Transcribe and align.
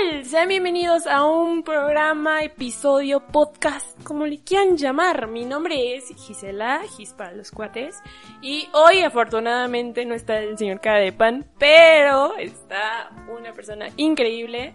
tal? 0.00 0.24
Sean 0.24 0.48
bienvenidos 0.48 1.06
a 1.06 1.24
un 1.24 1.62
programa, 1.62 2.42
episodio, 2.42 3.20
podcast, 3.26 4.02
como 4.04 4.26
le 4.26 4.38
quieran 4.38 4.76
llamar. 4.76 5.28
Mi 5.28 5.44
nombre 5.44 5.96
es 5.96 6.08
Gisela, 6.16 6.82
Gis 6.96 7.12
para 7.12 7.32
los 7.32 7.50
cuates. 7.50 7.98
Y 8.40 8.68
hoy 8.72 9.00
afortunadamente 9.00 10.04
no 10.04 10.14
está 10.14 10.38
el 10.38 10.56
señor 10.58 10.80
cara 10.80 11.00
de 11.00 11.12
pan, 11.12 11.46
pero 11.58 12.36
está 12.36 13.10
una 13.28 13.52
persona 13.52 13.88
increíble. 13.96 14.74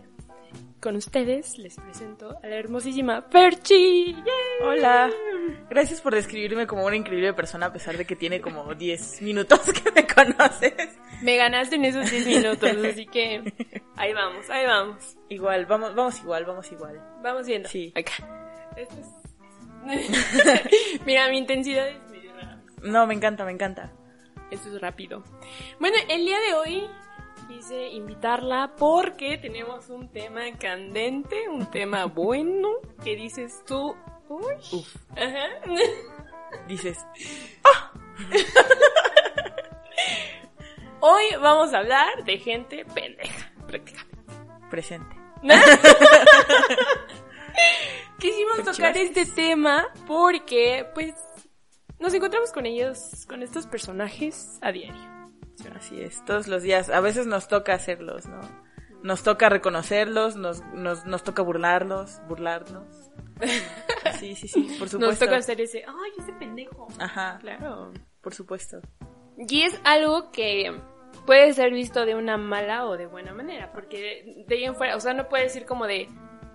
Con 0.86 0.98
ustedes 0.98 1.58
les 1.58 1.78
presento 1.78 2.38
a 2.44 2.48
la 2.48 2.58
hermosísima 2.58 3.28
Perchi. 3.28 4.14
¡Yay! 4.14 4.24
Hola. 4.68 5.10
Gracias 5.68 6.00
por 6.00 6.14
describirme 6.14 6.68
como 6.68 6.86
una 6.86 6.96
increíble 6.96 7.34
persona 7.34 7.66
a 7.66 7.74
pesar 7.74 7.98
de 7.98 8.06
que 8.06 8.16
tiene 8.16 8.40
como 8.40 8.76
10 8.76 9.24
minutos 9.24 9.62
que 9.74 9.92
me 9.92 10.06
conoces. 10.06 10.76
Me 11.24 11.38
ganaste 11.38 11.78
en 11.78 11.86
esos 11.86 12.12
10 12.12 12.28
minutos, 12.28 12.70
así 12.92 13.08
que 13.08 13.52
ahí 13.96 14.14
vamos, 14.14 14.48
ahí 14.52 14.68
vamos. 14.68 15.18
Igual, 15.28 15.66
vamos, 15.66 15.96
vamos 15.96 16.20
igual, 16.20 16.46
vamos 16.46 16.72
igual. 16.72 17.02
Vamos 17.24 17.48
viendo. 17.48 17.68
Sí. 17.68 17.92
Acá. 17.96 18.70
Esto 18.78 18.96
es- 19.00 19.88
Mira, 21.08 21.28
mi 21.30 21.40
intensidad 21.40 21.88
es 21.90 21.98
medio 22.12 22.32
rara. 22.36 22.62
No, 22.84 23.08
me 23.08 23.16
encanta, 23.16 23.44
me 23.44 23.54
encanta. 23.54 23.92
Esto 24.52 24.70
es 24.76 24.80
rápido. 24.80 25.24
Bueno, 25.80 25.98
el 26.10 26.26
día 26.26 26.38
de 26.42 26.54
hoy 26.54 26.88
quise 27.48 27.90
invitarla 27.90 28.74
porque 28.78 29.38
tenemos 29.38 29.90
un 29.90 30.10
tema 30.10 30.42
candente, 30.60 31.48
un 31.50 31.66
tema 31.70 32.06
bueno, 32.06 32.70
que 33.04 33.16
dices 33.16 33.64
tú, 33.66 33.96
uy, 34.30 34.56
Uf, 34.72 34.96
ajá. 35.12 35.48
dices, 36.68 36.98
Hoy 41.02 41.24
vamos 41.40 41.74
a 41.74 41.80
hablar 41.80 42.24
de 42.24 42.38
gente 42.40 42.86
pendeja, 42.86 43.52
prácticamente. 43.68 44.18
presente. 44.72 45.16
Quisimos 48.20 48.58
tocar 48.60 48.94
chivas. 48.94 48.98
este 48.98 49.26
tema 49.28 49.88
porque, 50.08 50.88
pues, 50.96 51.14
nos 52.00 52.14
encontramos 52.14 52.52
con 52.52 52.66
ellos, 52.66 53.26
con 53.28 53.44
estos 53.44 53.68
personajes 53.68 54.58
a 54.62 54.72
diario. 54.72 55.15
Así 55.76 56.02
es, 56.02 56.24
todos 56.26 56.48
los 56.48 56.62
días. 56.64 56.90
A 56.90 57.00
veces 57.00 57.26
nos 57.28 57.48
toca 57.48 57.74
hacerlos, 57.74 58.26
¿no? 58.28 58.40
Nos 59.04 59.24
toca 59.24 59.50
reconocerlos, 59.50 60.36
nos, 60.36 60.62
nos, 60.74 61.06
nos 61.06 61.24
toca 61.24 61.42
burlarlos, 61.42 62.20
burlarnos. 62.28 63.12
Sí, 64.20 64.36
sí, 64.36 64.48
sí, 64.48 64.62
por 64.80 64.88
supuesto. 64.88 65.00
Nos 65.00 65.20
toca 65.20 65.36
hacer 65.38 65.60
ese, 65.60 65.84
ay, 65.86 66.12
ese 66.20 66.32
pendejo. 66.34 66.88
Ajá, 67.00 67.38
Claro. 67.42 67.92
por 68.22 68.34
supuesto. 68.34 68.80
Y 69.38 69.64
es 69.64 69.78
algo 69.84 70.32
que 70.32 70.80
puede 71.26 71.52
ser 71.54 71.72
visto 71.74 72.06
de 72.06 72.16
una 72.16 72.38
mala 72.38 72.86
o 72.86 72.96
de 72.98 73.08
buena 73.08 73.34
manera, 73.34 73.72
porque 73.74 74.46
de 74.48 74.56
ahí 74.56 74.64
en 74.64 74.76
fuera, 74.76 74.96
o 74.96 75.00
sea, 75.00 75.14
no 75.14 75.28
puede 75.28 75.44
decir 75.46 75.66
como 75.66 75.86
de, 75.88 76.08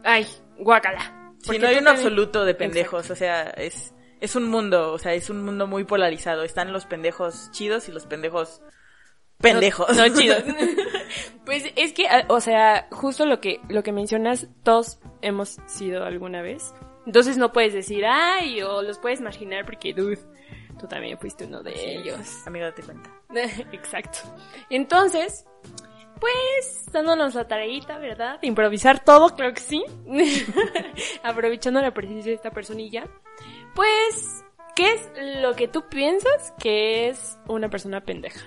ay, 0.05 0.27
guácala. 0.59 1.35
Sí, 1.41 1.47
Porque 1.47 1.59
no 1.59 1.67
hay 1.69 1.75
un 1.79 1.85
también- 1.85 1.97
absoluto 2.07 2.45
de 2.45 2.55
pendejos, 2.55 3.11
o 3.11 3.17
sea, 3.17 3.51
es, 3.51 3.93
es 4.21 4.37
un 4.37 4.49
mundo, 4.49 4.93
o 4.93 4.99
sea, 4.99 5.13
es 5.13 5.29
un 5.29 5.45
mundo 5.45 5.67
muy 5.67 5.85
polarizado. 5.85 6.45
Están 6.45 6.73
los 6.73 6.87
pendejos 6.87 7.51
chidos 7.51 7.89
y 7.89 7.93
los 7.93 8.07
pendejos 8.07 8.63
pendejos. 9.41 9.89
No, 9.97 10.09
no 10.09 10.15
chidos. 10.15 10.43
pues 11.45 11.65
es 11.77 11.93
que, 11.93 12.07
o 12.29 12.41
sea, 12.41 12.89
justo 12.91 13.27
lo 13.27 13.41
que, 13.41 13.61
lo 13.69 13.83
que 13.83 13.93
mencionas, 13.93 14.49
todos 14.63 14.99
hemos 15.23 15.59
sido 15.67 16.05
alguna 16.05 16.43
vez. 16.43 16.75
Entonces 17.07 17.37
no 17.37 17.53
puedes 17.53 17.73
decir, 17.73 18.05
ay, 18.07 18.63
o 18.63 18.83
los 18.83 18.99
puedes 18.99 19.21
marginar 19.21 19.65
porque, 19.65 19.95
dude, 19.95 20.19
tú 20.79 20.87
también 20.87 21.19
fuiste 21.19 21.47
uno 21.47 21.63
de 21.63 21.73
ellos. 21.75 22.47
Amigo, 22.47 22.67
date 22.67 22.83
cuenta. 22.83 23.11
Exacto. 23.73 24.19
Entonces, 24.69 25.45
pues, 26.21 26.87
dándonos 26.93 27.35
la 27.35 27.49
tareita, 27.49 27.99
¿verdad? 27.99 28.41
De 28.41 28.47
improvisar 28.47 29.03
todo, 29.03 29.35
creo 29.35 29.53
que 29.55 29.61
sí. 29.61 29.83
Aprovechando 31.23 31.81
la 31.81 31.93
presencia 31.93 32.31
de 32.31 32.37
esta 32.37 32.51
personilla. 32.51 33.09
Pues, 33.75 34.45
¿qué 34.77 34.93
es 34.93 35.11
lo 35.43 35.55
que 35.55 35.69
tú 35.69 35.89
piensas 35.89 36.53
que 36.59 37.09
es 37.09 37.39
una 37.49 37.71
persona 37.71 38.03
pendeja? 38.03 38.47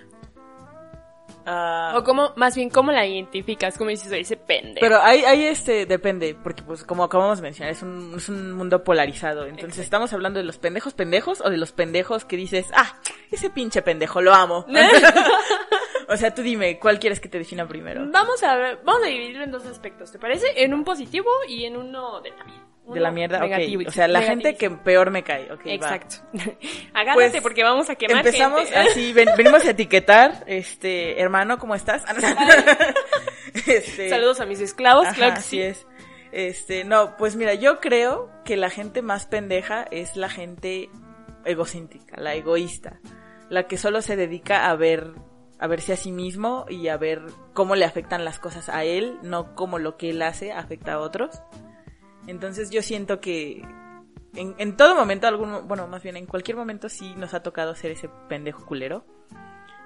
Ah, 1.46 1.94
O 1.98 2.04
cómo, 2.04 2.31
más 2.36 2.56
bien, 2.56 2.70
¿cómo 2.70 2.92
la 2.92 3.06
identificas? 3.06 3.78
¿Cómo 3.78 3.90
dices, 3.90 4.12
"Oye, 4.12 4.22
ese 4.22 4.38
pendejo? 4.38 4.80
Pero 4.80 5.02
ahí, 5.02 5.24
ahí 5.26 5.44
este, 5.46 5.86
depende, 5.86 6.36
porque 6.42 6.64
pues 6.64 6.84
como 6.84 7.04
acabamos 7.04 7.40
de 7.40 7.44
mencionar, 7.44 7.74
es 7.74 7.81
un, 7.81 8.14
es 8.18 8.30
un 8.30 8.54
mundo 8.54 8.84
polarizado. 8.84 9.42
Entonces, 9.44 9.66
Exacto. 9.70 9.81
¿estamos 9.84 10.14
hablando 10.14 10.40
de 10.40 10.46
los 10.46 10.58
pendejos 10.58 10.94
pendejos 10.94 11.42
o 11.42 11.50
de 11.50 11.58
los 11.58 11.72
pendejos 11.72 12.26
que 12.26 12.38
dices, 12.38 12.68
ah, 12.74 12.96
ese 13.31 13.50
pinche 13.50 13.81
pendejo, 13.81 14.22
lo 14.22 14.34
amo? 14.34 14.66
o 16.09 16.18
sea, 16.18 16.34
tú 16.34 16.42
dime, 16.42 16.80
¿cuál 16.80 17.00
quieres 17.00 17.20
que 17.20 17.30
te 17.30 17.38
defina 17.40 17.68
primero? 17.68 18.06
Vamos 18.12 18.42
a 18.44 18.56
ver, 18.56 18.80
vamos 18.84 19.04
a 19.04 19.08
dividirlo 19.08 19.44
en 19.44 19.52
dos 19.52 19.66
aspectos, 19.66 20.12
¿te 20.12 20.20
parece? 20.20 20.48
En 20.64 20.74
un 20.74 20.84
positivo 20.84 21.30
y 21.48 21.66
en 21.66 21.78
uno 21.78 22.22
de 22.22 22.30
la 22.31 22.46
De 22.85 22.99
la 22.99 23.11
mierda, 23.11 23.39
Negativo. 23.39 23.83
O 23.88 23.91
sea, 23.91 24.07
la 24.09 24.21
gente 24.21 24.55
que 24.55 24.69
peor 24.69 25.09
me 25.09 25.23
cae, 25.23 25.51
ok. 25.51 25.61
Exacto. 25.66 26.17
Agárrate 26.94 27.29
Pues, 27.31 27.41
porque 27.41 27.63
vamos 27.63 27.89
a 27.89 27.95
quemar 27.95 28.25
Empezamos 28.25 28.61
gente. 28.69 28.75
así, 28.77 29.13
ven- 29.13 29.29
venimos 29.38 29.63
a 29.66 29.69
etiquetar, 29.71 30.44
este, 30.47 31.21
hermano, 31.21 31.57
¿cómo 31.59 31.75
estás? 31.75 32.03
Ah. 32.07 32.13
Este, 33.67 34.09
Saludos 34.09 34.39
a 34.41 34.45
mis 34.45 34.59
esclavos, 34.59 35.05
ajá, 35.05 35.16
claro 35.16 35.33
que 35.33 35.39
así 35.39 35.57
sí. 35.57 35.61
es. 35.61 35.88
Este, 36.31 36.83
no, 36.83 37.16
pues 37.17 37.35
mira, 37.35 37.53
yo 37.53 37.79
creo 37.79 38.29
que 38.44 38.57
la 38.57 38.69
gente 38.69 39.01
más 39.01 39.27
pendeja 39.27 39.85
es 39.91 40.15
la 40.15 40.27
gente 40.29 40.89
egocéntrica, 41.45 42.19
la 42.19 42.33
egoísta, 42.33 43.00
la 43.50 43.67
que 43.67 43.77
solo 43.77 44.01
se 44.01 44.15
dedica 44.15 44.69
a 44.69 44.75
ver, 44.75 45.11
a 45.59 45.67
verse 45.67 45.94
a 45.94 45.97
sí 45.97 46.11
mismo 46.11 46.65
y 46.67 46.88
a 46.88 46.97
ver 46.97 47.21
cómo 47.53 47.75
le 47.75 47.85
afectan 47.85 48.25
las 48.25 48.39
cosas 48.39 48.69
a 48.69 48.83
él, 48.83 49.19
no 49.21 49.53
cómo 49.55 49.77
lo 49.77 49.97
que 49.97 50.09
él 50.09 50.21
hace 50.23 50.51
afecta 50.51 50.94
a 50.94 51.00
otros. 51.00 51.39
Entonces 52.28 52.69
yo 52.69 52.81
siento 52.81 53.19
que 53.19 53.61
en, 54.35 54.56
en 54.57 54.78
todo 54.78 54.95
momento, 54.95 55.28
algún, 55.28 55.67
bueno, 55.67 55.88
más 55.88 56.01
bien 56.03 56.17
en 56.17 56.25
cualquier 56.25 56.57
momento 56.57 56.89
sí 56.89 57.13
nos 57.16 57.34
ha 57.34 57.44
tocado 57.44 57.75
ser 57.75 57.91
ese 57.91 58.09
pendejo 58.29 58.66
culero. 58.66 59.06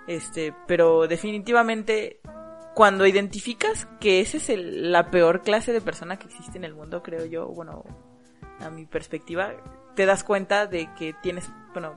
Este, 0.07 0.53
pero 0.67 1.07
definitivamente 1.07 2.21
cuando 2.73 3.05
identificas 3.05 3.87
que 3.99 4.21
esa 4.21 4.37
es 4.37 4.49
el- 4.49 4.91
la 4.91 5.09
peor 5.11 5.41
clase 5.41 5.73
de 5.73 5.81
persona 5.81 6.17
que 6.17 6.27
existe 6.27 6.57
en 6.57 6.63
el 6.63 6.73
mundo, 6.75 7.01
creo 7.03 7.25
yo, 7.25 7.47
bueno, 7.47 7.83
a 8.59 8.69
mi 8.69 8.85
perspectiva, 8.85 9.51
te 9.95 10.05
das 10.05 10.23
cuenta 10.23 10.67
de 10.67 10.87
que 10.97 11.13
tienes, 11.21 11.49
bueno, 11.73 11.95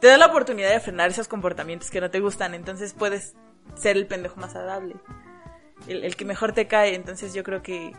te 0.00 0.08
da 0.08 0.18
la 0.18 0.26
oportunidad 0.26 0.70
de 0.70 0.80
frenar 0.80 1.10
esos 1.10 1.28
comportamientos 1.28 1.90
que 1.90 2.00
no 2.00 2.10
te 2.10 2.20
gustan, 2.20 2.54
entonces 2.54 2.92
puedes 2.92 3.34
ser 3.76 3.96
el 3.96 4.06
pendejo 4.06 4.40
más 4.40 4.54
agradable, 4.56 4.96
el, 5.86 6.04
el 6.04 6.16
que 6.16 6.24
mejor 6.24 6.52
te 6.52 6.66
cae, 6.66 6.94
entonces 6.94 7.32
yo 7.32 7.42
creo 7.44 7.62
que 7.62 7.92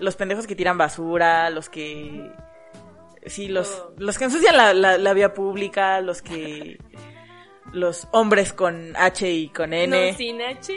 los 0.00 0.16
pendejos 0.16 0.46
que 0.46 0.54
tiran 0.56 0.78
basura, 0.78 1.50
los 1.50 1.68
que... 1.68 2.30
Sí, 3.26 3.48
los, 3.48 3.68
Oh. 3.70 3.92
los 3.98 4.16
que 4.16 4.24
ensucian 4.24 4.56
la, 4.56 4.72
la, 4.72 4.96
la 4.98 5.12
vía 5.14 5.34
pública, 5.34 6.00
los 6.00 6.22
que... 6.22 6.78
Los 7.72 8.08
hombres 8.12 8.54
con 8.54 8.96
H 8.96 9.30
y 9.30 9.50
con 9.50 9.74
N. 9.74 10.10
No, 10.10 10.16
sin 10.16 10.40
H. 10.40 10.72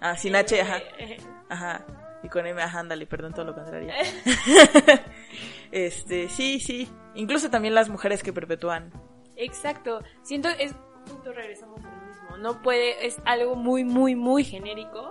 Ah, 0.00 0.16
sin 0.16 0.34
H, 0.34 0.58
ajá. 0.58 0.78
eh, 0.98 1.18
Ajá. 1.50 1.84
Y 2.22 2.30
con 2.30 2.46
M, 2.46 2.62
ajá, 2.62 2.78
ándale, 2.78 3.04
perdón, 3.06 3.34
todo 3.34 3.44
lo 3.44 3.54
contrario. 3.54 3.92
este, 5.70 6.28
sí, 6.30 6.60
sí. 6.60 6.88
Incluso 7.14 7.50
también 7.50 7.74
las 7.74 7.90
mujeres 7.90 8.22
que 8.22 8.32
perpetúan. 8.32 8.90
Exacto. 9.36 10.02
Siento 10.22 10.48
es 10.48 10.74
justo 11.08 11.30
regresamos 11.32 11.78
a 11.84 11.88
lo 11.90 12.06
mismo. 12.06 12.36
No 12.38 12.62
puede 12.62 13.06
es 13.06 13.18
algo 13.26 13.54
muy 13.54 13.84
muy 13.84 14.14
muy 14.14 14.44
genérico, 14.44 15.10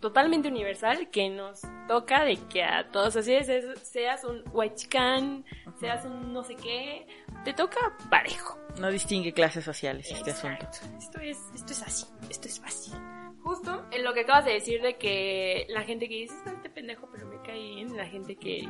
totalmente 0.00 0.48
universal 0.48 1.08
que 1.10 1.28
nos 1.30 1.62
toca 1.88 2.24
de 2.24 2.36
que 2.48 2.62
a 2.62 2.90
todos 2.90 3.16
así 3.16 3.34
es, 3.34 3.48
es- 3.48 3.78
seas 3.88 4.24
un 4.24 4.42
huachicán, 4.52 5.44
seas 5.80 6.04
un 6.04 6.32
no 6.32 6.42
sé 6.44 6.54
qué, 6.56 7.06
te 7.44 7.52
toca 7.54 7.96
parejo. 8.10 8.58
No 8.78 8.90
distingue 8.90 9.32
clases 9.32 9.64
sociales 9.64 10.10
este 10.10 10.30
Exacto. 10.30 10.66
asunto. 10.68 10.98
Esto 10.98 11.20
es, 11.20 11.38
esto 11.54 11.72
es 11.72 11.82
así, 11.82 12.06
esto 12.30 12.48
es 12.48 12.60
fácil. 12.60 12.94
Justo 13.42 13.86
en 13.92 14.02
lo 14.04 14.12
que 14.12 14.20
acabas 14.22 14.44
de 14.44 14.52
decir 14.54 14.82
de 14.82 14.96
que 14.96 15.66
la 15.68 15.82
gente 15.82 16.08
que 16.08 16.14
dice, 16.16 16.34
"Ah, 16.46 16.52
este 16.54 16.68
pendejo, 16.68 17.08
pero 17.12 17.26
me 17.26 17.40
cae 17.42 17.58
bien, 17.58 17.96
la 17.96 18.06
gente 18.06 18.36
que 18.36 18.68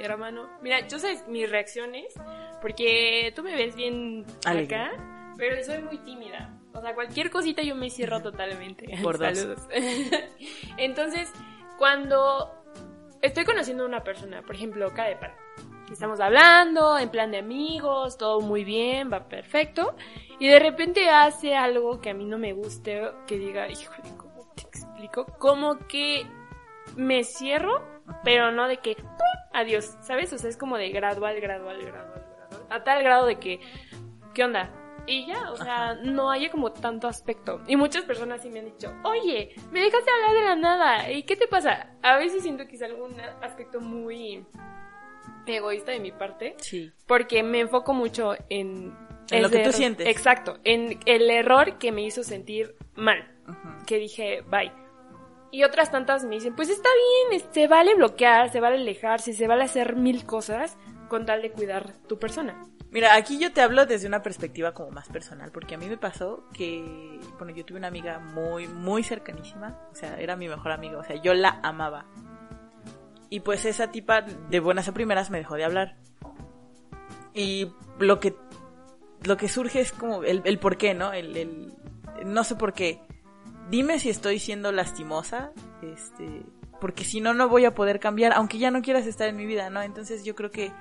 hermano. 0.00 0.48
Mira, 0.62 0.86
yo 0.88 0.98
sé 0.98 1.22
mis 1.28 1.50
reacciones, 1.50 2.14
porque 2.62 3.30
tú 3.36 3.42
me 3.42 3.54
ves 3.54 3.74
bien 3.76 4.24
Alegre. 4.46 4.76
acá, 4.76 5.34
pero 5.36 5.62
soy 5.64 5.82
muy 5.82 5.98
tímida. 5.98 6.58
O 6.74 6.80
sea, 6.80 6.94
cualquier 6.94 7.30
cosita 7.30 7.62
yo 7.62 7.74
me 7.74 7.90
cierro 7.90 8.20
totalmente. 8.20 8.86
Por 9.02 9.18
dos. 9.18 9.38
Saludos. 9.38 9.68
Entonces, 10.76 11.30
cuando 11.78 12.50
estoy 13.20 13.44
conociendo 13.44 13.84
a 13.84 13.86
una 13.86 14.02
persona, 14.02 14.42
por 14.42 14.54
ejemplo, 14.54 14.86
acá 14.86 15.04
de 15.04 15.16
par, 15.16 15.36
estamos 15.90 16.20
hablando, 16.20 16.98
en 16.98 17.10
plan 17.10 17.30
de 17.30 17.38
amigos, 17.38 18.16
todo 18.16 18.40
muy 18.40 18.64
bien, 18.64 19.12
va 19.12 19.28
perfecto, 19.28 19.94
y 20.38 20.48
de 20.48 20.58
repente 20.58 21.08
hace 21.08 21.54
algo 21.54 22.00
que 22.00 22.10
a 22.10 22.14
mí 22.14 22.24
no 22.24 22.38
me 22.38 22.52
guste, 22.52 23.02
que 23.26 23.38
diga, 23.38 23.68
híjole, 23.68 24.08
¿cómo 24.16 24.52
te 24.54 24.62
explico? 24.62 25.26
Como 25.38 25.78
que 25.86 26.26
me 26.96 27.24
cierro, 27.24 27.82
pero 28.24 28.50
no 28.50 28.68
de 28.68 28.78
que, 28.78 28.96
¡pum! 28.96 29.06
adiós, 29.52 29.96
¿sabes? 30.00 30.32
O 30.32 30.38
sea, 30.38 30.50
es 30.50 30.56
como 30.56 30.78
de 30.78 30.90
gradual, 30.90 31.40
gradual, 31.40 31.78
gradual, 31.80 32.26
gradual, 32.38 32.66
a 32.70 32.84
tal 32.84 33.02
grado 33.02 33.26
de 33.26 33.38
que, 33.38 33.60
¿qué 34.34 34.44
onda? 34.44 34.70
Y 35.06 35.26
ya, 35.26 35.50
o 35.50 35.56
sea, 35.56 35.94
no 35.94 36.30
haya 36.30 36.50
como 36.50 36.72
tanto 36.72 37.08
aspecto. 37.08 37.60
Y 37.66 37.76
muchas 37.76 38.04
personas 38.04 38.42
sí 38.42 38.50
me 38.50 38.60
han 38.60 38.66
dicho, 38.66 38.92
oye, 39.04 39.54
me 39.72 39.80
dejaste 39.80 40.10
hablar 40.10 40.34
de 40.34 40.48
la 40.48 40.56
nada. 40.56 41.10
¿Y 41.10 41.24
qué 41.24 41.36
te 41.36 41.48
pasa? 41.48 41.94
A 42.02 42.16
veces 42.18 42.42
siento 42.42 42.66
que 42.66 42.76
es 42.76 42.82
algún 42.82 43.20
aspecto 43.42 43.80
muy 43.80 44.46
egoísta 45.46 45.92
de 45.92 46.00
mi 46.00 46.12
parte. 46.12 46.54
Sí. 46.58 46.92
Porque 47.06 47.42
me 47.42 47.60
enfoco 47.60 47.92
mucho 47.92 48.34
en... 48.48 48.96
En 49.30 49.42
lo 49.42 49.48
que 49.48 49.58
tú 49.58 49.62
error. 49.62 49.72
sientes. 49.72 50.06
Exacto, 50.08 50.58
en 50.64 51.00
el 51.06 51.30
error 51.30 51.78
que 51.78 51.90
me 51.90 52.02
hizo 52.02 52.22
sentir 52.22 52.74
mal. 52.94 53.34
Que 53.86 53.96
dije, 53.96 54.42
bye. 54.42 54.72
Y 55.50 55.64
otras 55.64 55.90
tantas 55.90 56.24
me 56.24 56.34
dicen, 56.34 56.54
pues 56.54 56.68
está 56.68 56.88
bien, 57.30 57.42
se 57.50 57.66
vale 57.66 57.94
bloquear, 57.94 58.50
se 58.50 58.60
vale 58.60 58.76
alejarse, 58.76 59.32
se 59.32 59.46
vale 59.46 59.64
hacer 59.64 59.96
mil 59.96 60.26
cosas 60.26 60.76
con 61.08 61.24
tal 61.24 61.42
de 61.42 61.50
cuidar 61.50 61.92
tu 62.08 62.18
persona. 62.18 62.66
Mira, 62.92 63.14
aquí 63.14 63.38
yo 63.38 63.54
te 63.54 63.62
hablo 63.62 63.86
desde 63.86 64.06
una 64.06 64.22
perspectiva 64.22 64.74
como 64.74 64.90
más 64.90 65.08
personal, 65.08 65.50
porque 65.50 65.74
a 65.74 65.78
mí 65.78 65.88
me 65.88 65.96
pasó 65.96 66.44
que, 66.52 67.18
bueno, 67.38 67.54
yo 67.54 67.64
tuve 67.64 67.78
una 67.78 67.88
amiga 67.88 68.18
muy, 68.18 68.68
muy 68.68 69.02
cercanísima, 69.02 69.80
o 69.90 69.94
sea, 69.94 70.20
era 70.20 70.36
mi 70.36 70.46
mejor 70.46 70.72
amiga, 70.72 70.98
o 70.98 71.02
sea, 71.02 71.16
yo 71.16 71.32
la 71.32 71.58
amaba. 71.62 72.04
Y 73.30 73.40
pues 73.40 73.64
esa 73.64 73.90
tipa 73.90 74.20
de 74.20 74.60
buenas 74.60 74.88
a 74.88 74.92
primeras 74.92 75.30
me 75.30 75.38
dejó 75.38 75.54
de 75.54 75.64
hablar. 75.64 75.96
Y 77.32 77.72
lo 77.98 78.20
que, 78.20 78.36
lo 79.22 79.38
que 79.38 79.48
surge 79.48 79.80
es 79.80 79.90
como 79.90 80.22
el, 80.22 80.42
el 80.44 80.58
por 80.58 80.76
qué, 80.76 80.92
¿no? 80.92 81.14
El, 81.14 81.34
el, 81.38 81.72
no 82.26 82.44
sé 82.44 82.56
por 82.56 82.74
qué. 82.74 83.00
Dime 83.70 84.00
si 84.00 84.10
estoy 84.10 84.38
siendo 84.38 84.70
lastimosa, 84.70 85.52
este, 85.80 86.42
porque 86.78 87.04
si 87.04 87.22
no, 87.22 87.32
no 87.32 87.48
voy 87.48 87.64
a 87.64 87.74
poder 87.74 88.00
cambiar, 88.00 88.34
aunque 88.34 88.58
ya 88.58 88.70
no 88.70 88.82
quieras 88.82 89.06
estar 89.06 89.28
en 89.28 89.36
mi 89.36 89.46
vida, 89.46 89.70
¿no? 89.70 89.80
Entonces 89.80 90.24
yo 90.24 90.34
creo 90.34 90.50
que 90.50 90.72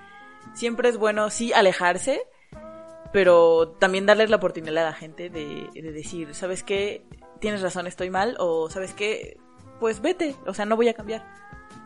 siempre 0.54 0.90
es 0.90 0.98
bueno, 0.98 1.30
sí, 1.30 1.54
alejarse, 1.54 2.22
pero 3.14 3.70
también 3.80 4.06
darles 4.06 4.30
la 4.30 4.38
oportunidad 4.38 4.78
a 4.78 4.90
la 4.90 4.94
gente 4.94 5.30
de, 5.30 5.70
de 5.74 5.92
decir, 5.92 6.34
¿sabes 6.34 6.64
qué? 6.64 7.04
Tienes 7.40 7.62
razón, 7.62 7.88
estoy 7.88 8.10
mal, 8.10 8.36
o 8.40 8.70
¿sabes 8.70 8.94
qué? 8.94 9.38
Pues 9.80 10.02
vete, 10.02 10.36
o 10.46 10.54
sea, 10.54 10.66
no 10.66 10.76
voy 10.76 10.90
a 10.90 10.94
cambiar. 10.94 11.26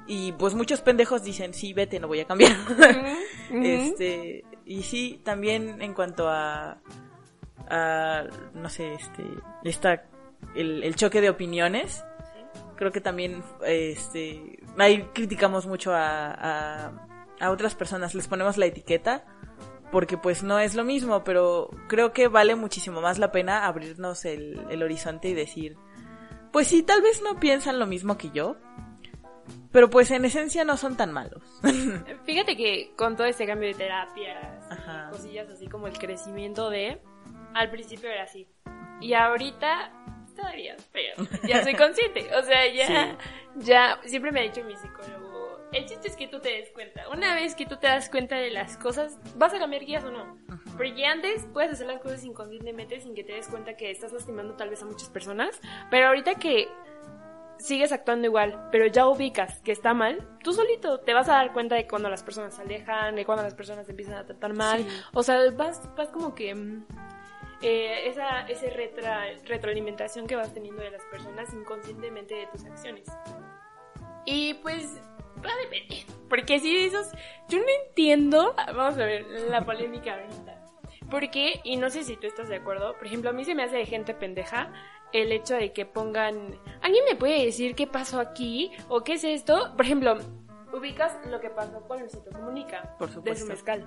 Y 0.08 0.34
pues 0.34 0.54
muchos 0.54 0.82
pendejos 0.82 1.24
dicen, 1.24 1.54
sí, 1.54 1.74
vete, 1.74 2.00
no 2.00 2.08
voy 2.08 2.20
a 2.20 2.26
cambiar. 2.26 2.56
Este, 3.52 4.44
y 4.66 4.82
sí, 4.82 5.22
también 5.24 5.80
en 5.82 5.94
cuanto 5.94 6.28
a, 6.28 6.80
a 7.70 8.24
no 8.56 8.70
sé, 8.70 8.96
este, 8.96 9.24
esta, 9.64 10.04
el, 10.56 10.84
el 10.84 10.96
choque 10.96 11.22
de 11.22 11.30
opiniones, 11.30 12.04
creo 12.76 12.92
que 12.92 13.02
también, 13.02 13.44
este, 13.64 14.60
ahí 14.78 15.04
criticamos 15.14 15.68
mucho 15.68 15.94
a, 15.94 16.32
a, 16.32 16.92
a 17.40 17.52
otras 17.52 17.76
personas, 17.76 18.16
les 18.16 18.28
ponemos 18.28 18.58
la 18.58 18.66
etiqueta, 18.66 19.26
porque 19.92 20.18
pues 20.18 20.44
no 20.44 20.60
es 20.60 20.76
lo 20.76 20.84
mismo, 20.84 21.24
pero 21.24 21.70
creo 21.88 22.12
que 22.12 22.28
vale 22.28 22.56
muchísimo 22.56 23.02
más 23.02 23.18
la 23.20 23.32
pena 23.32 23.66
abrirnos 23.66 24.26
el, 24.26 24.60
el 24.70 24.84
horizonte 24.84 25.30
y 25.30 25.34
decir, 25.34 25.78
pues 26.52 26.68
sí, 26.68 26.84
tal 26.84 27.02
vez 27.02 27.22
no 27.22 27.40
piensan 27.40 27.80
lo 27.80 27.86
mismo 27.86 28.18
que 28.18 28.32
yo, 28.32 28.58
pero 29.72 29.90
pues 29.90 30.10
en 30.12 30.24
esencia 30.24 30.64
no 30.64 30.78
son 30.78 30.96
tan 30.96 31.12
malos. 31.12 31.44
Fíjate 32.26 32.56
que 32.56 32.94
con 32.96 33.16
todo 33.16 33.28
este 33.28 33.46
cambio 33.46 33.68
de 33.70 33.76
terapias, 33.76 34.72
Ajá. 34.72 35.10
cosillas 35.12 35.50
así 35.50 35.68
como 35.68 35.88
el 35.88 35.98
crecimiento 35.98 36.70
de, 36.70 37.02
al 37.54 37.70
principio 37.70 38.10
era 38.10 38.24
así. 38.24 38.48
Y 39.02 39.14
ahorita 39.14 39.92
todavía, 40.36 40.76
pero 40.92 41.28
ya 41.48 41.64
soy 41.64 41.76
consciente. 41.76 42.30
O 42.36 42.44
sea, 42.44 42.72
ya, 42.74 43.18
ya, 43.56 44.00
siempre 44.06 44.32
me 44.32 44.42
ha 44.42 44.44
dicho 44.44 44.64
mi 44.64 44.76
psicólogo, 44.76 45.25
el 45.72 45.86
chiste 45.86 46.08
es 46.08 46.16
que 46.16 46.28
tú 46.28 46.40
te 46.40 46.50
des 46.50 46.70
cuenta. 46.72 47.10
Una 47.10 47.36
vez 47.36 47.56
que 47.56 47.66
tú 47.66 47.78
te 47.78 47.88
das 47.88 48.10
cuenta 48.10 48.36
de 48.38 48.50
las 48.52 48.78
cosas, 48.78 49.18
vas 49.36 49.54
a 49.54 49.60
cambiar 49.60 49.84
guías 49.84 50.04
o 50.04 50.12
no. 50.12 50.38
Porque 50.78 51.06
antes 51.06 51.46
puedes 51.54 51.72
hacer 51.74 51.88
las 51.88 52.02
cosas 52.02 52.24
inconscientemente 52.24 53.00
sin 53.02 53.14
que 53.16 53.24
te 53.24 53.34
des 53.34 53.48
cuenta 53.48 53.76
que 53.76 53.92
estás 53.92 54.12
lastimando 54.14 54.56
tal 54.56 54.70
vez 54.70 54.82
a 54.82 54.86
muchas 54.86 55.10
personas. 55.10 55.60
Pero 55.90 56.08
ahorita 56.08 56.36
que 56.36 56.68
sigues 57.58 57.92
actuando 57.92 58.28
igual, 58.28 58.68
pero 58.72 58.86
ya 58.86 59.08
ubicas 59.08 59.62
que 59.62 59.72
está 59.72 59.94
mal, 59.94 60.28
tú 60.44 60.54
solito 60.54 61.00
te 61.00 61.14
vas 61.14 61.30
a 61.30 61.34
dar 61.34 61.54
cuenta 61.54 61.76
de 61.76 61.88
cuando 61.88 62.10
las 62.10 62.22
personas 62.24 62.54
se 62.56 62.62
alejan, 62.62 63.16
de 63.16 63.26
cuando 63.26 63.44
las 63.44 63.56
personas 63.56 63.86
te 63.86 63.92
empiezan 63.92 64.16
a 64.16 64.26
tratar 64.26 64.54
mal. 64.54 64.84
Sí. 64.84 65.02
O 65.14 65.24
sea, 65.24 65.40
vas, 65.52 65.82
vas 65.96 66.10
como 66.10 66.36
que... 66.36 66.54
mm, 66.54 66.86
eh, 67.62 68.10
esa 68.10 68.42
ese 68.48 68.70
retra- 68.70 69.42
retroalimentación 69.46 70.28
que 70.28 70.36
vas 70.36 70.54
teniendo 70.54 70.84
de 70.84 70.92
las 70.92 71.04
personas 71.06 71.52
inconscientemente 71.54 72.36
de 72.36 72.48
tus 72.48 72.66
acciones. 72.66 73.08
Y 74.26 74.56
pues 74.56 75.02
va 75.46 75.52
a 75.52 75.58
depender. 75.58 76.00
Porque 76.30 76.60
si 76.60 76.76
dices, 76.76 77.12
yo 77.48 77.60
no 77.60 77.66
entiendo, 77.88 78.56
vamos 78.56 78.96
a 78.96 79.06
ver 79.06 79.26
la 79.50 79.64
polémica 79.66 80.14
ahorita. 80.16 80.62
Porque, 81.10 81.62
y 81.64 81.78
no 81.78 81.90
sé 81.90 82.04
si 82.04 82.18
tú 82.18 82.26
estás 82.28 82.50
de 82.50 82.56
acuerdo, 82.56 82.94
por 82.98 83.06
ejemplo, 83.06 83.30
a 83.30 83.34
mí 83.34 83.46
se 83.46 83.54
me 83.54 83.64
hace 83.64 83.78
de 83.78 83.86
gente 83.86 84.14
pendeja 84.16 84.74
el 85.14 85.32
hecho 85.32 85.54
de 85.56 85.72
que 85.72 85.86
pongan, 85.86 86.60
¿alguien 86.82 87.06
me 87.08 87.16
puede 87.16 87.46
decir 87.46 87.76
qué 87.76 87.86
pasó 87.88 88.20
aquí? 88.20 88.72
¿O 88.90 89.04
qué 89.04 89.14
es 89.14 89.24
esto? 89.24 89.72
Por 89.78 89.86
ejemplo, 89.86 90.18
ubicas 90.74 91.16
lo 91.28 91.40
que 91.40 91.50
pasó 91.52 91.80
con 91.88 92.00
Luisito 92.00 92.32
Comunica. 92.32 92.96
Por 92.98 93.10
De 93.10 93.14
supuesto. 93.14 93.46
su 93.46 93.52
mezcal. 93.52 93.86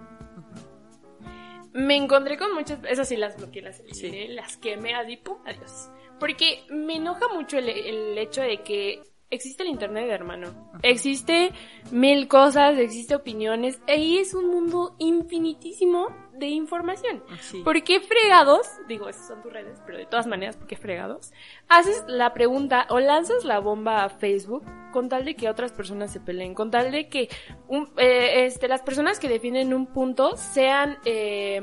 Me 1.73 1.97
encontré 1.97 2.39
con 2.39 2.55
muchas, 2.55 2.79
esas 2.89 3.09
sí 3.09 3.17
las 3.17 3.37
bloqueé, 3.37 3.63
las 3.63 3.81
eliminé, 3.81 4.29
las 4.29 4.57
quemé, 4.57 4.95
así, 4.95 5.17
pum, 5.17 5.37
adiós. 5.45 5.91
Porque 6.19 6.65
me 6.71 6.97
enoja 6.97 7.29
mucho 7.29 7.59
el, 7.59 7.69
el 7.69 8.17
hecho 8.17 8.43
de 8.43 8.63
que 8.63 9.03
existe 9.31 9.63
el 9.63 9.69
internet, 9.69 10.09
hermano. 10.11 10.71
Existe 10.83 11.53
mil 11.91 12.29
cosas, 12.29 12.79
existe 12.79 13.15
opiniones, 13.15 13.81
y 13.89 14.19
es 14.19 14.35
un 14.35 14.49
mundo 14.49 14.95
infinitísimo 14.99 16.09
de 16.33 16.47
información. 16.47 17.23
Sí. 17.41 17.63
¿Por 17.65 17.83
qué 17.83 18.01
fregados? 18.01 18.69
Digo, 18.87 19.09
esas 19.09 19.27
son 19.27 19.43
tus 19.43 19.53
redes, 19.53 19.81
pero 19.85 19.99
de 19.99 20.07
todas 20.07 20.27
maneras, 20.27 20.57
¿por 20.57 20.67
qué 20.69 20.77
fregados? 20.77 21.33
Haces 21.69 22.05
la 22.07 22.33
pregunta 22.33 22.87
o 22.91 23.01
lanzas 23.01 23.45
la 23.45 23.59
bomba 23.59 24.05
a 24.05 24.09
Facebook 24.09 24.65
con 24.93 25.09
tal 25.09 25.25
de 25.25 25.35
que 25.35 25.49
otras 25.51 25.73
personas 25.73 26.13
se 26.13 26.21
peleen, 26.21 26.55
con 26.55 26.71
tal 26.71 26.93
de 26.93 27.09
que 27.09 27.29
un- 27.67 27.91
eh, 27.99 28.47
este, 28.47 28.69
las 28.69 28.83
personas 28.83 29.19
que 29.19 29.29
defienden 29.29 29.75
un 29.75 29.87
punto 29.87 30.37
sean 30.37 30.97
eh, 31.05 31.61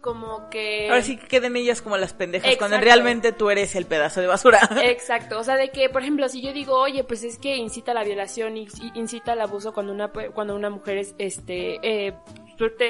como 0.00 0.48
que... 0.50 0.88
Ahora 0.88 1.02
sí 1.02 1.16
que 1.16 1.26
queden 1.26 1.56
ellas 1.56 1.82
como 1.82 1.96
las 1.96 2.14
pendejas, 2.14 2.56
cuando 2.56 2.78
realmente 2.78 3.32
tú 3.32 3.50
eres 3.50 3.74
el 3.76 3.86
pedazo 3.86 4.20
de 4.20 4.26
basura. 4.26 4.60
Exacto, 4.82 5.38
o 5.38 5.44
sea, 5.44 5.56
de 5.56 5.70
que, 5.70 5.88
por 5.88 6.02
ejemplo, 6.02 6.28
si 6.28 6.40
yo 6.40 6.52
digo, 6.52 6.78
oye, 6.78 7.04
pues 7.04 7.24
es 7.24 7.38
que 7.38 7.56
incita 7.56 7.92
a 7.92 7.94
la 7.94 8.04
violación 8.04 8.56
incita 8.56 9.32
al 9.32 9.40
abuso 9.40 9.72
cuando 9.72 9.92
una 9.92 10.10
cuando 10.10 10.54
una 10.54 10.70
mujer 10.70 10.98
es, 10.98 11.14
este, 11.18 11.78
eh, 11.82 12.14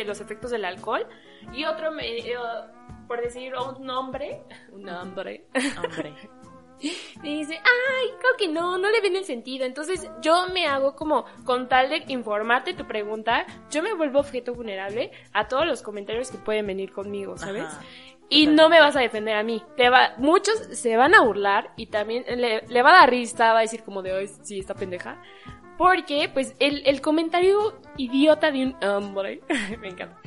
los 0.06 0.20
efectos 0.20 0.50
del 0.50 0.64
alcohol, 0.64 1.06
y 1.52 1.64
otro, 1.64 1.92
me, 1.92 2.18
eh, 2.18 2.34
por 3.06 3.20
decir 3.20 3.52
un 3.54 3.84
nombre, 3.84 4.42
un 4.72 4.82
nombre, 4.82 5.46
Hombre. 5.76 6.14
Me 7.22 7.28
dice, 7.30 7.54
ay, 7.54 8.08
creo 8.18 8.36
que 8.38 8.48
no, 8.48 8.78
no 8.78 8.90
le 8.90 9.00
ven 9.00 9.16
el 9.16 9.24
sentido. 9.24 9.64
Entonces 9.64 10.08
yo 10.22 10.48
me 10.52 10.66
hago 10.66 10.96
como, 10.96 11.24
con 11.44 11.68
tal 11.68 11.90
de 11.90 12.04
informarte 12.08 12.74
tu 12.74 12.86
pregunta, 12.86 13.46
yo 13.70 13.82
me 13.82 13.94
vuelvo 13.94 14.20
objeto 14.20 14.54
vulnerable 14.54 15.10
a 15.32 15.48
todos 15.48 15.66
los 15.66 15.82
comentarios 15.82 16.30
que 16.30 16.38
pueden 16.38 16.66
venir 16.66 16.92
conmigo, 16.92 17.36
¿sabes? 17.36 17.64
Ajá. 17.64 17.82
Y 18.32 18.46
no 18.46 18.68
me 18.68 18.78
vas 18.78 18.94
a 18.94 19.00
defender 19.00 19.34
a 19.34 19.42
mí. 19.42 19.60
Te 19.76 19.90
va, 19.90 20.14
muchos 20.16 20.54
se 20.72 20.96
van 20.96 21.16
a 21.16 21.22
burlar 21.22 21.72
y 21.76 21.86
también 21.86 22.24
le, 22.28 22.62
le 22.62 22.82
va 22.82 22.90
a 22.90 23.00
dar 23.00 23.10
risa, 23.10 23.52
va 23.52 23.58
a 23.58 23.62
decir 23.62 23.82
como 23.82 24.02
de 24.02 24.12
hoy, 24.12 24.30
sí, 24.42 24.60
esta 24.60 24.74
pendeja. 24.74 25.20
Porque, 25.76 26.30
pues, 26.32 26.54
el, 26.60 26.86
el 26.86 27.00
comentario 27.00 27.80
idiota 27.96 28.52
de 28.52 28.66
un 28.66 28.84
hombre, 28.84 29.40
me 29.80 29.88
encanta. 29.88 30.20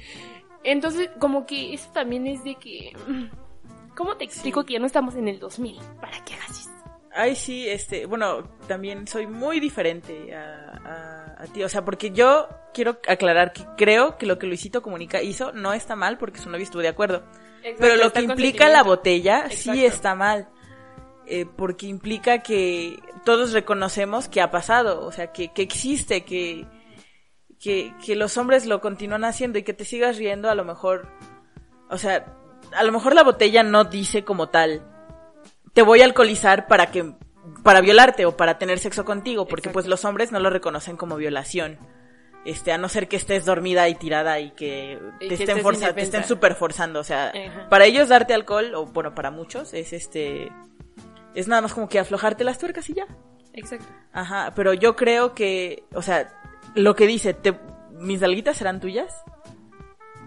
Entonces, 0.66 1.12
como 1.20 1.46
que 1.46 1.74
eso 1.74 1.92
también 1.94 2.28
es 2.28 2.44
de 2.44 2.56
que, 2.56 2.92
¿cómo 3.96 4.18
te 4.18 4.26
explico 4.26 4.62
Sí. 4.62 4.68
que 4.68 4.74
ya 4.74 4.80
no 4.80 4.86
estamos 4.86 5.16
en 5.16 5.28
el 5.28 5.40
2000? 5.40 5.80
¿Para 6.02 6.24
qué 6.24 6.34
hagas 6.36 6.50
eso? 6.52 6.70
Ay, 7.16 7.36
sí, 7.36 7.68
este, 7.70 8.06
bueno, 8.08 8.44
también 8.68 9.06
soy 9.08 9.28
muy 9.28 9.60
diferente 9.60 10.36
a, 10.36 11.36
a, 11.38 11.44
a 11.44 11.48
ti, 11.48 11.64
o 11.64 11.70
sea, 11.70 11.86
porque 11.86 12.10
yo 12.10 12.50
quiero 12.74 12.98
aclarar 13.08 13.54
que 13.54 13.64
creo 13.78 14.18
que 14.18 14.26
lo 14.26 14.40
que 14.40 14.48
Luisito 14.48 14.82
Comunica 14.82 15.22
hizo 15.22 15.52
no 15.52 15.74
está 15.74 15.96
mal 15.96 16.18
porque 16.18 16.40
su 16.40 16.50
novio 16.50 16.64
estuvo 16.64 16.82
de 16.82 16.88
acuerdo. 16.88 17.24
Pero 17.80 17.96
lo 17.98 18.12
que 18.12 18.22
implica 18.22 18.68
la 18.68 18.82
botella 18.84 19.50
sí 19.52 19.86
está 19.86 20.16
mal. 20.16 20.50
Eh, 21.26 21.46
porque 21.46 21.86
implica 21.86 22.40
que 22.40 23.00
todos 23.24 23.54
reconocemos 23.54 24.28
que 24.28 24.42
ha 24.42 24.52
pasado, 24.52 25.06
o 25.06 25.12
sea, 25.14 25.32
que, 25.32 25.54
que 25.54 25.62
existe, 25.62 26.26
que, 26.26 26.68
que, 27.62 27.94
que 28.06 28.16
los 28.18 28.36
hombres 28.38 28.66
lo 28.66 28.82
continúan 28.82 29.24
haciendo 29.24 29.58
y 29.58 29.64
que 29.64 29.74
te 29.74 29.86
sigas 29.86 30.18
riendo, 30.18 30.50
a 30.50 30.56
lo 30.56 30.66
mejor, 30.66 31.08
o 31.90 31.98
sea, 31.98 32.26
a 32.76 32.84
lo 32.84 32.92
mejor 32.92 33.16
la 33.16 33.24
botella 33.24 33.64
no 33.64 33.86
dice 33.86 34.24
como 34.24 34.50
tal, 34.50 34.82
te 35.74 35.82
voy 35.82 36.02
a 36.02 36.06
alcoholizar 36.06 36.68
para 36.68 36.88
que, 36.88 37.14
para 37.64 37.82
violarte 37.82 38.26
o 38.26 38.38
para 38.38 38.58
tener 38.58 38.80
sexo 38.80 39.06
contigo, 39.06 39.48
porque 39.48 39.70
Exacto. 39.70 39.74
pues 39.74 39.88
los 39.88 40.06
hombres 40.06 40.32
no 40.32 40.40
lo 40.40 40.50
reconocen 40.50 40.98
como 40.98 41.16
violación. 41.16 41.78
Este, 42.46 42.74
a 42.74 42.78
no 42.78 42.90
ser 42.90 43.08
que 43.08 43.16
estés 43.16 43.46
dormida 43.46 43.88
y 43.88 43.96
tirada 43.96 44.38
y 44.42 44.52
que 44.52 45.00
Y 45.22 45.30
te 45.30 45.38
que 45.38 45.44
estén 45.44 45.62
forzando, 45.62 45.96
te 45.96 46.02
estén 46.02 46.26
super 46.26 46.56
forzando, 46.56 47.00
o 47.00 47.04
sea, 47.04 47.30
Ajá. 47.30 47.70
para 47.70 47.86
ellos 47.86 48.10
darte 48.10 48.34
alcohol, 48.34 48.76
o 48.76 48.86
bueno, 48.86 49.16
para 49.16 49.32
muchos, 49.32 49.74
es 49.74 49.94
este, 49.94 50.52
es 51.36 51.48
nada 51.48 51.62
más 51.62 51.74
como 51.74 51.88
que 51.88 52.00
aflojarte 52.00 52.44
las 52.44 52.58
tuercas 52.58 52.90
y 52.90 52.96
ya. 52.96 53.08
Exacto. 53.54 53.88
Ajá, 54.12 54.52
pero 54.56 54.74
yo 54.74 54.96
creo 54.98 55.34
que, 55.34 55.86
o 55.94 56.02
sea, 56.02 56.34
lo 56.76 56.96
que 56.96 57.08
dice, 57.08 57.34
te, 57.34 57.58
mis 57.92 58.22
alguitas 58.24 58.58
serán 58.58 58.80
tuyas. 58.82 59.24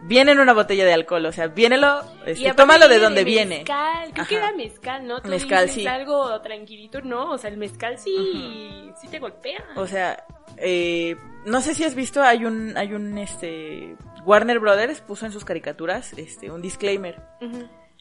Viene 0.06 0.32
en 0.32 0.38
una 0.38 0.52
botella 0.52 0.84
de 0.84 0.92
alcohol, 0.92 1.26
o 1.26 1.32
sea, 1.32 1.48
viénelo, 1.48 2.00
este, 2.24 2.54
tómalo 2.54 2.86
de 2.86 3.00
donde 3.00 3.24
viene. 3.24 3.58
Mezcal, 3.58 4.12
creo 4.12 4.26
que 4.26 4.36
Ajá. 4.36 4.46
era 4.48 4.56
mezcal, 4.56 5.06
¿no? 5.06 5.20
Tú 5.20 5.28
Mezcal, 5.28 5.66
dices 5.66 5.82
sí. 5.82 5.86
algo 5.86 6.40
tranquilito, 6.42 7.00
¿no? 7.00 7.32
O 7.32 7.38
sea, 7.38 7.50
el 7.50 7.56
mezcal 7.56 7.98
sí, 7.98 8.92
sí 9.00 9.08
te 9.08 9.18
golpea. 9.18 9.64
O 9.74 9.86
sea, 9.86 10.24
eh, 10.58 11.16
no 11.44 11.60
sé 11.60 11.74
si 11.74 11.82
has 11.82 11.96
visto, 11.96 12.22
hay 12.22 12.44
un, 12.44 12.76
hay 12.76 12.94
un, 12.94 13.18
este, 13.18 13.96
Warner 14.24 14.60
Brothers 14.60 15.00
puso 15.00 15.26
en 15.26 15.32
sus 15.32 15.44
caricaturas, 15.44 16.12
este, 16.12 16.50
un 16.50 16.62
disclaimer. 16.62 17.20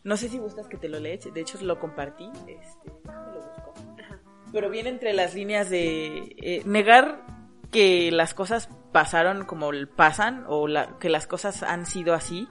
No 0.03 0.15
sé 0.17 0.29
si 0.29 0.37
gustas 0.37 0.67
que 0.67 0.77
te 0.77 0.87
lo 0.89 0.99
lees, 0.99 1.33
de 1.33 1.41
hecho 1.41 1.57
lo 1.61 1.79
compartí, 1.79 2.29
este, 2.47 2.91
lo 3.07 3.41
busco. 3.41 3.73
Ajá. 4.03 4.19
Pero 4.53 4.69
viene 4.69 4.89
entre 4.89 5.13
las 5.13 5.33
líneas 5.33 5.71
de 5.71 6.35
eh, 6.37 6.61
negar 6.65 7.25
que 7.71 8.11
las 8.11 8.33
cosas 8.33 8.69
pasaron 8.95 9.43
como 9.43 9.71
pasan 9.93 10.45
o 10.47 10.69
la- 10.69 10.97
que 10.99 11.09
las 11.09 11.27
cosas 11.27 11.63
han 11.63 11.85
sido 11.85 12.13
así 12.13 12.47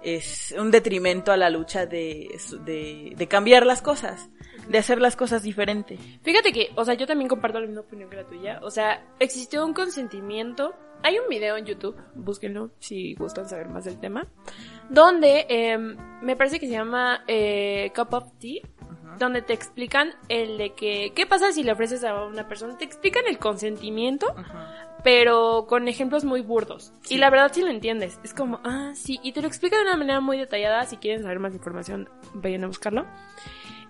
es 0.00 0.54
un 0.56 0.70
detrimento 0.70 1.32
a 1.32 1.36
la 1.36 1.50
lucha 1.50 1.86
de, 1.86 2.28
de, 2.64 3.14
de 3.16 3.26
cambiar 3.26 3.66
las 3.66 3.82
cosas, 3.82 4.28
de 4.68 4.78
hacer 4.78 5.00
las 5.00 5.16
cosas 5.16 5.42
diferente. 5.42 5.98
Fíjate 6.22 6.52
que, 6.52 6.70
o 6.76 6.84
sea, 6.84 6.94
yo 6.94 7.08
también 7.08 7.28
comparto 7.28 7.58
la 7.58 7.66
misma 7.66 7.80
opinión 7.80 8.08
que 8.08 8.14
la 8.16 8.24
tuya. 8.24 8.60
O 8.62 8.70
sea, 8.70 9.02
existió 9.18 9.66
un 9.66 9.74
consentimiento. 9.74 10.74
Hay 11.02 11.18
un 11.18 11.28
video 11.28 11.56
en 11.56 11.64
YouTube, 11.66 11.96
búsquenlo 12.14 12.70
si 12.78 13.14
gustan 13.16 13.48
saber 13.48 13.68
más 13.68 13.84
del 13.84 13.98
tema, 13.98 14.28
donde 14.88 15.46
em, 15.48 15.96
me 16.22 16.36
parece 16.36 16.60
que 16.60 16.66
se 16.66 16.72
llama 16.74 17.24
eh, 17.26 17.90
Cup 17.96 18.14
of 18.14 18.30
Tea, 18.38 18.62
donde 19.18 19.40
te 19.42 19.54
explican 19.54 20.12
el 20.28 20.56
de 20.58 20.74
que, 20.74 21.12
¿qué 21.16 21.26
pasa 21.26 21.50
si 21.50 21.62
le 21.64 21.72
ofreces 21.72 22.04
a 22.04 22.24
una 22.26 22.46
persona? 22.46 22.76
Te 22.78 22.84
explican 22.84 23.24
el 23.26 23.38
consentimiento, 23.38 24.26
pero 25.04 25.66
con 25.68 25.88
ejemplos 25.88 26.24
muy 26.24 26.40
burdos. 26.42 26.92
Sí. 27.02 27.14
Y 27.14 27.18
la 27.18 27.30
verdad 27.30 27.50
sí 27.52 27.62
lo 27.62 27.70
entiendes. 27.70 28.18
Es 28.24 28.34
como, 28.34 28.60
ah, 28.64 28.92
sí, 28.94 29.18
y 29.22 29.32
te 29.32 29.40
lo 29.40 29.48
explica 29.48 29.76
de 29.76 29.82
una 29.82 29.96
manera 29.96 30.20
muy 30.20 30.38
detallada. 30.38 30.84
Si 30.84 30.96
quieren 30.96 31.22
saber 31.22 31.38
más 31.38 31.54
información, 31.54 32.08
vayan 32.34 32.64
a 32.64 32.66
buscarlo. 32.66 33.06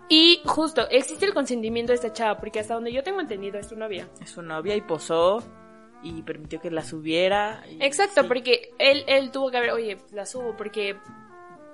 Y 0.09 0.41
justo, 0.45 0.87
existe 0.91 1.25
el 1.27 1.35
consentimiento 1.35 1.91
de 1.93 1.97
esta 1.97 2.13
chava, 2.13 2.39
porque 2.39 2.61
hasta 2.61 2.75
donde 2.75 2.93
yo 2.93 3.03
tengo 3.03 3.21
entendido 3.21 3.59
es 3.59 3.69
tu 3.69 3.77
novia. 3.77 4.09
Es 4.21 4.31
su 4.31 4.43
novia 4.43 4.77
y 4.77 4.81
posó 4.81 5.43
y 6.03 6.23
permitió 6.23 6.61
que 6.61 6.71
la 6.71 6.83
subiera. 6.83 7.65
y- 7.69 7.83
Exacto, 7.83 8.23
sí. 8.23 8.29
porque 8.29 8.71
él, 8.79 9.03
él 9.09 9.31
tuvo 9.33 9.51
que 9.51 9.57
haber, 9.57 9.71
oye, 9.73 9.99
la 10.13 10.25
subo, 10.27 10.55
porque 10.57 10.97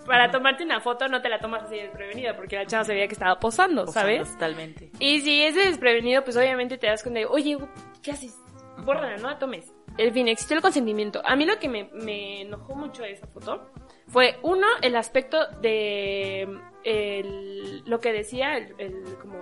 para 0.07 0.31
tomarte 0.31 0.65
una 0.65 0.81
foto 0.81 1.09
no 1.09 1.21
te 1.21 1.29
la 1.29 1.41
tomas 1.41 1.65
así 1.65 1.77
desprevenida, 1.77 2.35
porque 2.35 2.57
la 2.57 2.67
chava 2.67 2.85
se 2.85 2.95
veía 2.95 3.07
que 3.07 3.13
estaba 3.13 3.39
posando, 3.39 3.85
Posando 3.85 4.01
¿sabes? 4.09 4.33
Totalmente. 4.33 4.91
Y 4.99 5.21
si 5.21 5.43
es 5.43 5.55
de 5.55 5.67
desprevenido, 5.67 6.25
pues 6.25 6.37
obviamente 6.37 6.79
te 6.79 6.87
das 6.87 7.03
cuenta 7.03 7.21
de, 7.21 7.27
oye, 7.27 7.59
¿qué 8.03 8.13
haces? 8.13 8.39
Bórrala, 8.79 9.17
no 9.19 9.29
la 9.31 9.39
tomes. 9.39 9.73
En 9.99 10.13
fin, 10.15 10.29
existió 10.29 10.57
el 10.57 10.63
consentimiento. 10.63 11.21
A 11.25 11.37
mí 11.37 11.45
lo 11.45 11.59
que 11.59 11.69
me, 11.69 11.91
me 11.93 12.43
enojó 12.43 12.75
mucho 12.75 13.03
de 13.03 13.13
esa 13.13 13.27
foto 13.27 13.71
fue, 14.09 14.39
uno, 14.43 14.67
el 14.81 14.97
aspecto 14.97 15.47
de 15.61 16.49
el- 16.85 17.83
lo 17.85 18.01
que 18.01 18.13
decía, 18.13 18.57
el, 18.57 18.75
el 18.79 19.19
como 19.21 19.37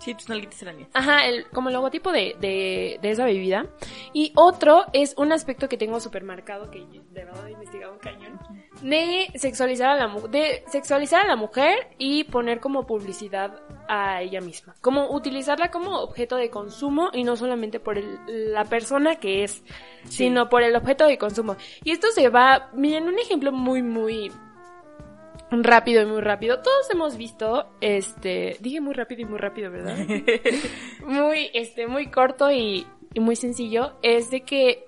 Sí, 0.00 0.14
tus 0.14 0.28
nalguitas 0.28 0.62
mías. 0.74 0.88
Ajá, 0.92 1.26
el, 1.26 1.46
como 1.50 1.68
el 1.68 1.74
logotipo 1.74 2.12
de, 2.12 2.36
de, 2.40 2.98
de 3.00 3.10
esa 3.10 3.24
bebida. 3.24 3.66
Y 4.12 4.32
otro 4.36 4.84
es 4.92 5.14
un 5.16 5.32
aspecto 5.32 5.68
que 5.68 5.76
tengo 5.76 6.00
súper 6.00 6.24
marcado, 6.24 6.70
que 6.70 6.80
de 6.80 7.24
verdad 7.24 7.48
he 7.48 7.52
investigado 7.52 7.92
un 7.94 7.98
cañón, 7.98 8.38
de 8.82 9.28
sexualizar 9.36 9.90
a 9.90 9.96
la 10.06 10.20
de 10.28 10.64
sexualizar 10.68 11.24
a 11.24 11.28
la 11.28 11.36
mujer 11.36 11.88
y 11.98 12.24
poner 12.24 12.60
como 12.60 12.86
publicidad 12.86 13.60
a 13.88 14.20
ella 14.22 14.40
misma. 14.40 14.74
Como 14.80 15.10
utilizarla 15.10 15.70
como 15.70 15.98
objeto 16.00 16.36
de 16.36 16.50
consumo 16.50 17.10
y 17.12 17.24
no 17.24 17.36
solamente 17.36 17.80
por 17.80 17.98
el- 17.98 18.18
la 18.52 18.64
persona 18.64 19.16
que 19.16 19.44
es, 19.44 19.62
sino 20.08 20.48
por 20.48 20.62
el 20.62 20.76
objeto 20.76 21.06
de 21.06 21.18
consumo. 21.18 21.56
Y 21.82 21.92
esto 21.92 22.08
se 22.12 22.28
va, 22.28 22.70
miren, 22.74 23.04
un 23.08 23.18
ejemplo 23.18 23.52
muy, 23.52 23.82
muy 23.82 24.30
rápido 25.62 26.02
y 26.02 26.06
muy 26.06 26.20
rápido. 26.20 26.60
Todos 26.60 26.90
hemos 26.90 27.16
visto, 27.16 27.70
este, 27.80 28.56
dije 28.60 28.80
muy 28.80 28.94
rápido 28.94 29.20
y 29.22 29.24
muy 29.26 29.38
rápido, 29.38 29.70
¿verdad? 29.70 29.96
muy, 31.06 31.50
este, 31.54 31.86
muy 31.86 32.10
corto 32.10 32.50
y, 32.50 32.86
y 33.12 33.20
muy 33.20 33.36
sencillo, 33.36 33.92
es 34.02 34.30
de 34.30 34.40
que 34.42 34.84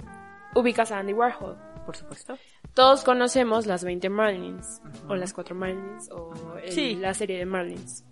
ubicas 0.54 0.90
a 0.90 0.98
Andy 0.98 1.12
Warhol. 1.12 1.56
Por 1.84 1.94
supuesto. 1.96 2.36
Todos 2.74 3.04
conocemos 3.04 3.66
las 3.66 3.84
20 3.84 4.08
Marlins, 4.10 4.82
o 5.08 5.14
las 5.14 5.32
4 5.32 5.54
Marlins, 5.54 6.10
o 6.10 6.32
el- 6.62 6.72
Sí. 6.72 6.96
la 6.96 7.14
serie 7.14 7.38
de 7.38 7.46
Marlins. 7.46 8.04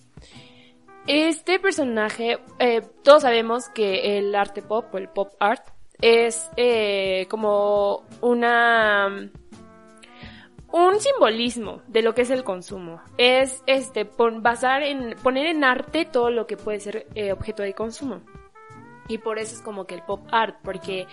Este 1.07 1.59
personaje, 1.59 2.39
eh, 2.59 2.81
todos 3.03 3.23
sabemos 3.23 3.69
que 3.69 4.17
el 4.19 4.35
arte 4.35 4.63
pop, 4.63 4.87
o 4.95 4.99
el 4.99 5.09
pop 5.09 5.33
art, 5.39 5.67
es 6.01 6.51
eh, 6.57 7.27
como 7.29 8.05
una 8.23 9.31
un 10.77 10.99
simbolismo 10.99 11.83
de 11.87 12.03
lo 12.03 12.17
que 12.17 12.23
es 12.23 12.31
el 12.31 12.43
consumo. 12.43 13.01
Es 13.17 13.63
este 13.67 14.05
pon- 14.05 14.43
basar 14.43 14.83
en 14.83 15.15
poner 15.23 15.47
en 15.47 15.63
arte 15.63 16.05
todo 16.05 16.31
lo 16.31 16.49
que 16.49 16.57
puede 16.57 16.81
ser 16.81 17.07
eh, 17.15 17.31
objeto 17.31 17.63
de 17.63 17.75
consumo. 17.75 18.23
Y 19.07 19.19
por 19.19 19.39
eso 19.39 19.55
es 19.55 19.63
como 19.63 19.87
que 19.87 19.95
el 19.95 20.03
pop 20.03 20.27
art, 20.33 20.57
porque 20.65 21.07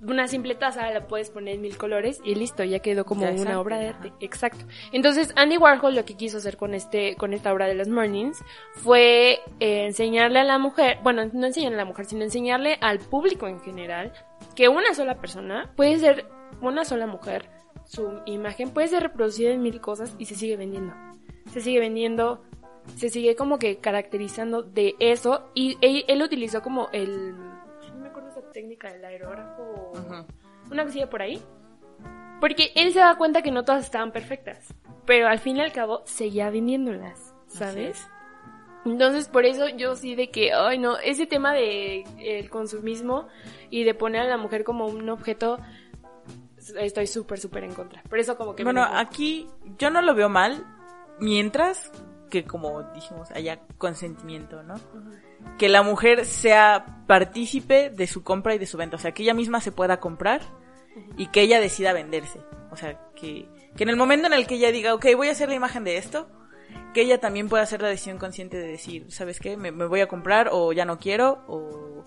una 0.00 0.28
simple 0.28 0.54
taza 0.54 0.88
la 0.92 1.06
puedes 1.06 1.28
poner 1.28 1.56
en 1.56 1.60
mil 1.60 1.76
colores 1.76 2.22
y 2.24 2.34
listo, 2.34 2.64
ya 2.64 2.78
quedó 2.78 3.04
como 3.04 3.28
una 3.28 3.60
obra 3.60 3.76
de 3.78 3.88
arte. 3.88 4.12
Exacto. 4.20 4.64
Entonces, 4.92 5.30
Andy 5.36 5.58
Warhol 5.58 5.94
lo 5.94 6.06
que 6.06 6.16
quiso 6.16 6.38
hacer 6.38 6.56
con 6.56 6.72
este, 6.72 7.16
con 7.16 7.34
esta 7.34 7.52
obra 7.52 7.66
de 7.66 7.74
los 7.74 7.88
Mornings 7.88 8.42
fue 8.72 9.40
eh, 9.60 9.84
enseñarle 9.84 10.38
a 10.38 10.44
la 10.44 10.56
mujer, 10.56 11.00
bueno, 11.02 11.28
no 11.34 11.46
enseñarle 11.46 11.76
a 11.76 11.84
la 11.84 11.84
mujer, 11.84 12.06
sino 12.06 12.22
enseñarle 12.24 12.78
al 12.80 12.98
público 12.98 13.46
en 13.46 13.60
general 13.60 14.14
que 14.56 14.68
una 14.70 14.94
sola 14.94 15.16
persona 15.16 15.70
puede 15.76 15.98
ser 15.98 16.24
una 16.62 16.86
sola 16.86 17.06
mujer, 17.06 17.50
su 17.90 18.20
imagen 18.24 18.70
puede 18.70 18.86
ser 18.86 19.02
reproducida 19.02 19.50
en 19.50 19.62
mil 19.62 19.80
cosas 19.80 20.14
y 20.16 20.26
se 20.26 20.36
sigue 20.36 20.56
vendiendo. 20.56 20.94
Se 21.52 21.60
sigue 21.60 21.80
vendiendo, 21.80 22.40
se 22.94 23.08
sigue 23.08 23.34
como 23.34 23.58
que 23.58 23.78
caracterizando 23.78 24.62
de 24.62 24.94
eso 25.00 25.50
y 25.56 25.76
él, 25.80 26.04
él 26.06 26.22
utilizó 26.22 26.62
como 26.62 26.88
el 26.92 27.36
no 27.36 27.98
me 28.00 28.08
acuerdo 28.08 28.28
esa 28.28 28.42
técnica 28.52 28.92
del 28.92 29.04
aerógrafo 29.04 29.92
una 30.70 30.84
cosilla 30.84 31.10
por 31.10 31.20
ahí 31.20 31.42
porque 32.40 32.70
él 32.76 32.92
se 32.92 33.00
da 33.00 33.16
cuenta 33.16 33.42
que 33.42 33.50
no 33.50 33.64
todas 33.64 33.84
estaban 33.84 34.12
perfectas 34.12 34.72
pero 35.04 35.26
al 35.26 35.40
fin 35.40 35.56
y 35.56 35.60
al 35.60 35.72
cabo 35.72 36.02
seguía 36.04 36.48
vendiéndolas 36.50 37.34
¿sabes? 37.48 38.08
Entonces, 38.84 39.28
por 39.28 39.44
eso 39.44 39.68
yo 39.68 39.94
sí 39.94 40.14
de 40.14 40.30
que, 40.30 40.54
ay 40.54 40.78
no, 40.78 40.96
ese 40.98 41.26
tema 41.26 41.52
de 41.52 42.04
el 42.18 42.48
consumismo 42.48 43.28
y 43.68 43.84
de 43.84 43.92
poner 43.92 44.22
a 44.22 44.28
la 44.28 44.38
mujer 44.38 44.64
como 44.64 44.86
un 44.86 45.08
objeto, 45.10 45.58
estoy 46.78 47.06
súper, 47.06 47.38
súper 47.40 47.64
en 47.64 47.74
contra. 47.74 48.02
Por 48.04 48.18
eso 48.18 48.36
como 48.36 48.54
que... 48.54 48.64
Bueno, 48.64 48.82
aquí 48.82 49.48
yo 49.78 49.90
no 49.90 50.02
lo 50.02 50.14
veo 50.14 50.28
mal, 50.28 50.64
mientras 51.18 51.90
que 52.30 52.44
como 52.44 52.82
dijimos, 52.94 53.30
haya 53.32 53.60
consentimiento, 53.76 54.62
¿no? 54.62 54.76
Que 55.58 55.68
la 55.68 55.82
mujer 55.82 56.24
sea 56.24 57.04
partícipe 57.06 57.90
de 57.90 58.06
su 58.06 58.22
compra 58.22 58.54
y 58.54 58.58
de 58.58 58.66
su 58.66 58.78
venta, 58.78 58.96
o 58.96 58.98
sea, 58.98 59.12
que 59.12 59.24
ella 59.24 59.34
misma 59.34 59.60
se 59.60 59.72
pueda 59.72 60.00
comprar 60.00 60.40
y 61.18 61.26
que 61.26 61.42
ella 61.42 61.60
decida 61.60 61.92
venderse. 61.92 62.40
O 62.70 62.76
sea, 62.76 62.98
que, 63.14 63.48
que 63.76 63.82
en 63.82 63.90
el 63.90 63.96
momento 63.96 64.28
en 64.28 64.32
el 64.32 64.46
que 64.46 64.54
ella 64.54 64.72
diga, 64.72 64.94
ok, 64.94 65.06
voy 65.16 65.28
a 65.28 65.32
hacer 65.32 65.48
la 65.48 65.56
imagen 65.56 65.84
de 65.84 65.98
esto, 65.98 66.30
que 66.94 67.02
ella 67.02 67.18
también 67.18 67.48
pueda 67.48 67.64
hacer 67.64 67.82
la 67.82 67.88
decisión 67.88 68.18
consciente 68.18 68.56
de 68.56 68.68
decir, 68.68 69.10
¿sabes 69.10 69.40
qué? 69.40 69.56
Me, 69.56 69.72
me 69.72 69.86
voy 69.86 70.00
a 70.00 70.08
comprar 70.08 70.48
o 70.52 70.72
ya 70.72 70.84
no 70.84 70.98
quiero 70.98 71.44
o... 71.46 72.04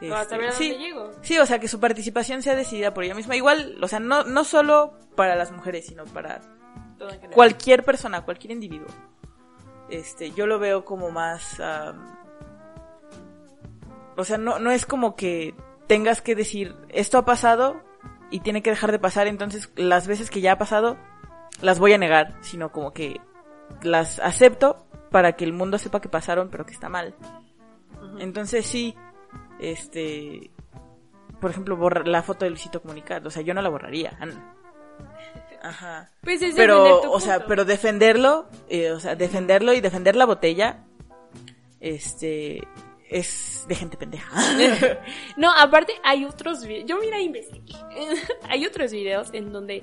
Este, 0.00 0.14
a 0.14 0.52
sí, 0.52 0.70
dónde 0.70 0.84
llego. 0.84 1.10
Sí, 1.22 1.38
o 1.38 1.46
sea, 1.46 1.58
que 1.58 1.68
su 1.68 1.78
participación 1.78 2.42
sea 2.42 2.54
decidida 2.54 2.94
por 2.94 3.04
ella 3.04 3.14
misma. 3.14 3.36
Igual, 3.36 3.76
o 3.82 3.88
sea, 3.88 4.00
no, 4.00 4.24
no 4.24 4.44
solo 4.44 4.94
para 5.14 5.34
las 5.36 5.52
mujeres, 5.52 5.86
sino 5.86 6.04
para 6.04 6.40
cualquier 7.34 7.84
persona, 7.84 8.24
cualquier 8.24 8.52
individuo. 8.52 8.88
Este, 9.90 10.30
yo 10.32 10.46
lo 10.46 10.58
veo 10.58 10.84
como 10.84 11.10
más... 11.10 11.60
am, 11.60 12.16
o 14.16 14.24
sea, 14.24 14.38
no, 14.38 14.58
no 14.58 14.70
es 14.70 14.86
como 14.86 15.16
que 15.16 15.54
tengas 15.86 16.22
que 16.22 16.34
decir, 16.34 16.76
esto 16.88 17.18
ha 17.18 17.24
pasado 17.24 17.82
y 18.30 18.40
tiene 18.40 18.62
que 18.62 18.70
dejar 18.70 18.92
de 18.92 18.98
pasar, 18.98 19.26
entonces 19.26 19.70
las 19.76 20.06
veces 20.06 20.30
que 20.30 20.40
ya 20.40 20.52
ha 20.52 20.58
pasado, 20.58 20.96
las 21.60 21.78
voy 21.78 21.92
a 21.92 21.98
negar, 21.98 22.36
sino 22.40 22.70
como 22.70 22.92
que 22.92 23.20
las 23.82 24.18
acepto 24.20 24.86
para 25.10 25.32
que 25.32 25.44
el 25.44 25.52
mundo 25.52 25.78
sepa 25.78 26.00
que 26.00 26.08
pasaron, 26.08 26.48
pero 26.50 26.64
que 26.64 26.72
está 26.72 26.88
mal. 26.88 27.14
Entonces 28.18 28.66
sí, 28.66 28.94
este... 29.60 30.50
por 31.40 31.50
ejemplo, 31.50 31.76
borrar 31.76 32.08
la 32.08 32.22
foto 32.22 32.44
de 32.44 32.50
Luisito 32.50 32.82
Comunicado. 32.82 33.28
O 33.28 33.30
sea, 33.30 33.42
yo 33.42 33.54
no 33.54 33.62
la 33.62 33.68
borraría. 33.68 34.18
Ajá. 35.62 36.10
Pues 36.22 36.42
es 36.42 36.54
Pero, 36.54 37.10
o 37.10 37.20
sea, 37.20 37.46
pero 37.46 37.64
defenderlo, 37.64 38.48
eh, 38.68 38.92
o 38.92 39.00
sea, 39.00 39.14
defenderlo 39.14 39.72
y 39.72 39.80
defender 39.80 40.16
la 40.16 40.24
botella, 40.24 40.84
este, 41.80 42.62
es 43.10 43.64
de 43.68 43.74
gente 43.74 43.96
pendeja. 43.96 44.30
No, 45.36 45.52
aparte 45.52 45.92
hay 46.02 46.24
otros 46.24 46.64
videos. 46.64 46.86
Yo 46.88 46.98
mira 46.98 47.20
investigué. 47.20 47.74
hay 48.48 48.64
otros 48.66 48.92
videos 48.92 49.30
en 49.32 49.52
donde 49.52 49.82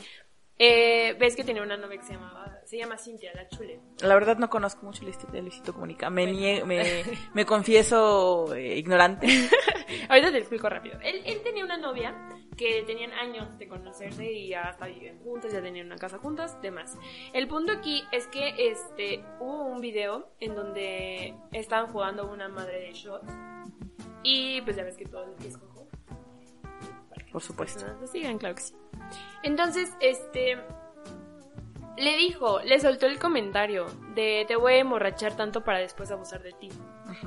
eh, 0.60 1.16
ves 1.20 1.36
que 1.36 1.44
tenía 1.44 1.62
una 1.62 1.78
novia 1.78 1.98
que 2.00 2.06
se 2.06 2.14
llamaba, 2.14 2.60
se 2.66 2.78
llama 2.78 2.98
Cintia, 2.98 3.32
la 3.34 3.48
chule. 3.48 3.80
La 4.02 4.14
verdad 4.16 4.38
no 4.38 4.50
conozco 4.50 4.86
mucho 4.86 5.04
de 5.06 5.42
Luisito 5.42 5.74
Comunica. 5.74 6.10
Me, 6.10 6.26
nie- 6.26 6.64
me, 6.66 7.04
me 7.34 7.46
confieso 7.46 8.54
eh, 8.56 8.78
ignorante. 8.78 9.28
Ahorita 10.10 10.32
te 10.32 10.38
explico 10.40 10.68
rápido. 10.70 11.00
Él, 11.02 11.22
él 11.26 11.42
tenía 11.44 11.64
una 11.64 11.78
novia 11.78 12.16
que 12.58 12.82
tenían 12.84 13.12
años 13.14 13.58
de 13.60 13.68
conocerse 13.68 14.32
y 14.32 14.50
ya 14.50 14.64
hasta 14.64 14.88
viven 14.88 15.20
juntos, 15.20 15.54
ya 15.54 15.62
tenían 15.62 15.86
una 15.86 15.98
casa 15.98 16.18
juntos, 16.18 16.60
demás. 16.62 16.98
El 17.34 17.48
punto 17.48 17.72
aquí 17.72 18.04
es 18.12 18.26
que 18.28 18.54
este 18.72 19.24
hubo 19.40 19.66
un 19.66 19.80
video 19.80 20.32
en 20.40 20.56
donde 20.56 21.36
estaban 21.52 21.92
jugando 21.92 22.30
una 22.32 22.48
madre 22.50 22.80
de 22.80 22.94
shots 22.94 23.32
y 24.24 24.60
pues 24.62 24.76
ya 24.76 24.84
ves 24.84 24.98
que 24.98 25.06
todo 25.06 25.24
el 25.40 25.54
cojo. 25.60 25.88
Por 27.32 27.42
supuesto. 27.44 27.86
lo 28.02 28.08
sigan, 28.08 28.40
claro 28.40 28.56
que 28.56 28.62
sí. 28.62 28.74
Entonces, 29.44 29.94
este 30.00 30.58
le 31.98 32.16
dijo, 32.16 32.60
le 32.62 32.80
soltó 32.80 33.08
el 33.08 33.18
comentario 33.18 33.88
de 34.14 34.46
te 34.48 34.56
voy 34.56 34.74
a 34.74 34.78
emborrachar 34.80 35.36
tanto 35.36 35.64
para 35.64 35.80
después 35.80 36.12
abusar 36.12 36.44
de 36.44 36.54
ti. 36.54 36.70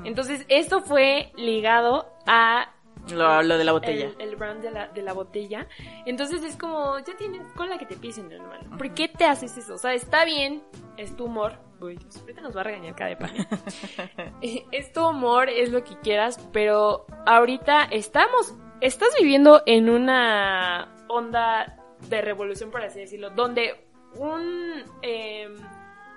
Entonces, 0.05 0.45
esto 0.47 0.81
fue 0.81 1.31
ligado 1.35 2.07
a 2.25 2.73
Lo, 3.13 3.41
lo 3.43 3.57
de 3.57 3.63
la 3.65 3.73
botella. 3.73 4.11
el, 4.17 4.29
el 4.29 4.35
brand 4.37 4.61
de 4.61 4.71
la, 4.71 4.87
de 4.87 5.01
la 5.01 5.11
botella. 5.11 5.67
Entonces 6.05 6.43
es 6.43 6.55
como, 6.55 6.97
ya 6.99 7.17
tienes 7.17 7.41
con 7.53 7.69
la 7.69 7.77
que 7.77 7.85
te 7.85 7.97
pisen, 7.97 8.31
hermano. 8.31 8.77
¿Por 8.77 8.93
qué 8.93 9.09
te 9.09 9.25
haces 9.25 9.57
eso? 9.57 9.73
O 9.73 9.77
sea, 9.77 9.93
está 9.93 10.23
bien, 10.23 10.63
es 10.97 11.15
tu 11.17 11.25
humor. 11.25 11.53
Uy, 11.81 11.99
ahorita 12.21 12.41
nos 12.41 12.55
va 12.55 12.61
a 12.61 12.63
regañar 12.65 12.95
cada 12.95 13.17
pan. 13.17 13.31
Es 14.71 14.93
tu 14.93 15.05
humor, 15.05 15.49
es 15.49 15.71
lo 15.71 15.83
que 15.83 15.97
quieras, 15.97 16.39
pero 16.53 17.05
ahorita 17.25 17.85
estamos, 17.91 18.53
estás 18.81 19.09
viviendo 19.19 19.63
en 19.65 19.89
una 19.89 20.95
onda 21.11 21.77
de 22.09 22.21
revolución, 22.21 22.71
por 22.71 22.81
así 22.81 22.99
decirlo, 22.99 23.29
donde 23.29 23.85
un, 24.15 24.83
eh, 25.01 25.47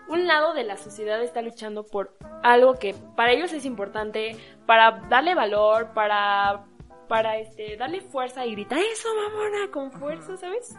un 0.09 0.27
lado 0.27 0.55
de 0.55 0.65
la 0.65 0.77
sociedad 0.77 1.23
está 1.23 1.43
luchando 1.43 1.85
por 1.85 2.17
algo 2.43 2.75
que 2.75 2.95
para 3.17 3.33
ellos 3.33 3.53
es 3.53 3.65
importante, 3.65 4.37
para 4.67 5.03
darle 5.09 5.35
valor, 5.35 5.93
para, 5.95 6.65
para 7.09 7.39
este, 7.39 7.77
darle 7.77 8.01
fuerza 8.01 8.45
y 8.47 8.53
gritar 8.53 8.79
eso, 8.79 9.09
mamona, 9.15 9.71
con 9.71 9.93
fuerza, 9.93 10.37
¿sabes? 10.37 10.77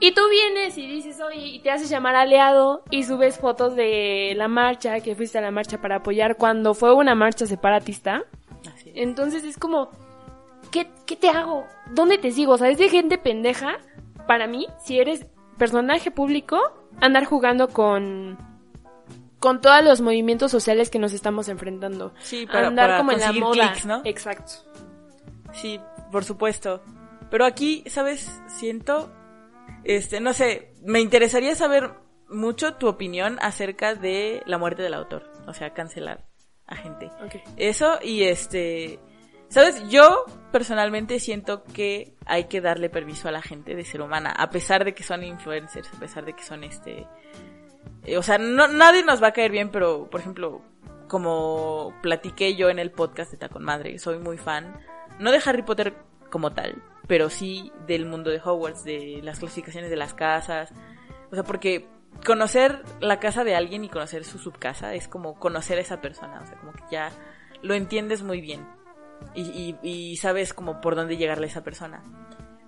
Y 0.00 0.12
tú 0.12 0.22
vienes 0.30 0.78
y 0.78 0.86
dices, 0.86 1.20
oye, 1.20 1.38
y 1.38 1.60
te 1.60 1.70
haces 1.70 1.90
llamar 1.90 2.14
aliado 2.14 2.84
y 2.90 3.02
subes 3.02 3.38
fotos 3.38 3.74
de 3.74 4.32
la 4.36 4.46
marcha, 4.46 5.00
que 5.00 5.16
fuiste 5.16 5.38
a 5.38 5.40
la 5.40 5.50
marcha 5.50 5.80
para 5.80 5.96
apoyar 5.96 6.36
cuando 6.36 6.74
fue 6.74 6.94
una 6.94 7.16
marcha 7.16 7.46
separatista. 7.46 8.24
Así 8.72 8.90
es. 8.90 8.96
Entonces 8.96 9.42
es 9.42 9.58
como, 9.58 9.90
¿qué, 10.70 10.88
qué 11.06 11.16
te 11.16 11.28
hago? 11.28 11.66
¿Dónde 11.92 12.18
te 12.18 12.30
sigo? 12.32 12.52
O 12.54 12.58
sea, 12.58 12.68
es 12.68 12.78
de 12.78 12.88
gente 12.88 13.18
pendeja. 13.18 13.78
Para 14.26 14.46
mí, 14.46 14.66
si 14.84 14.98
eres 14.98 15.26
personaje 15.56 16.10
público, 16.10 16.60
andar 17.00 17.24
jugando 17.24 17.68
con 17.68 18.38
con 19.40 19.60
todos 19.60 19.84
los 19.84 20.00
movimientos 20.00 20.50
sociales 20.50 20.90
que 20.90 20.98
nos 20.98 21.12
estamos 21.12 21.48
enfrentando. 21.48 22.12
Sí, 22.20 22.44
para- 22.46 22.66
andar 22.68 22.86
para 22.88 22.98
como 22.98 23.12
en 23.12 23.20
la 23.20 23.32
moda. 23.32 23.52
clics, 23.70 23.86
¿no? 23.86 24.02
Exacto. 24.04 24.52
Sí, 25.52 25.80
por 26.10 26.24
supuesto. 26.24 26.82
Pero 27.30 27.44
aquí, 27.44 27.84
¿sabes? 27.86 28.40
Siento, 28.48 29.12
este, 29.84 30.18
no 30.20 30.32
sé, 30.32 30.72
me 30.82 31.00
interesaría 31.00 31.54
saber 31.54 31.92
mucho 32.28 32.74
tu 32.74 32.88
opinión 32.88 33.38
acerca 33.40 33.94
de 33.94 34.42
la 34.44 34.58
muerte 34.58 34.82
del 34.82 34.94
autor. 34.94 35.30
O 35.46 35.54
sea, 35.54 35.72
cancelar 35.72 36.24
a 36.66 36.74
gente. 36.74 37.06
Ok. 37.24 37.36
Eso 37.56 37.98
y 38.02 38.24
este, 38.24 38.98
¿sabes? 39.48 39.88
Yo 39.88 40.24
personalmente 40.52 41.20
siento 41.20 41.64
que 41.64 42.14
hay 42.26 42.44
que 42.44 42.60
darle 42.60 42.90
permiso 42.90 43.28
a 43.28 43.32
la 43.32 43.42
gente 43.42 43.74
de 43.74 43.84
ser 43.84 44.00
humana, 44.00 44.30
a 44.30 44.50
pesar 44.50 44.84
de 44.84 44.94
que 44.94 45.02
son 45.02 45.24
influencers, 45.24 45.92
a 45.92 45.98
pesar 45.98 46.24
de 46.24 46.34
que 46.34 46.42
son 46.42 46.64
este, 46.64 47.06
eh, 48.04 48.16
o 48.16 48.22
sea, 48.22 48.38
no, 48.38 48.68
nadie 48.68 49.04
nos 49.04 49.22
va 49.22 49.28
a 49.28 49.32
caer 49.32 49.50
bien, 49.50 49.70
pero, 49.70 50.08
por 50.10 50.20
ejemplo, 50.20 50.62
como 51.08 51.94
platiqué 52.02 52.54
yo 52.54 52.68
en 52.68 52.78
el 52.78 52.90
podcast 52.90 53.30
de 53.30 53.38
Tacon 53.38 53.64
Madre, 53.64 53.98
soy 53.98 54.18
muy 54.18 54.38
fan, 54.38 54.78
no 55.18 55.32
de 55.32 55.40
Harry 55.44 55.62
Potter 55.62 55.94
como 56.30 56.52
tal, 56.52 56.82
pero 57.06 57.30
sí 57.30 57.72
del 57.86 58.06
mundo 58.06 58.30
de 58.30 58.40
Hogwarts, 58.42 58.84
de 58.84 59.20
las 59.22 59.38
clasificaciones 59.38 59.90
de 59.90 59.96
las 59.96 60.14
casas, 60.14 60.72
o 61.30 61.34
sea, 61.34 61.44
porque 61.44 61.86
conocer 62.26 62.82
la 63.00 63.20
casa 63.20 63.44
de 63.44 63.54
alguien 63.54 63.84
y 63.84 63.88
conocer 63.88 64.24
su 64.24 64.38
subcasa 64.38 64.94
es 64.94 65.08
como 65.08 65.38
conocer 65.38 65.78
a 65.78 65.82
esa 65.82 66.00
persona, 66.00 66.40
o 66.42 66.46
sea, 66.46 66.58
como 66.58 66.72
que 66.72 66.82
ya 66.90 67.10
lo 67.62 67.74
entiendes 67.74 68.22
muy 68.22 68.40
bien 68.40 68.66
y, 69.34 69.42
y, 69.82 69.88
y 69.88 70.16
sabes 70.16 70.52
como 70.54 70.80
por 70.80 70.94
dónde 70.96 71.16
llegarle 71.16 71.46
a 71.46 71.50
esa 71.50 71.62
persona. 71.64 72.02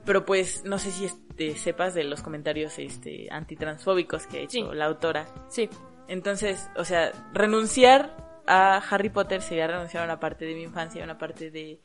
Pero 0.05 0.25
pues 0.25 0.65
no 0.65 0.79
sé 0.79 0.91
si 0.91 1.05
este, 1.05 1.57
sepas 1.57 1.95
de 1.95 2.05
los 2.05 2.23
comentarios 2.23 2.79
este 2.79 3.29
antitransfóbicos 3.31 4.27
que 4.27 4.39
ha 4.39 4.41
hecho 4.43 4.71
Sí. 4.71 4.77
la 4.77 4.87
autora. 4.87 5.27
Sí. 5.49 5.69
Entonces, 6.09 6.69
o 6.77 6.85
sea, 6.85 7.13
renunciar 7.33 8.17
a 8.47 8.79
Harry 8.79 9.11
Potter 9.11 9.43
sería 9.43 9.67
renunciar 9.67 10.03
a 10.03 10.07
una 10.07 10.19
parte 10.19 10.45
de 10.45 10.55
mi 10.55 10.63
infancia, 10.63 11.03
a 11.03 11.05
una 11.05 11.19
parte 11.19 11.51
de 11.51 11.81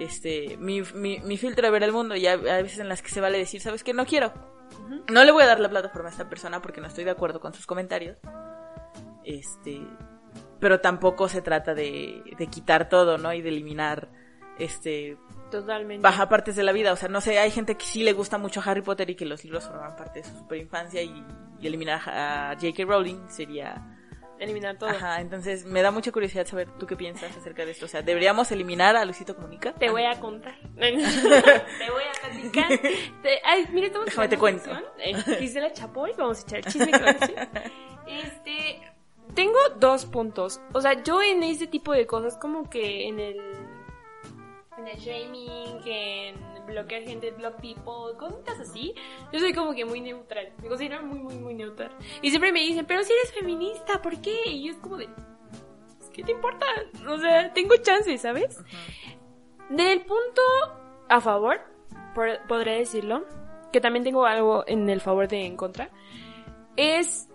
este 0.00 0.56
mi, 0.58 0.82
mi, 0.94 1.18
mi 1.20 1.36
filtro 1.38 1.66
de 1.66 1.70
ver 1.70 1.82
el 1.84 1.92
mundo 1.92 2.16
y 2.16 2.26
hay, 2.26 2.38
hay 2.48 2.62
veces 2.62 2.80
en 2.80 2.88
las 2.88 3.00
que 3.02 3.08
se 3.10 3.20
vale 3.20 3.38
decir, 3.38 3.60
¿sabes 3.60 3.84
qué? 3.84 3.94
No 3.94 4.04
quiero. 4.04 4.32
No 5.08 5.24
le 5.24 5.32
voy 5.32 5.44
a 5.44 5.46
dar 5.46 5.60
la 5.60 5.68
plataforma 5.70 6.08
a 6.08 6.12
esta 6.12 6.28
persona 6.28 6.60
porque 6.60 6.80
no 6.80 6.88
estoy 6.88 7.04
de 7.04 7.10
acuerdo 7.12 7.40
con 7.40 7.52
sus 7.54 7.66
comentarios. 7.66 8.18
Este, 9.24 9.80
pero 10.60 10.80
tampoco 10.80 11.28
se 11.28 11.42
trata 11.42 11.74
de, 11.74 12.22
de 12.38 12.46
quitar 12.46 12.88
todo, 12.88 13.18
¿no? 13.18 13.32
Y 13.32 13.42
de 13.42 13.48
eliminar 13.48 14.08
este 14.58 15.16
Totalmente. 15.50 16.02
baja 16.02 16.28
partes 16.28 16.54
de 16.56 16.62
la 16.62 16.72
vida. 16.72 16.92
O 16.92 16.96
sea, 16.96 17.08
no 17.08 17.20
sé, 17.20 17.38
hay 17.38 17.50
gente 17.50 17.76
que 17.76 17.84
sí 17.86 18.02
le 18.04 18.12
gusta 18.12 18.38
mucho 18.38 18.62
Harry 18.64 18.82
Potter 18.82 19.08
y 19.10 19.14
que 19.14 19.24
los 19.24 19.42
libros 19.44 19.66
forman 19.66 19.96
parte 19.96 20.20
de 20.20 20.28
su 20.28 20.36
superinfancia 20.36 21.02
y, 21.02 21.24
y 21.60 21.66
eliminar 21.66 22.00
a 22.06 22.54
J.K. 22.60 22.84
Rowling 22.84 23.28
sería... 23.28 23.96
Eliminar 24.38 24.78
todo. 24.78 24.88
Ajá, 24.88 25.20
entonces 25.20 25.66
me 25.66 25.82
da 25.82 25.90
mucha 25.90 26.10
curiosidad 26.12 26.46
saber 26.46 26.66
tú 26.78 26.86
qué 26.86 26.96
piensas 26.96 27.36
acerca 27.36 27.66
de 27.66 27.72
esto. 27.72 27.84
O 27.84 27.88
sea, 27.88 28.00
¿deberíamos 28.00 28.50
eliminar 28.50 28.96
a 28.96 29.04
Luisito 29.04 29.36
Comunica? 29.36 29.74
Te 29.74 29.90
voy 29.90 30.04
a 30.06 30.18
contar. 30.18 30.54
te 30.78 30.90
voy 30.92 32.02
a 32.04 32.26
platicar. 32.26 32.68
Te- 33.22 33.40
ay, 33.44 33.66
mira, 33.70 33.88
estamos 33.88 34.06
Déjame 34.06 34.28
te 34.28 34.38
cuento. 34.38 34.70
eh, 34.98 35.14
Gisela 35.38 35.70
Chapoy, 35.74 36.12
vamos 36.16 36.38
a 36.38 36.42
echar 36.42 36.58
el 36.60 36.64
chisme 36.64 36.90
con. 36.90 37.00
Este, 38.06 38.80
tengo 39.34 39.58
dos 39.78 40.04
puntos. 40.06 40.60
O 40.72 40.80
sea, 40.80 41.02
yo 41.02 41.20
en 41.22 41.42
ese 41.42 41.66
tipo 41.66 41.92
de 41.92 42.06
cosas, 42.06 42.36
como 42.36 42.68
que 42.68 43.06
en 43.08 43.18
el, 43.20 43.36
en 44.78 44.88
el 44.88 44.98
shaming, 44.98 45.80
en 45.86 46.50
bloquear 46.66 47.02
gente, 47.02 47.30
block 47.32 47.56
people, 47.56 48.16
cosas 48.18 48.60
así, 48.60 48.94
yo 49.32 49.40
soy 49.40 49.52
como 49.52 49.72
que 49.74 49.84
muy 49.84 50.00
neutral. 50.00 50.52
Me 50.62 50.68
considero 50.68 51.02
muy, 51.02 51.18
muy, 51.18 51.34
muy 51.34 51.54
neutral. 51.54 51.90
Y 52.22 52.30
siempre 52.30 52.52
me 52.52 52.60
dicen, 52.60 52.86
pero 52.86 53.02
si 53.02 53.12
eres 53.12 53.32
feminista, 53.32 54.00
¿por 54.00 54.20
qué? 54.20 54.44
Y 54.46 54.66
yo 54.66 54.72
es 54.72 54.78
como 54.78 54.96
de, 54.96 55.08
¿qué 56.12 56.22
te 56.22 56.32
importa? 56.32 56.66
O 57.08 57.18
sea, 57.18 57.52
tengo 57.52 57.76
chances, 57.76 58.20
¿sabes? 58.20 58.58
Del 59.68 60.00
punto 60.00 60.42
a 61.08 61.20
favor, 61.20 61.60
por- 62.14 62.40
podré 62.46 62.78
decirlo, 62.78 63.24
que 63.72 63.80
también 63.80 64.04
tengo 64.04 64.26
algo 64.26 64.64
en 64.66 64.88
el 64.90 65.00
favor 65.00 65.26
de 65.28 65.46
en 65.46 65.56
contra, 65.56 65.90
es 66.76 67.28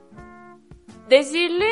decirle 1.09 1.67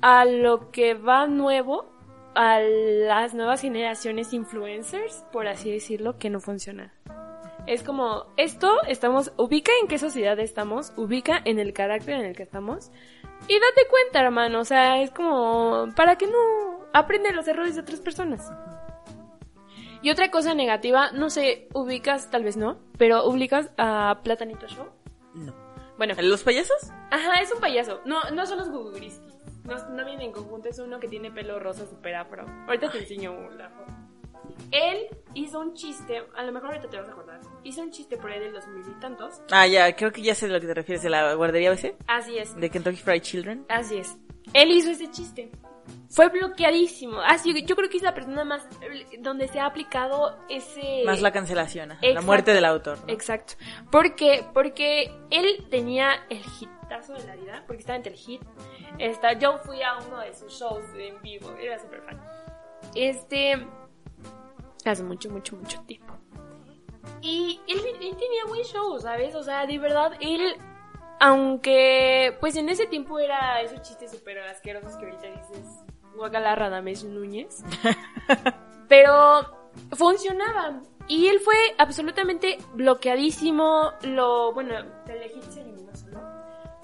a 0.00 0.24
lo 0.24 0.70
que 0.70 0.94
va 0.94 1.26
nuevo, 1.26 1.92
a 2.34 2.60
las 2.60 3.34
nuevas 3.34 3.60
generaciones 3.60 4.32
influencers, 4.32 5.24
por 5.32 5.46
así 5.46 5.70
decirlo, 5.70 6.18
que 6.18 6.30
no 6.30 6.40
funciona. 6.40 6.92
Es 7.66 7.82
como, 7.82 8.26
esto 8.36 8.82
estamos, 8.86 9.32
ubica 9.38 9.72
en 9.80 9.88
qué 9.88 9.98
sociedad 9.98 10.38
estamos, 10.38 10.92
ubica 10.96 11.40
en 11.44 11.58
el 11.58 11.72
carácter 11.72 12.14
en 12.14 12.26
el 12.26 12.36
que 12.36 12.42
estamos, 12.42 12.90
y 13.48 13.54
date 13.54 13.88
cuenta, 13.90 14.20
hermano, 14.20 14.60
o 14.60 14.64
sea, 14.64 15.00
es 15.00 15.10
como, 15.10 15.88
para 15.96 16.16
que 16.16 16.26
no 16.26 16.84
aprende 16.92 17.32
los 17.32 17.48
errores 17.48 17.74
de 17.74 17.82
otras 17.82 18.00
personas. 18.00 18.50
Y 20.02 20.10
otra 20.10 20.30
cosa 20.30 20.54
negativa, 20.54 21.10
no 21.12 21.30
sé, 21.30 21.68
ubicas, 21.72 22.30
tal 22.30 22.44
vez 22.44 22.58
no, 22.58 22.78
pero 22.98 23.26
ubicas 23.26 23.70
a 23.78 24.20
Platanito 24.22 24.66
Show. 24.66 24.86
No. 25.94 25.98
Bueno, 25.98 26.14
¿Los 26.22 26.42
payasos? 26.42 26.76
ajá, 27.10 27.40
es 27.40 27.52
un 27.52 27.60
payaso. 27.60 28.00
No, 28.04 28.30
no 28.30 28.46
son 28.46 28.58
los 28.58 28.68
Guguriskis. 28.70 29.20
No, 29.64 29.76
no 29.90 30.04
vienen 30.04 30.26
en 30.26 30.32
conjunto, 30.32 30.68
es 30.68 30.78
uno 30.78 31.00
que 31.00 31.08
tiene 31.08 31.30
pelo 31.30 31.58
rosa 31.58 31.86
super 31.86 32.14
afro. 32.16 32.44
Ahorita 32.66 32.90
te 32.90 32.98
enseño 32.98 33.32
foto. 33.34 33.94
Él 34.70 35.06
hizo 35.34 35.58
un 35.60 35.74
chiste, 35.74 36.22
a 36.36 36.42
lo 36.42 36.52
mejor 36.52 36.70
ahorita 36.70 36.88
te 36.90 36.98
vas 36.98 37.08
a 37.08 37.12
acordar. 37.12 37.40
Hizo 37.62 37.80
un 37.82 37.90
chiste 37.90 38.16
por 38.16 38.30
ahí 38.30 38.40
de 38.40 38.50
los 38.50 38.66
mil 38.68 38.84
y 38.86 39.00
tantos. 39.00 39.40
Ah, 39.50 39.66
ya, 39.66 39.94
creo 39.96 40.12
que 40.12 40.20
ya 40.22 40.34
sé 40.34 40.46
de 40.48 40.52
lo 40.52 40.60
que 40.60 40.66
te 40.66 40.74
refieres, 40.74 41.02
de 41.02 41.10
la 41.10 41.34
guardería 41.34 41.70
BC, 41.70 41.96
Así 42.06 42.36
es, 42.36 42.54
de 42.56 42.70
Kentucky 42.70 42.96
Fried 42.96 43.22
Children. 43.22 43.64
así 43.68 43.96
es. 43.98 44.16
Él 44.52 44.70
hizo 44.72 44.90
ese 44.90 45.10
chiste. 45.10 45.50
Fue 46.08 46.28
bloqueadísimo. 46.28 47.20
Así, 47.20 47.52
yo 47.64 47.76
creo 47.76 47.88
que 47.88 47.96
es 47.96 48.02
la 48.02 48.14
persona 48.14 48.44
más 48.44 48.66
donde 49.18 49.48
se 49.48 49.58
ha 49.60 49.66
aplicado 49.66 50.38
ese 50.48 51.02
Más 51.04 51.20
la 51.20 51.32
cancelación, 51.32 51.92
ajá, 51.92 52.00
la 52.02 52.08
Exacto. 52.08 52.26
muerte 52.26 52.54
del 52.54 52.64
autor. 52.64 52.98
¿no? 53.00 53.12
Exacto. 53.12 53.54
Porque 53.90 54.44
porque 54.54 55.12
él 55.30 55.66
tenía 55.70 56.24
el 56.30 56.42
hitazo 56.60 57.14
de 57.14 57.26
la 57.26 57.36
vida, 57.36 57.64
porque 57.66 57.80
estaba 57.80 57.96
entre 57.96 58.12
el 58.12 58.18
hit. 58.18 58.42
Está, 58.98 59.32
yo 59.32 59.58
fui 59.58 59.82
a 59.82 59.96
uno 60.06 60.20
de 60.20 60.32
sus 60.34 60.52
shows 60.52 60.84
en 60.96 61.20
vivo, 61.20 61.52
era 61.60 61.78
súper 61.78 62.02
fan. 62.02 62.20
Este 62.94 63.66
hace 64.84 65.02
mucho 65.02 65.30
mucho 65.30 65.56
mucho 65.56 65.80
tiempo. 65.82 66.14
Y 67.20 67.60
él, 67.66 67.78
él 68.00 68.16
tenía 68.16 68.44
buen 68.46 68.62
show, 68.62 68.98
¿sabes? 69.00 69.34
O 69.34 69.42
sea, 69.42 69.66
de 69.66 69.78
verdad 69.78 70.12
él 70.20 70.56
aunque 71.20 72.36
pues 72.40 72.56
en 72.56 72.68
ese 72.68 72.86
tiempo 72.86 73.18
era 73.18 73.60
esos 73.60 73.82
chistes 73.82 74.10
súper 74.10 74.38
asquerosos 74.38 74.96
que 74.96 75.06
ahorita 75.06 75.26
dices 75.26 75.84
Guacala 76.16 76.54
Radames 76.54 77.04
Núñez. 77.04 77.62
Pero 78.88 79.68
funcionaba. 79.92 80.82
Y 81.06 81.28
él 81.28 81.40
fue 81.40 81.56
absolutamente 81.78 82.58
bloqueadísimo. 82.74 83.92
Lo, 84.02 84.52
bueno, 84.52 84.74
Telehit 85.04 85.42
se 85.50 85.60
eliminó 85.60 85.94
solo. 85.94 86.20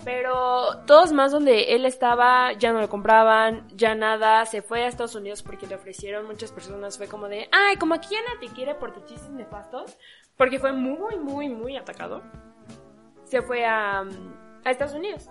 Pero 0.05 0.85
todos 0.87 1.13
más 1.13 1.33
donde 1.33 1.75
él 1.75 1.85
estaba 1.85 2.53
ya 2.53 2.73
no 2.73 2.81
lo 2.81 2.89
compraban, 2.89 3.69
ya 3.77 3.95
nada. 3.95 4.45
Se 4.47 4.63
fue 4.63 4.85
a 4.85 4.89
Estados 4.89 5.15
Unidos 5.15 5.43
porque 5.43 5.67
le 5.67 5.75
ofrecieron 5.75 6.27
muchas 6.27 6.53
personas. 6.53 6.99
Fue 6.99 7.07
como 7.07 7.29
de, 7.29 7.49
ay, 7.53 7.77
como 7.77 7.95
aquí 7.95 8.15
nadie 8.15 8.49
te 8.49 8.55
quiere 8.55 8.75
por 8.75 8.93
tus 8.93 9.05
chistes 9.05 9.31
nefastos. 9.31 9.97
Porque 10.37 10.59
fue 10.59 10.73
muy, 10.73 11.17
muy, 11.17 11.49
muy 11.49 11.77
atacado. 11.77 12.23
Se 13.31 13.43
fue 13.43 13.65
a, 13.65 14.01
a 14.01 14.71
Estados 14.71 14.95
Unidos 14.95 15.31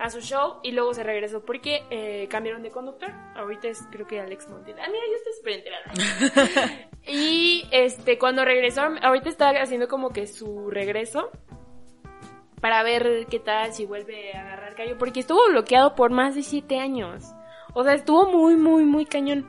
a 0.00 0.08
su 0.08 0.20
show 0.20 0.56
y 0.62 0.72
luego 0.72 0.94
se 0.94 1.02
regresó 1.02 1.44
porque 1.44 1.84
eh, 1.90 2.26
cambiaron 2.30 2.62
de 2.62 2.70
conductor. 2.70 3.12
Ahorita 3.36 3.68
es 3.68 3.82
creo 3.90 4.06
que 4.06 4.18
Alex 4.18 4.48
Montiel. 4.48 4.78
Ah, 4.80 4.86
mira, 4.88 5.02
yo 5.06 5.16
estoy 5.16 5.32
súper 5.34 5.52
enterada. 6.32 6.88
y 7.06 7.68
este, 7.70 8.18
cuando 8.18 8.44
regresó, 8.44 8.80
ahorita 9.02 9.28
está 9.28 9.50
haciendo 9.60 9.88
como 9.88 10.08
que 10.08 10.26
su 10.26 10.70
regreso 10.70 11.30
para 12.62 12.82
ver 12.82 13.26
qué 13.28 13.40
tal 13.40 13.74
si 13.74 13.84
vuelve 13.84 14.32
a 14.32 14.40
agarrar 14.40 14.74
callo 14.74 14.96
porque 14.98 15.20
estuvo 15.20 15.40
bloqueado 15.50 15.94
por 15.94 16.10
más 16.10 16.34
de 16.34 16.42
siete 16.42 16.78
años. 16.78 17.24
O 17.74 17.84
sea, 17.84 17.92
estuvo 17.92 18.26
muy, 18.26 18.56
muy, 18.56 18.84
muy 18.84 19.04
cañón. 19.04 19.46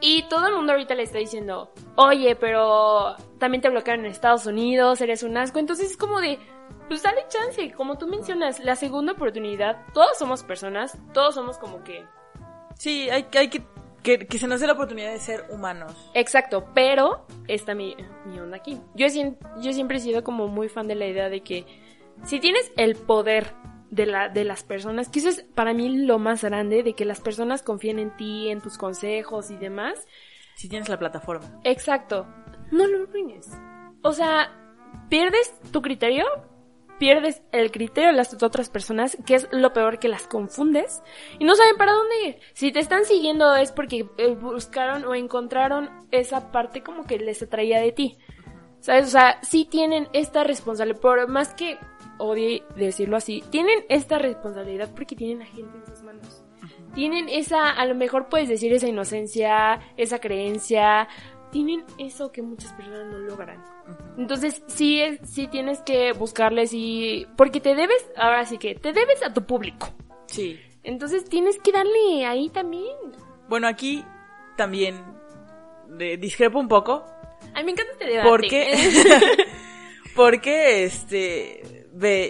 Y 0.00 0.28
todo 0.28 0.46
el 0.46 0.54
mundo 0.54 0.72
ahorita 0.72 0.94
le 0.94 1.02
está 1.02 1.18
diciendo, 1.18 1.72
oye, 1.96 2.36
pero 2.36 3.16
también 3.38 3.62
te 3.62 3.70
bloquearon 3.70 4.04
en 4.04 4.12
Estados 4.12 4.46
Unidos, 4.46 5.00
eres 5.00 5.24
un 5.24 5.36
asco. 5.36 5.58
Entonces 5.58 5.90
es 5.90 5.96
como 5.96 6.20
de, 6.20 6.38
pues 6.88 7.02
dale 7.02 7.26
chance, 7.28 7.72
como 7.72 7.98
tú 7.98 8.06
mencionas, 8.06 8.60
la 8.60 8.76
segunda 8.76 9.12
oportunidad, 9.12 9.84
todos 9.92 10.18
somos 10.18 10.42
personas, 10.42 10.98
todos 11.12 11.34
somos 11.34 11.58
como 11.58 11.82
que... 11.82 12.04
Sí, 12.76 13.08
hay, 13.10 13.26
hay 13.34 13.48
que, 13.48 13.64
que, 14.02 14.26
que 14.26 14.38
se 14.38 14.46
nos 14.46 14.60
dé 14.60 14.66
la 14.66 14.74
oportunidad 14.74 15.12
de 15.12 15.18
ser 15.18 15.46
humanos. 15.50 16.10
Exacto, 16.14 16.70
pero 16.74 17.26
está 17.48 17.74
mi, 17.74 17.96
mi 18.26 18.38
onda 18.38 18.58
aquí. 18.58 18.80
Yo, 18.94 19.06
yo 19.60 19.72
siempre 19.72 19.96
he 19.96 20.00
sido 20.00 20.22
como 20.22 20.48
muy 20.48 20.68
fan 20.68 20.86
de 20.86 20.94
la 20.94 21.06
idea 21.06 21.28
de 21.28 21.42
que 21.42 21.66
si 22.24 22.40
tienes 22.40 22.70
el 22.76 22.96
poder 22.96 23.54
de, 23.90 24.06
la, 24.06 24.28
de 24.28 24.44
las 24.44 24.64
personas, 24.64 25.08
que 25.08 25.20
eso 25.20 25.28
es 25.28 25.42
para 25.54 25.72
mí 25.74 26.04
lo 26.04 26.18
más 26.18 26.42
grande, 26.44 26.82
de 26.82 26.94
que 26.94 27.04
las 27.04 27.20
personas 27.20 27.62
confíen 27.62 27.98
en 27.98 28.16
ti, 28.16 28.50
en 28.50 28.60
tus 28.60 28.78
consejos 28.78 29.50
y 29.50 29.56
demás, 29.56 30.06
Si 30.54 30.68
tienes 30.68 30.88
la 30.88 30.98
plataforma. 30.98 31.60
Exacto. 31.64 32.26
No 32.70 32.86
lo 32.86 33.04
arruines. 33.04 33.50
O 34.02 34.12
sea, 34.12 34.50
pierdes 35.08 35.52
tu 35.70 35.82
criterio, 35.82 36.24
pierdes 36.98 37.42
el 37.52 37.70
criterio 37.70 38.10
de 38.10 38.16
las 38.16 38.42
otras 38.42 38.70
personas, 38.70 39.16
que 39.26 39.34
es 39.34 39.48
lo 39.52 39.72
peor 39.72 39.98
que 39.98 40.08
las 40.08 40.26
confundes, 40.26 41.02
y 41.38 41.44
no 41.44 41.54
saben 41.54 41.76
para 41.76 41.92
dónde 41.92 42.28
ir. 42.28 42.38
Si 42.54 42.72
te 42.72 42.80
están 42.80 43.04
siguiendo 43.04 43.54
es 43.56 43.72
porque 43.72 44.08
eh, 44.18 44.34
buscaron 44.34 45.04
o 45.04 45.14
encontraron 45.14 45.90
esa 46.10 46.52
parte 46.52 46.82
como 46.82 47.04
que 47.04 47.18
les 47.18 47.42
atraía 47.42 47.80
de 47.80 47.92
ti. 47.92 48.18
¿Sabes? 48.80 49.06
O 49.06 49.10
sea, 49.10 49.38
sí 49.42 49.64
tienen 49.64 50.08
esta 50.12 50.44
responsabilidad, 50.44 51.00
por 51.00 51.28
más 51.28 51.54
que 51.54 51.78
odie 52.18 52.62
decirlo 52.76 53.16
así, 53.16 53.42
tienen 53.50 53.84
esta 53.88 54.18
responsabilidad 54.18 54.90
porque 54.94 55.16
tienen 55.16 55.42
a 55.42 55.46
gente 55.46 55.76
en 55.76 55.86
sus 55.86 56.02
manos. 56.02 56.42
Tienen 56.94 57.28
esa, 57.28 57.70
a 57.70 57.84
lo 57.84 57.94
mejor 57.94 58.28
puedes 58.28 58.48
decir 58.48 58.72
esa 58.72 58.88
inocencia, 58.88 59.80
esa 59.96 60.18
creencia, 60.18 61.08
tienen 61.50 61.84
eso 61.98 62.32
que 62.32 62.42
muchas 62.42 62.72
personas 62.74 63.06
no 63.06 63.18
logran. 63.18 63.62
Entonces, 64.18 64.62
sí, 64.66 65.00
es, 65.00 65.20
sí 65.28 65.48
tienes 65.48 65.80
que 65.80 66.12
buscarles 66.12 66.70
y... 66.72 67.26
Porque 67.36 67.60
te 67.60 67.74
debes, 67.74 68.04
ahora 68.16 68.44
sí 68.44 68.58
que, 68.58 68.74
te 68.74 68.92
debes 68.92 69.22
a 69.22 69.32
tu 69.32 69.44
público. 69.44 69.88
Sí. 70.26 70.58
Entonces 70.82 71.24
tienes 71.24 71.58
que 71.58 71.72
darle 71.72 72.26
ahí 72.26 72.48
también. 72.48 72.96
Bueno, 73.48 73.66
aquí 73.68 74.04
también 74.56 75.04
eh, 75.98 76.16
discrepo 76.16 76.58
un 76.58 76.68
poco. 76.68 77.04
A 77.54 77.58
mí 77.58 77.64
me 77.64 77.72
encanta 77.72 77.92
este 77.92 78.06
debate. 78.06 78.28
Porque, 78.28 78.74
porque 80.16 80.84
este, 80.84 81.86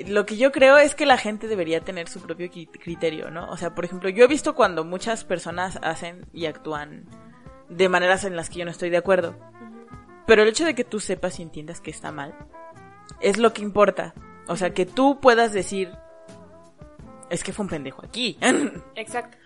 lo 0.08 0.26
que 0.26 0.36
yo 0.36 0.52
creo 0.52 0.76
es 0.76 0.94
que 0.94 1.06
la 1.06 1.18
gente 1.18 1.48
debería 1.48 1.80
tener 1.80 2.08
su 2.08 2.20
propio 2.20 2.50
criterio, 2.50 3.30
¿no? 3.30 3.48
O 3.50 3.56
sea, 3.56 3.74
por 3.74 3.84
ejemplo, 3.84 4.08
yo 4.08 4.24
he 4.24 4.28
visto 4.28 4.54
cuando 4.54 4.84
muchas 4.84 5.24
personas 5.24 5.78
hacen 5.82 6.26
y 6.32 6.46
actúan 6.46 7.06
de 7.68 7.88
maneras 7.88 8.24
en 8.24 8.36
las 8.36 8.48
que 8.50 8.58
yo 8.60 8.64
no 8.64 8.70
estoy 8.70 8.90
de 8.90 8.96
acuerdo. 8.96 9.36
Pero 10.26 10.42
el 10.42 10.48
hecho 10.48 10.64
de 10.64 10.74
que 10.74 10.84
tú 10.84 10.98
sepas 11.00 11.38
y 11.38 11.42
entiendas 11.42 11.80
que 11.80 11.90
está 11.90 12.10
mal 12.12 12.34
es 13.20 13.38
lo 13.38 13.52
que 13.52 13.62
importa. 13.62 14.14
O 14.48 14.56
sea, 14.56 14.70
que 14.74 14.86
tú 14.86 15.20
puedas 15.20 15.52
decir, 15.52 15.90
es 17.30 17.42
que 17.44 17.52
fue 17.52 17.64
un 17.64 17.70
pendejo 17.70 18.04
aquí. 18.04 18.38
Exacto. 18.94 19.36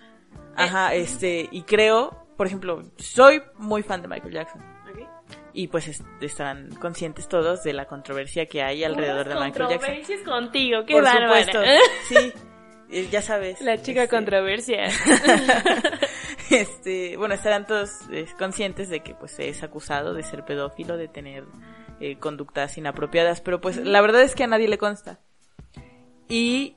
Ajá, 0.56 0.94
este, 0.94 1.48
y 1.50 1.62
creo, 1.62 2.26
por 2.36 2.46
ejemplo, 2.46 2.82
soy 2.96 3.42
muy 3.56 3.82
fan 3.82 4.02
de 4.02 4.08
Michael 4.08 4.32
Jackson. 4.34 4.62
Y 5.52 5.66
pues 5.66 5.88
est- 5.88 6.04
estarán 6.20 6.70
conscientes 6.76 7.26
todos 7.28 7.64
de 7.64 7.72
la 7.72 7.86
controversia 7.86 8.46
que 8.46 8.62
hay 8.62 8.84
alrededor 8.84 9.28
de 9.28 9.34
Michael 9.34 9.52
Jackson. 9.52 9.68
controversias 9.78 10.20
contigo, 10.22 10.84
qué 10.86 10.92
Por 10.94 11.02
bárbara. 11.02 11.44
supuesto, 11.44 11.60
sí, 12.08 12.32
eh, 12.90 13.08
ya 13.10 13.20
sabes. 13.20 13.60
La 13.60 13.82
chica 13.82 14.04
este, 14.04 14.14
controversia. 14.16 14.84
este, 16.54 17.16
bueno, 17.16 17.34
estarán 17.34 17.66
todos 17.66 17.90
eh, 18.10 18.26
conscientes 18.38 18.88
de 18.88 19.00
que 19.00 19.14
pues 19.14 19.38
es 19.38 19.62
acusado 19.62 20.14
de 20.14 20.22
ser 20.22 20.44
pedófilo, 20.44 20.96
de 20.96 21.08
tener 21.08 21.44
eh, 22.00 22.18
conductas 22.18 22.76
inapropiadas, 22.78 23.40
pero 23.40 23.60
pues 23.60 23.76
la 23.76 24.00
verdad 24.00 24.22
es 24.22 24.34
que 24.34 24.44
a 24.44 24.48
nadie 24.48 24.68
le 24.68 24.78
consta. 24.78 25.20
Y 26.28 26.76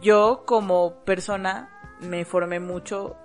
yo 0.00 0.44
como 0.46 1.04
persona 1.04 1.68
me 2.00 2.24
formé 2.24 2.60
mucho 2.60 3.16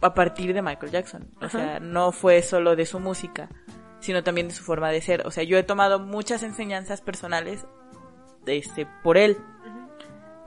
a 0.00 0.14
partir 0.14 0.52
de 0.52 0.62
Michael 0.62 0.92
Jackson. 0.92 1.30
O 1.40 1.44
Ajá. 1.46 1.58
sea, 1.58 1.80
no 1.80 2.12
fue 2.12 2.42
solo 2.42 2.76
de 2.76 2.86
su 2.86 3.00
música, 3.00 3.48
sino 4.00 4.22
también 4.22 4.48
de 4.48 4.54
su 4.54 4.64
forma 4.64 4.90
de 4.90 5.00
ser. 5.00 5.26
O 5.26 5.30
sea, 5.30 5.44
yo 5.44 5.56
he 5.56 5.62
tomado 5.62 5.98
muchas 6.00 6.42
enseñanzas 6.42 7.00
personales 7.00 7.66
de 8.44 8.58
este, 8.58 8.86
por 9.02 9.16
él. 9.16 9.38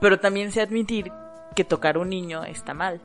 Pero 0.00 0.20
también 0.20 0.52
sé 0.52 0.60
admitir 0.60 1.10
que 1.56 1.64
tocar 1.64 1.98
un 1.98 2.08
niño 2.08 2.44
está 2.44 2.72
mal. 2.72 3.00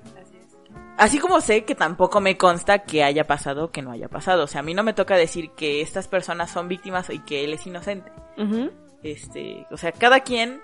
Así 1.04 1.20
como 1.20 1.42
sé 1.42 1.66
que 1.66 1.76
tampoco 1.76 2.22
me 2.22 2.38
consta 2.38 2.80
que 2.80 3.04
haya 3.04 3.26
pasado 3.28 3.66
o 3.66 3.72
que 3.72 3.82
no 3.82 3.92
haya 3.92 4.08
pasado. 4.08 4.44
O 4.46 4.48
sea, 4.48 4.62
a 4.62 4.64
mí 4.64 4.74
no 4.74 4.84
me 4.84 4.94
toca 4.94 5.16
decir 5.18 5.52
que 5.52 5.82
estas 5.82 6.08
personas 6.08 6.50
son 6.50 6.70
víctimas 6.70 7.10
y 7.10 7.20
que 7.20 7.44
él 7.44 7.52
es 7.54 7.68
inocente. 7.68 8.10
Ujú. 8.38 8.72
Este, 9.04 9.68
o 9.70 9.76
sea, 9.76 9.92
cada 9.92 10.22
quien 10.22 10.62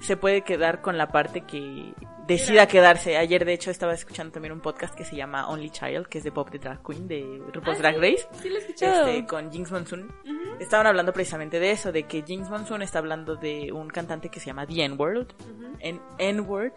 se 0.00 0.16
puede 0.16 0.42
quedar 0.42 0.80
con 0.80 0.98
la 0.98 1.06
parte 1.12 1.42
que 1.42 1.94
decida 2.26 2.66
quedarse. 2.66 3.16
Ayer, 3.16 3.44
de 3.44 3.52
hecho, 3.52 3.70
estaba 3.70 3.94
escuchando 3.94 4.32
también 4.32 4.50
un 4.52 4.60
podcast 4.60 4.92
que 4.94 5.04
se 5.04 5.14
llama 5.14 5.46
Only 5.48 5.70
Child, 5.70 6.08
que 6.08 6.18
es 6.18 6.24
de 6.24 6.32
Pop 6.32 6.50
the 6.50 6.58
Drag 6.58 6.82
Queen, 6.82 7.06
de 7.06 7.40
RuPaul's 7.52 7.78
Ah, 7.78 7.82
Drag 7.82 7.96
Race. 7.98 8.26
Sí, 8.42 8.48
lo 8.48 8.56
he 8.56 8.58
escuchado. 8.58 9.06
Este, 9.06 9.24
con 9.26 9.52
Jinx 9.52 9.70
Monsoon. 9.70 10.02
Ujú. 10.24 10.56
Estaban 10.58 10.88
hablando 10.88 11.12
precisamente 11.12 11.60
de 11.60 11.70
eso, 11.70 11.92
de 11.92 12.02
que 12.04 12.22
Jinx 12.26 12.50
Monsoon 12.50 12.82
está 12.82 12.98
hablando 12.98 13.36
de 13.36 13.70
un 13.72 13.88
cantante 13.88 14.30
que 14.30 14.40
se 14.40 14.46
llama 14.46 14.66
The 14.66 14.84
N-Word, 14.84 15.28
Ujú. 15.48 15.76
en 15.78 16.00
N-Word, 16.18 16.72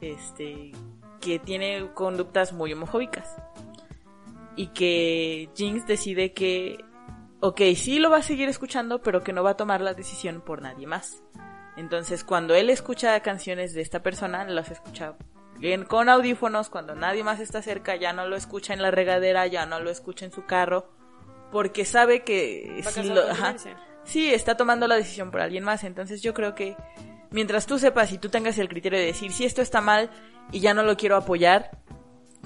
este, 0.00 0.72
que 1.20 1.38
tiene 1.38 1.90
conductas 1.94 2.52
muy 2.52 2.72
homofóbicas. 2.72 3.36
Y 4.56 4.68
que 4.68 5.50
Jinx 5.54 5.86
decide 5.86 6.32
que, 6.32 6.78
ok, 7.40 7.60
sí 7.74 7.98
lo 7.98 8.10
va 8.10 8.18
a 8.18 8.22
seguir 8.22 8.48
escuchando, 8.48 9.02
pero 9.02 9.22
que 9.22 9.32
no 9.32 9.42
va 9.42 9.50
a 9.50 9.56
tomar 9.56 9.80
la 9.80 9.94
decisión 9.94 10.40
por 10.40 10.62
nadie 10.62 10.86
más. 10.86 11.22
Entonces, 11.76 12.24
cuando 12.24 12.54
él 12.54 12.70
escucha 12.70 13.20
canciones 13.20 13.74
de 13.74 13.82
esta 13.82 14.02
persona, 14.02 14.44
las 14.44 14.70
escucha 14.70 15.16
bien 15.58 15.84
con 15.84 16.08
audífonos, 16.08 16.70
cuando 16.70 16.94
nadie 16.94 17.22
más 17.22 17.40
está 17.40 17.62
cerca, 17.62 17.96
ya 17.96 18.12
no 18.12 18.26
lo 18.26 18.36
escucha 18.36 18.72
en 18.72 18.82
la 18.82 18.90
regadera, 18.90 19.46
ya 19.46 19.66
no 19.66 19.80
lo 19.80 19.90
escucha 19.90 20.24
en 20.24 20.32
su 20.32 20.46
carro, 20.46 20.90
porque 21.52 21.84
sabe 21.84 22.24
que 22.24 22.82
si 22.90 23.02
lo, 23.04 23.22
ajá, 23.30 23.56
sí, 24.04 24.32
está 24.32 24.56
tomando 24.56 24.86
la 24.86 24.96
decisión 24.96 25.30
por 25.30 25.40
alguien 25.40 25.64
más. 25.64 25.84
Entonces 25.84 26.22
yo 26.22 26.34
creo 26.34 26.54
que 26.54 26.76
mientras 27.36 27.66
tú 27.66 27.78
sepas 27.78 28.10
y 28.12 28.18
tú 28.18 28.30
tengas 28.30 28.56
el 28.58 28.68
criterio 28.70 28.98
de 28.98 29.04
decir 29.04 29.30
si 29.30 29.44
esto 29.44 29.60
está 29.60 29.82
mal 29.82 30.08
y 30.52 30.60
ya 30.60 30.72
no 30.72 30.82
lo 30.82 30.96
quiero 30.96 31.16
apoyar, 31.16 31.70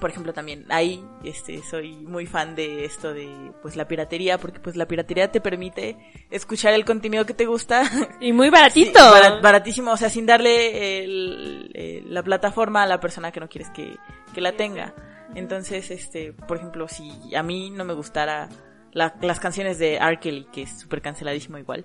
por 0.01 0.11
ejemplo, 0.11 0.33
también 0.33 0.65
ahí 0.71 1.05
este, 1.23 1.63
soy 1.63 1.95
muy 1.95 2.27
fan 2.27 2.57
de 2.57 2.85
esto 2.87 3.13
de 3.15 3.53
pues 3.63 3.77
la 3.77 3.87
piratería, 3.87 4.39
porque 4.39 4.59
pues 4.59 4.75
la 4.75 4.87
piratería 4.89 5.31
te 5.31 5.41
permite 5.41 5.97
escuchar 6.31 6.73
el 6.75 6.85
contenido 6.85 7.25
que 7.27 7.35
te 7.35 7.47
gusta. 7.47 7.83
Y 8.21 8.33
muy 8.33 8.51
baratito. 8.51 8.99
Sí, 8.99 9.05
barat- 9.15 9.41
baratísimo, 9.43 9.93
o 9.93 9.97
sea, 9.97 10.09
sin 10.11 10.27
darle 10.27 11.05
el- 11.05 11.71
el- 11.75 12.13
la 12.15 12.23
plataforma 12.23 12.83
a 12.83 12.87
la 12.87 12.99
persona 12.99 13.31
que 13.31 13.41
no 13.41 13.49
quieres 13.49 13.71
que, 13.71 13.97
que 14.35 14.41
la 14.41 14.53
tenga. 14.53 14.95
Entonces, 15.37 15.91
este, 15.93 16.33
por 16.33 16.57
ejemplo, 16.57 16.89
si 16.89 17.35
a 17.37 17.43
mí 17.45 17.71
no 17.71 17.85
me 17.85 17.93
gustara 17.95 18.49
la- 18.93 19.15
las 19.21 19.39
canciones 19.39 19.79
de 19.79 19.97
R. 19.97 20.19
Kelly, 20.19 20.47
que 20.53 20.63
es 20.63 20.81
súper 20.81 21.01
canceladísimo 21.03 21.59
igual, 21.59 21.85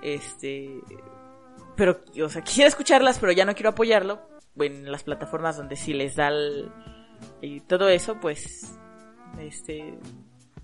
este, 0.00 0.70
pero, 1.82 2.00
o 2.24 2.28
sea, 2.28 2.42
quisiera 2.42 2.68
escucharlas, 2.68 3.18
pero 3.18 3.32
ya 3.32 3.44
no 3.44 3.54
quiero 3.54 3.70
apoyarlo, 3.70 4.20
en 4.56 4.92
las 4.92 5.02
plataformas 5.02 5.56
donde 5.56 5.74
sí 5.74 5.92
les 5.92 6.14
da 6.14 6.28
el- 6.28 6.70
y 7.40 7.58
todo 7.58 7.88
eso, 7.88 8.20
pues, 8.20 8.78
este, 9.40 9.98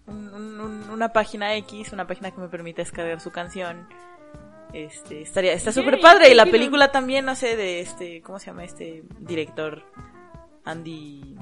un- 0.06 0.32
un- 0.32 0.60
un- 0.60 0.90
una 0.90 1.12
página 1.12 1.56
X, 1.56 1.92
una 1.92 2.06
página 2.06 2.30
que 2.30 2.40
me 2.40 2.48
permita 2.48 2.82
descargar 2.82 3.18
su 3.20 3.32
canción, 3.32 3.88
este, 4.72 5.22
estaría, 5.22 5.54
está 5.54 5.72
súper 5.72 6.00
padre, 6.00 6.30
y 6.30 6.34
la 6.34 6.44
película 6.52 6.92
también, 6.92 7.24
no 7.24 7.34
sé, 7.34 7.56
de 7.56 7.80
este, 7.80 8.22
¿cómo 8.22 8.38
se 8.38 8.46
llama 8.46 8.62
este 8.62 9.02
director? 9.18 9.82
Andy, 10.64 11.36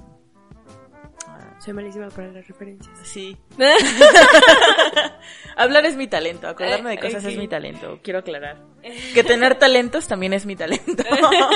Soy 1.59 1.73
malísima 1.73 2.09
para 2.11 2.29
las 2.33 2.47
referencias. 2.47 2.97
sí, 3.03 3.37
Hablar 5.57 5.87
es 5.87 5.97
mi 5.97 6.07
talento, 6.07 6.49
acordarme 6.49 6.91
de 6.91 6.97
Eh, 6.97 7.01
cosas 7.01 7.25
es 7.25 7.37
mi 7.37 7.49
talento, 7.49 7.99
quiero 8.03 8.19
aclarar. 8.21 8.59
Que 9.15 9.25
tener 9.25 9.57
talentos 9.57 10.07
también 10.07 10.33
es 10.33 10.47
mi 10.47 10.55
talento. 10.55 11.03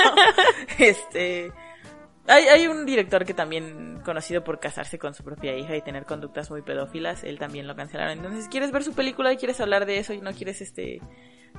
este 0.79 1.51
hay, 2.27 2.45
hay 2.45 2.67
un 2.67 2.85
director 2.85 3.25
que 3.25 3.33
también 3.33 4.01
conocido 4.05 4.43
por 4.43 4.59
casarse 4.59 4.99
con 4.99 5.13
su 5.13 5.23
propia 5.23 5.55
hija 5.57 5.75
y 5.75 5.81
tener 5.81 6.05
conductas 6.05 6.49
muy 6.51 6.61
pedófilas, 6.61 7.23
él 7.23 7.39
también 7.39 7.67
lo 7.67 7.75
cancelaron. 7.75 8.17
Entonces, 8.17 8.47
¿quieres 8.47 8.71
ver 8.71 8.83
su 8.83 8.93
película 8.93 9.33
y 9.33 9.37
quieres 9.37 9.59
hablar 9.59 9.85
de 9.85 9.97
eso 9.97 10.13
y 10.13 10.21
no 10.21 10.31
quieres 10.33 10.61
este 10.61 11.01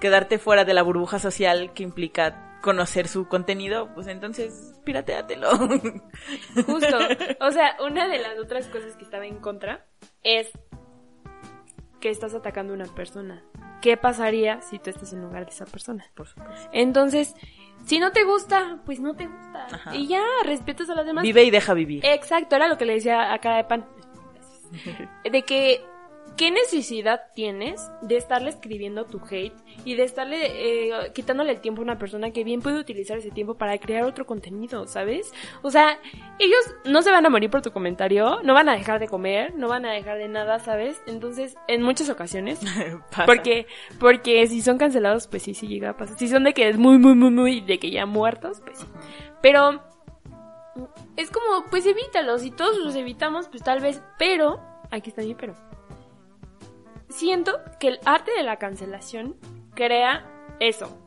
quedarte 0.01 0.39
fuera 0.39 0.65
de 0.65 0.75
la 0.75 0.83
burbuja 0.83 1.19
social 1.19 1.73
que 1.75 1.83
implica 1.83 2.59
conocer 2.63 3.09
su 3.09 3.29
contenido? 3.29 3.93
Pues 3.95 4.07
entonces, 4.07 4.81
pirateatelo. 4.85 5.51
Justo. 6.67 6.99
O 7.41 7.51
sea, 7.51 7.77
una 7.85 8.09
de 8.09 8.19
las 8.19 8.39
otras 8.39 8.69
cosas 8.69 8.97
que 8.97 9.05
estaba 9.05 9.27
en 9.27 9.39
contra 9.39 9.87
es 10.23 10.51
que 12.01 12.11
estás 12.11 12.35
atacando 12.35 12.73
a 12.73 12.77
una 12.77 12.87
persona. 12.87 13.43
¿Qué 13.81 13.97
pasaría 13.97 14.61
si 14.63 14.79
tú 14.79 14.91
estás 14.91 15.13
en 15.13 15.23
lugar 15.23 15.45
de 15.45 15.51
esa 15.51 15.67
persona? 15.67 16.05
por 16.15 16.29
supuesto. 16.29 16.69
Entonces, 16.73 17.35
si 17.85 17.99
no 17.99 18.13
te 18.13 18.25
gusta, 18.25 18.81
pues 18.85 19.01
no 19.01 19.15
te 19.15 19.27
gusta. 19.27 19.67
Ajá. 19.73 19.97
Y 19.97 20.07
ya, 20.07 20.23
respetas 20.45 20.89
a 20.91 20.95
las 20.95 21.07
demás. 21.07 21.23
Vive 21.23 21.43
y 21.45 21.51
deja 21.51 21.75
vivir. 21.75 22.05
Exacto, 22.05 22.57
era 22.57 22.69
lo 22.69 22.79
que 22.79 22.85
le 22.85 22.95
decía 22.95 23.33
a 23.33 23.39
cara 23.41 23.57
de 23.57 23.65
pan. 23.65 23.87
De 25.31 25.43
que, 25.43 25.85
¿qué 26.37 26.51
necesidad 26.51 27.23
tienes 27.35 27.91
de 28.03 28.17
estarle 28.17 28.51
escribiendo 28.51 29.05
tu 29.05 29.21
hate 29.31 29.55
y 29.85 29.95
de 29.95 30.05
estarle 30.05 30.89
eh, 30.89 31.13
quitándole 31.15 31.53
el 31.53 31.61
tiempo 31.61 31.81
a 31.81 31.85
una 31.85 31.99
persona 31.99 32.31
que 32.31 32.45
bien 32.45 32.61
puede 32.61 32.79
utilizar 32.79 33.19
ese 33.19 33.31
tiempo 33.31 33.55
para 33.55 33.79
crear 33.79 34.05
otro 34.05 34.27
contenido, 34.27 34.87
¿sabes? 34.87 35.33
O 35.63 35.71
sea, 35.71 35.99
ellos 36.39 36.61
no 36.85 37.03
se 37.03 37.11
van 37.11 37.27
a 37.27 37.31
morir 37.31 37.51
por 37.51 37.63
tu 37.63 37.73
comentario, 37.73 38.41
no 38.43 38.55
van 38.55 38.69
a 38.69 38.77
dejar 38.77 39.01
de 39.01 39.09
comer, 39.09 39.55
no 39.55 39.69
van 39.69 39.85
a 39.85 39.93
dejar 39.93 40.19
de 40.19 40.29
nada, 40.29 40.59
¿sabes? 40.59 41.01
Entonces, 41.07 41.57
en 41.69 41.83
muchas 41.83 42.09
ocasiones, 42.09 42.61
Pasa. 43.11 43.27
porque, 43.27 43.67
porque 43.99 44.47
si 44.47 44.63
son 44.63 44.79
cancelados, 44.79 45.27
pues 45.27 45.43
sí, 45.43 45.55
sí 45.55 45.67
llega 45.67 45.91
a 45.91 45.97
pasar. 45.97 46.19
Si 46.19 46.29
son 46.29 46.45
de 46.45 46.55
que 46.55 46.69
es 46.69 46.79
muy, 46.79 46.99
muy, 46.99 47.15
muy, 47.15 47.31
muy, 47.31 47.61
de 47.61 47.79
que 47.79 47.91
ya 47.91 48.07
muertos, 48.07 48.61
pues 48.65 48.79
sí. 48.79 48.87
Pero 49.41 49.83
es 51.17 51.31
como, 51.31 51.67
pues 51.71 51.87
evítalos. 51.87 52.43
Si 52.43 52.51
todos 52.51 52.79
los 52.79 52.95
evitamos, 52.95 53.49
pues 53.49 53.63
tal 53.63 53.81
vez. 53.81 54.03
Pero, 54.19 54.61
aquí 54.91 55.11
está 55.11 55.23
mi 55.23 55.35
pero. 55.35 55.55
Siento 57.13 57.61
que 57.79 57.89
el 57.89 58.01
arte 58.05 58.31
de 58.37 58.43
la 58.43 58.57
cancelación 58.59 59.37
crea 59.75 60.27
eso. 60.61 60.99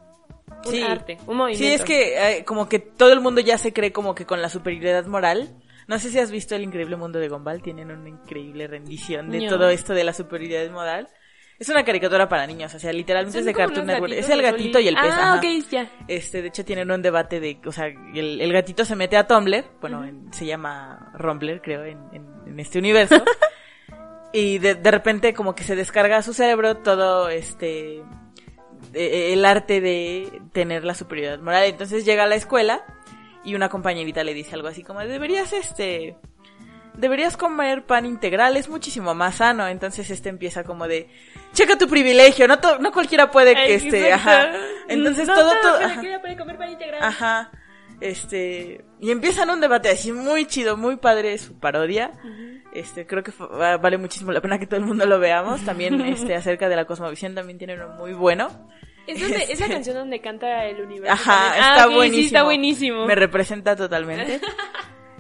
Un 0.66 0.72
Sí. 0.72 0.82
arte, 0.82 1.18
un 1.28 1.38
movimiento. 1.38 1.64
Sí, 1.68 1.74
es 1.74 1.84
que 1.84 2.38
eh, 2.40 2.46
como 2.46 2.68
que 2.70 2.80
todo 2.80 3.12
el 3.14 3.22
mundo 3.22 3.42
ya 3.42 3.58
se 3.58 3.74
cree 3.74 3.92
como 3.92 4.16
que 4.16 4.26
con 4.26 4.42
la 4.42 4.50
superioridad 4.50 5.06
moral. 5.06 5.50
No 5.88 6.00
sé 6.00 6.10
si 6.10 6.18
has 6.20 6.32
visto 6.32 6.56
El 6.56 6.64
Increíble 6.64 6.96
Mundo 6.96 7.20
de 7.20 7.30
Gumball, 7.30 7.62
tienen 7.62 7.92
una 7.92 8.10
increíble 8.10 8.68
rendición 8.68 9.30
de 9.30 9.42
No. 9.42 9.50
todo 9.50 9.70
esto 9.70 9.94
de 9.94 10.04
la 10.04 10.14
superioridad 10.14 10.68
moral. 10.72 11.08
Es 11.60 11.70
una 11.70 11.86
caricatura 11.86 12.28
para 12.28 12.46
niños, 12.48 12.74
o 12.74 12.80
sea, 12.80 12.92
literalmente 12.92 13.34
Son 13.40 13.40
es 13.42 13.46
de 13.46 13.54
Cartoon 13.54 13.86
Network. 13.86 14.12
Es 14.14 14.30
el 14.30 14.42
gatito 14.42 14.80
y 14.80 14.88
el 14.90 14.96
pez. 14.96 15.14
Ah, 15.14 15.34
ajá. 15.34 15.38
ok, 15.38 15.70
ya. 15.72 15.90
Este, 16.08 16.42
de 16.42 16.48
hecho 16.50 16.66
tienen 16.66 16.92
un 16.92 17.02
debate 17.02 17.40
de, 17.40 17.60
o 17.66 17.72
sea, 17.72 17.86
el, 17.86 18.42
el 18.42 18.52
gatito 18.52 18.84
se 18.84 18.96
mete 18.96 19.16
a 19.16 19.26
Tumblr, 19.28 19.64
bueno, 19.80 20.04
en- 20.04 20.34
se 20.34 20.46
llama 20.46 21.12
Rumbler, 21.14 21.62
creo, 21.62 21.86
en, 21.86 22.00
en- 22.12 22.28
en 22.48 22.60
este 22.60 22.80
universo. 22.80 23.16
y 24.36 24.58
de, 24.60 24.76
de 24.76 24.92
repente 24.92 25.34
como 25.34 25.56
que 25.56 25.64
se 25.64 25.76
descarga 25.76 26.18
a 26.18 26.22
su 26.22 26.34
cerebro 26.34 26.78
todo 26.78 27.30
este, 27.30 28.04
eh, 28.94 29.34
el 29.34 29.46
arte 29.46 29.82
de 29.82 30.42
tener 30.52 30.84
la 30.84 30.94
superioridad 30.94 31.40
moral. 31.40 31.64
Entonces 31.66 32.06
llega 32.06 32.24
a 32.24 32.28
la 32.28 32.36
escuela 32.36 32.84
y 33.44 33.56
una 33.56 33.70
compañerita 33.70 34.24
le 34.24 34.34
dice 34.34 34.56
algo 34.56 34.68
así 34.68 34.84
como, 34.84 35.00
deberías 35.02 35.54
este, 35.54 36.18
deberías 36.96 37.38
comer 37.38 37.86
pan 37.86 38.06
integral, 38.06 38.58
es 38.58 38.68
muchísimo 38.70 39.14
más 39.16 39.36
sano. 39.36 39.68
Entonces 39.68 40.10
este 40.10 40.30
empieza 40.30 40.64
como 40.64 40.88
de, 40.88 41.08
checa 41.54 41.78
tu 41.78 41.88
privilegio, 41.88 42.48
no, 42.48 42.60
to- 42.60 42.80
no 42.80 42.92
cualquiera 42.92 43.32
puede 43.32 43.54
que 43.56 43.76
este, 43.76 44.12
ajá. 44.12 44.52
Entonces 44.88 45.28
No 45.28 45.36
todo, 45.36 45.52
todo, 45.62 45.78
ajá. 45.78 46.02
puede 46.22 46.38
comer 46.38 46.58
pan 46.58 46.72
integral. 46.72 47.04
Ajá. 47.04 47.52
Este, 48.02 48.84
y 49.00 49.12
empiezan 49.12 49.50
un 49.50 49.62
debate 49.62 49.90
así 49.90 50.12
muy 50.12 50.46
chido, 50.46 50.78
muy 50.78 50.98
padre 50.98 51.38
su 51.38 51.58
parodia. 51.60 52.12
Este, 52.74 53.08
creo 53.08 53.24
que 53.24 53.32
vale 53.50 53.98
muchísimo 53.98 54.32
la 54.32 54.42
pena 54.42 54.60
que 54.60 54.68
todo 54.68 54.80
el 54.80 54.86
mundo 54.86 55.06
lo 55.06 55.20
veamos. 55.20 55.64
También 55.64 56.02
este 56.02 56.36
acerca 56.36 56.68
de 56.70 56.76
la 56.76 56.86
cosmovisión 56.86 57.34
también 57.36 57.58
tienen 57.58 57.82
uno 57.82 57.96
muy 57.96 58.14
bueno. 58.14 58.48
Es, 59.08 59.22
donde, 59.22 59.38
es 59.38 59.60
la 59.60 59.66
Este- 59.66 59.74
canción 59.76 59.96
donde 59.96 60.20
canta 60.20 60.66
el 60.66 60.82
universo. 60.82 61.14
Ajá, 61.14 61.32
también. 61.52 61.64
Ah, 61.64 61.72
está 61.76 61.86
buenísimo. 61.88 62.20
Sí, 62.20 62.26
está 62.26 62.44
buenísimo. 62.44 63.06
Me 63.06 63.16
representa 63.16 63.76
totalmente. 63.76 64.40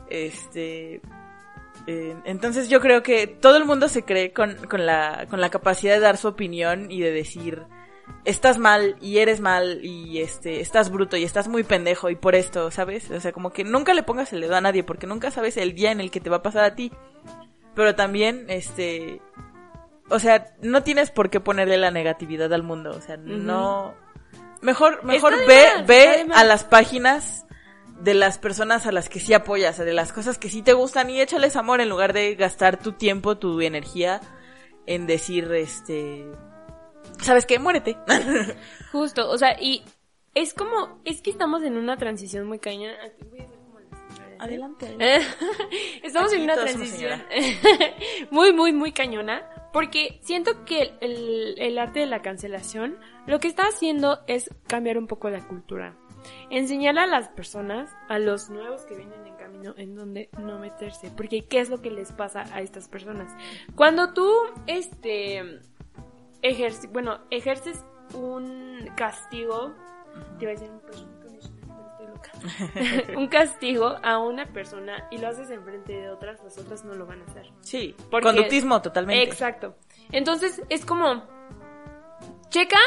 Este, 0.07 1.01
eh, 1.87 2.15
entonces 2.25 2.69
yo 2.69 2.79
creo 2.79 3.01
que 3.03 3.27
todo 3.27 3.57
el 3.57 3.65
mundo 3.65 3.87
se 3.89 4.03
cree 4.03 4.33
con, 4.33 4.55
con 4.67 4.85
la, 4.85 5.25
con 5.29 5.41
la 5.41 5.49
capacidad 5.49 5.95
de 5.95 5.99
dar 5.99 6.17
su 6.17 6.27
opinión 6.27 6.91
y 6.91 7.01
de 7.01 7.11
decir, 7.11 7.63
estás 8.25 8.57
mal 8.57 8.95
y 9.01 9.19
eres 9.19 9.39
mal 9.39 9.79
y 9.83 10.19
este, 10.19 10.59
estás 10.59 10.89
bruto 10.89 11.15
y 11.17 11.23
estás 11.23 11.47
muy 11.47 11.63
pendejo 11.63 12.09
y 12.09 12.15
por 12.15 12.35
esto, 12.35 12.71
¿sabes? 12.71 13.09
O 13.11 13.19
sea, 13.19 13.31
como 13.31 13.51
que 13.51 13.63
nunca 13.63 13.93
le 13.93 14.03
pongas 14.03 14.33
el 14.33 14.41
dedo 14.41 14.55
a 14.55 14.61
nadie 14.61 14.83
porque 14.83 15.07
nunca 15.07 15.31
sabes 15.31 15.57
el 15.57 15.75
día 15.75 15.91
en 15.91 16.01
el 16.01 16.11
que 16.11 16.19
te 16.19 16.29
va 16.29 16.37
a 16.37 16.43
pasar 16.43 16.63
a 16.63 16.75
ti. 16.75 16.91
Pero 17.75 17.93
también, 17.95 18.45
este, 18.49 19.21
o 20.09 20.19
sea, 20.19 20.55
no 20.61 20.83
tienes 20.83 21.11
por 21.11 21.29
qué 21.29 21.39
ponerle 21.39 21.77
la 21.77 21.91
negatividad 21.91 22.51
al 22.53 22.63
mundo, 22.63 22.91
o 22.91 23.01
sea, 23.01 23.17
no, 23.17 23.93
mejor, 24.61 25.03
mejor 25.03 25.33
Está 25.33 25.45
ve, 25.45 25.67
ve 25.85 26.27
a 26.33 26.43
las 26.43 26.63
páginas 26.63 27.45
de 27.99 28.13
las 28.13 28.37
personas 28.37 28.85
a 28.87 28.91
las 28.91 29.09
que 29.09 29.19
sí 29.19 29.33
apoyas, 29.33 29.77
de 29.77 29.93
las 29.93 30.13
cosas 30.13 30.37
que 30.37 30.49
sí 30.49 30.61
te 30.61 30.73
gustan 30.73 31.09
y 31.09 31.21
échales 31.21 31.55
amor 31.55 31.81
en 31.81 31.89
lugar 31.89 32.13
de 32.13 32.35
gastar 32.35 32.77
tu 32.77 32.93
tiempo, 32.93 33.37
tu 33.37 33.61
energía 33.61 34.21
en 34.85 35.07
decir, 35.07 35.51
este, 35.53 36.25
¿sabes 37.25 37.45
qué? 37.45 37.59
Muérete. 37.59 37.97
Justo, 38.91 39.29
o 39.29 39.37
sea, 39.37 39.57
y 39.59 39.83
es 40.33 40.53
como, 40.53 41.01
es 41.03 41.21
que 41.21 41.31
estamos 41.31 41.63
en 41.63 41.77
una 41.77 41.97
transición 41.97 42.47
muy 42.47 42.59
cañona. 42.59 42.95
Voy 43.29 43.39
a 43.39 43.43
hacer 43.43 43.57
como 43.57 43.79
la 43.79 44.15
señora. 44.15 44.35
Adelante. 44.39 44.97
Estamos 46.03 46.31
Aquí 46.31 46.37
en 46.37 46.43
una 46.43 46.55
transición 46.55 47.23
muy, 48.31 48.53
muy, 48.53 48.71
muy 48.71 48.91
cañona. 48.91 49.49
Porque 49.73 50.19
siento 50.21 50.63
que 50.63 50.93
el 51.01 51.77
arte 51.77 51.99
de 51.99 52.05
la 52.05 52.21
cancelación 52.21 52.97
lo 53.27 53.41
que 53.41 53.49
está 53.49 53.63
haciendo 53.63 54.19
es 54.25 54.49
cambiar 54.67 54.97
un 54.97 55.07
poco 55.07 55.29
la 55.29 55.45
cultura. 55.45 55.97
Enseñar 56.49 56.97
a 56.97 57.07
las 57.07 57.27
personas, 57.29 57.91
a 58.07 58.17
los 58.17 58.49
nuevos 58.49 58.83
que 58.83 58.95
vienen 58.95 59.27
en 59.27 59.35
camino, 59.35 59.73
en 59.75 59.95
donde 59.95 60.29
no 60.39 60.59
meterse. 60.59 61.11
Porque 61.11 61.45
¿qué 61.45 61.59
es 61.59 61.69
lo 61.69 61.81
que 61.81 61.91
les 61.91 62.13
pasa 62.13 62.45
a 62.53 62.61
estas 62.61 62.87
personas? 62.87 63.35
Cuando 63.75 64.13
tú, 64.13 64.31
este, 64.65 65.59
bueno, 66.91 67.19
ejerces 67.31 67.83
un 68.13 68.89
castigo, 68.95 69.73
te 70.37 70.45
iba 70.45 70.51
a 70.51 70.55
decir 70.55 70.69
un 70.71 70.81
un 73.17 73.27
castigo 73.27 73.95
a 74.03 74.19
una 74.19 74.45
persona 74.45 75.07
y 75.11 75.17
lo 75.17 75.27
haces 75.29 75.49
enfrente 75.49 75.93
de 75.93 76.09
otras, 76.09 76.43
las 76.43 76.57
otras 76.57 76.83
no 76.83 76.93
lo 76.93 77.05
van 77.05 77.21
a 77.21 77.25
hacer. 77.25 77.47
Sí, 77.61 77.95
Porque- 78.11 78.27
conductismo 78.27 78.81
totalmente. 78.81 79.23
Exacto. 79.23 79.75
Entonces 80.11 80.61
es 80.69 80.85
como, 80.85 81.23
checa 82.49 82.77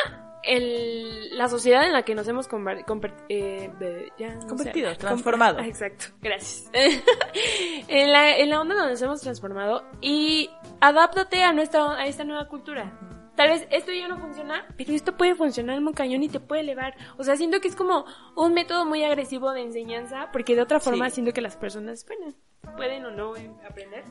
el, 0.44 1.36
la 1.36 1.48
sociedad 1.48 1.84
en 1.86 1.92
la 1.92 2.02
que 2.02 2.14
nos 2.14 2.28
hemos 2.28 2.48
conver- 2.48 2.84
conver- 2.84 3.14
eh, 3.28 3.70
de- 3.78 4.12
ya, 4.18 4.34
no 4.34 4.42
sé. 4.42 4.48
Convertido, 4.48 4.96
transformado. 4.96 5.58
Ah, 5.60 5.66
Exacto, 5.66 6.06
gracias. 6.22 6.70
en, 7.88 8.12
la, 8.12 8.36
en 8.36 8.50
la 8.50 8.60
onda 8.60 8.74
donde 8.74 8.92
nos 8.92 9.02
hemos 9.02 9.20
transformado 9.20 9.84
y 10.00 10.50
adáptate 10.80 11.42
a, 11.42 11.52
nuestra, 11.52 11.94
a 11.96 12.06
esta 12.06 12.24
nueva 12.24 12.46
cultura. 12.48 12.92
Tal 13.38 13.50
vez 13.50 13.66
esto 13.70 13.92
ya 13.92 14.08
no 14.08 14.18
funciona, 14.18 14.66
pero 14.76 14.92
esto 14.92 15.16
puede 15.16 15.34
funcionar 15.36 15.80
muy 15.80 15.94
cañón 15.94 16.22
y 16.24 16.28
te 16.28 16.40
puede 16.40 16.60
elevar. 16.62 16.94
O 17.18 17.22
sea, 17.24 17.36
siento 17.36 17.60
que 17.60 17.68
es 17.68 17.76
como 17.76 18.04
un 18.36 18.52
método 18.52 18.84
muy 18.84 19.04
agresivo 19.04 19.52
de 19.52 19.62
enseñanza, 19.62 20.28
porque 20.32 20.56
de 20.56 20.62
otra 20.62 20.80
forma 20.80 21.08
Sí. 21.08 21.14
siento 21.16 21.32
que 21.32 21.40
las 21.40 21.56
personas, 21.56 22.04
bueno, 22.04 22.34
pueden 22.76 23.04
o 23.06 23.10
no 23.12 23.32
aprender. 23.64 24.02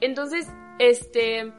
Entonces, 0.00 0.48
este, 0.78 1.52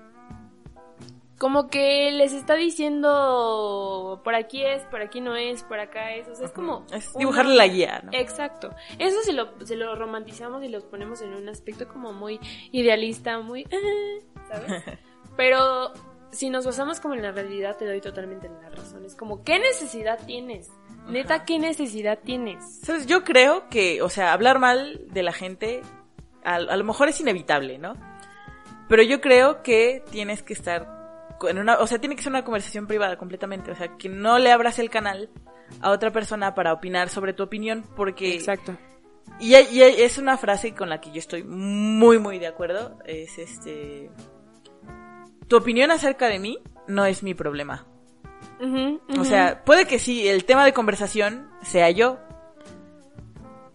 como 1.37 1.67
que 1.69 2.11
les 2.11 2.33
está 2.33 2.55
diciendo 2.55 4.21
por 4.23 4.35
aquí 4.35 4.63
es, 4.63 4.83
por 4.85 5.01
aquí 5.01 5.21
no 5.21 5.35
es, 5.35 5.63
por 5.63 5.79
acá 5.79 6.15
es, 6.15 6.27
o 6.27 6.35
sea, 6.35 6.47
es 6.47 6.51
como... 6.51 6.85
Es 6.91 7.09
una- 7.09 7.19
dibujarle 7.19 7.55
la 7.55 7.67
guía, 7.67 8.01
¿no? 8.03 8.11
Exacto. 8.13 8.73
Eso 8.99 9.21
si 9.21 9.31
lo, 9.33 9.49
se 9.65 9.75
lo 9.75 9.95
romantizamos 9.95 10.63
y 10.63 10.69
los 10.69 10.83
ponemos 10.85 11.21
en 11.21 11.33
un 11.33 11.47
aspecto 11.49 11.87
como 11.87 12.11
muy 12.13 12.39
idealista, 12.71 13.39
muy... 13.39 13.65
¿Sabes? 14.49 14.83
Pero 15.37 15.93
si 16.31 16.49
nos 16.49 16.65
basamos 16.65 16.99
como 16.99 17.13
en 17.15 17.21
la 17.21 17.31
realidad, 17.31 17.77
te 17.77 17.85
doy 17.85 18.01
totalmente 18.01 18.49
la 18.49 18.69
razón. 18.69 19.05
Es 19.05 19.15
como, 19.15 19.43
¿qué 19.43 19.59
necesidad 19.59 20.19
tienes? 20.25 20.69
Neta, 21.07 21.35
Ajá. 21.35 21.45
¿qué 21.45 21.59
necesidad 21.59 22.19
tienes? 22.23 22.79
¿Sabes? 22.83 23.05
Yo 23.05 23.23
creo 23.23 23.69
que, 23.69 24.01
o 24.01 24.09
sea, 24.09 24.33
hablar 24.33 24.59
mal 24.59 25.01
de 25.09 25.23
la 25.23 25.33
gente 25.33 25.81
a, 26.43 26.55
a 26.55 26.77
lo 26.77 26.83
mejor 26.83 27.09
es 27.09 27.19
inevitable, 27.19 27.77
¿no? 27.77 27.95
Pero 28.87 29.03
yo 29.03 29.21
creo 29.21 29.63
que 29.63 30.03
tienes 30.11 30.43
que 30.43 30.53
estar 30.53 31.01
en 31.49 31.57
una, 31.57 31.79
o 31.79 31.87
sea, 31.87 31.99
tiene 31.99 32.15
que 32.15 32.23
ser 32.23 32.31
una 32.31 32.43
conversación 32.43 32.87
privada 32.87 33.17
completamente, 33.17 33.71
o 33.71 33.75
sea, 33.75 33.97
que 33.97 34.09
no 34.09 34.39
le 34.39 34.51
abras 34.51 34.79
el 34.79 34.89
canal 34.89 35.29
a 35.81 35.91
otra 35.91 36.11
persona 36.11 36.53
para 36.53 36.73
opinar 36.73 37.09
sobre 37.09 37.33
tu 37.33 37.43
opinión 37.43 37.83
porque 37.95 38.35
Exacto. 38.35 38.75
y, 39.39 39.55
y 39.55 39.81
es 39.81 40.17
una 40.17 40.37
frase 40.37 40.73
con 40.75 40.89
la 40.89 40.99
que 40.99 41.11
yo 41.11 41.19
estoy 41.19 41.43
muy 41.43 42.19
muy 42.19 42.39
de 42.39 42.47
acuerdo, 42.47 42.99
es 43.05 43.37
este 43.37 44.11
tu 45.51 45.57
opinión 45.57 45.91
acerca 45.91 46.27
de 46.27 46.39
mí 46.39 46.59
no 46.87 47.05
es 47.05 47.23
mi 47.23 47.33
problema. 47.33 47.85
O 49.19 49.25
sea, 49.25 49.65
puede 49.65 49.85
que 49.85 49.99
sí, 49.99 50.25
el 50.29 50.45
tema 50.45 50.63
de 50.63 50.71
conversación 50.71 51.49
sea 51.61 51.89
yo. 51.89 52.19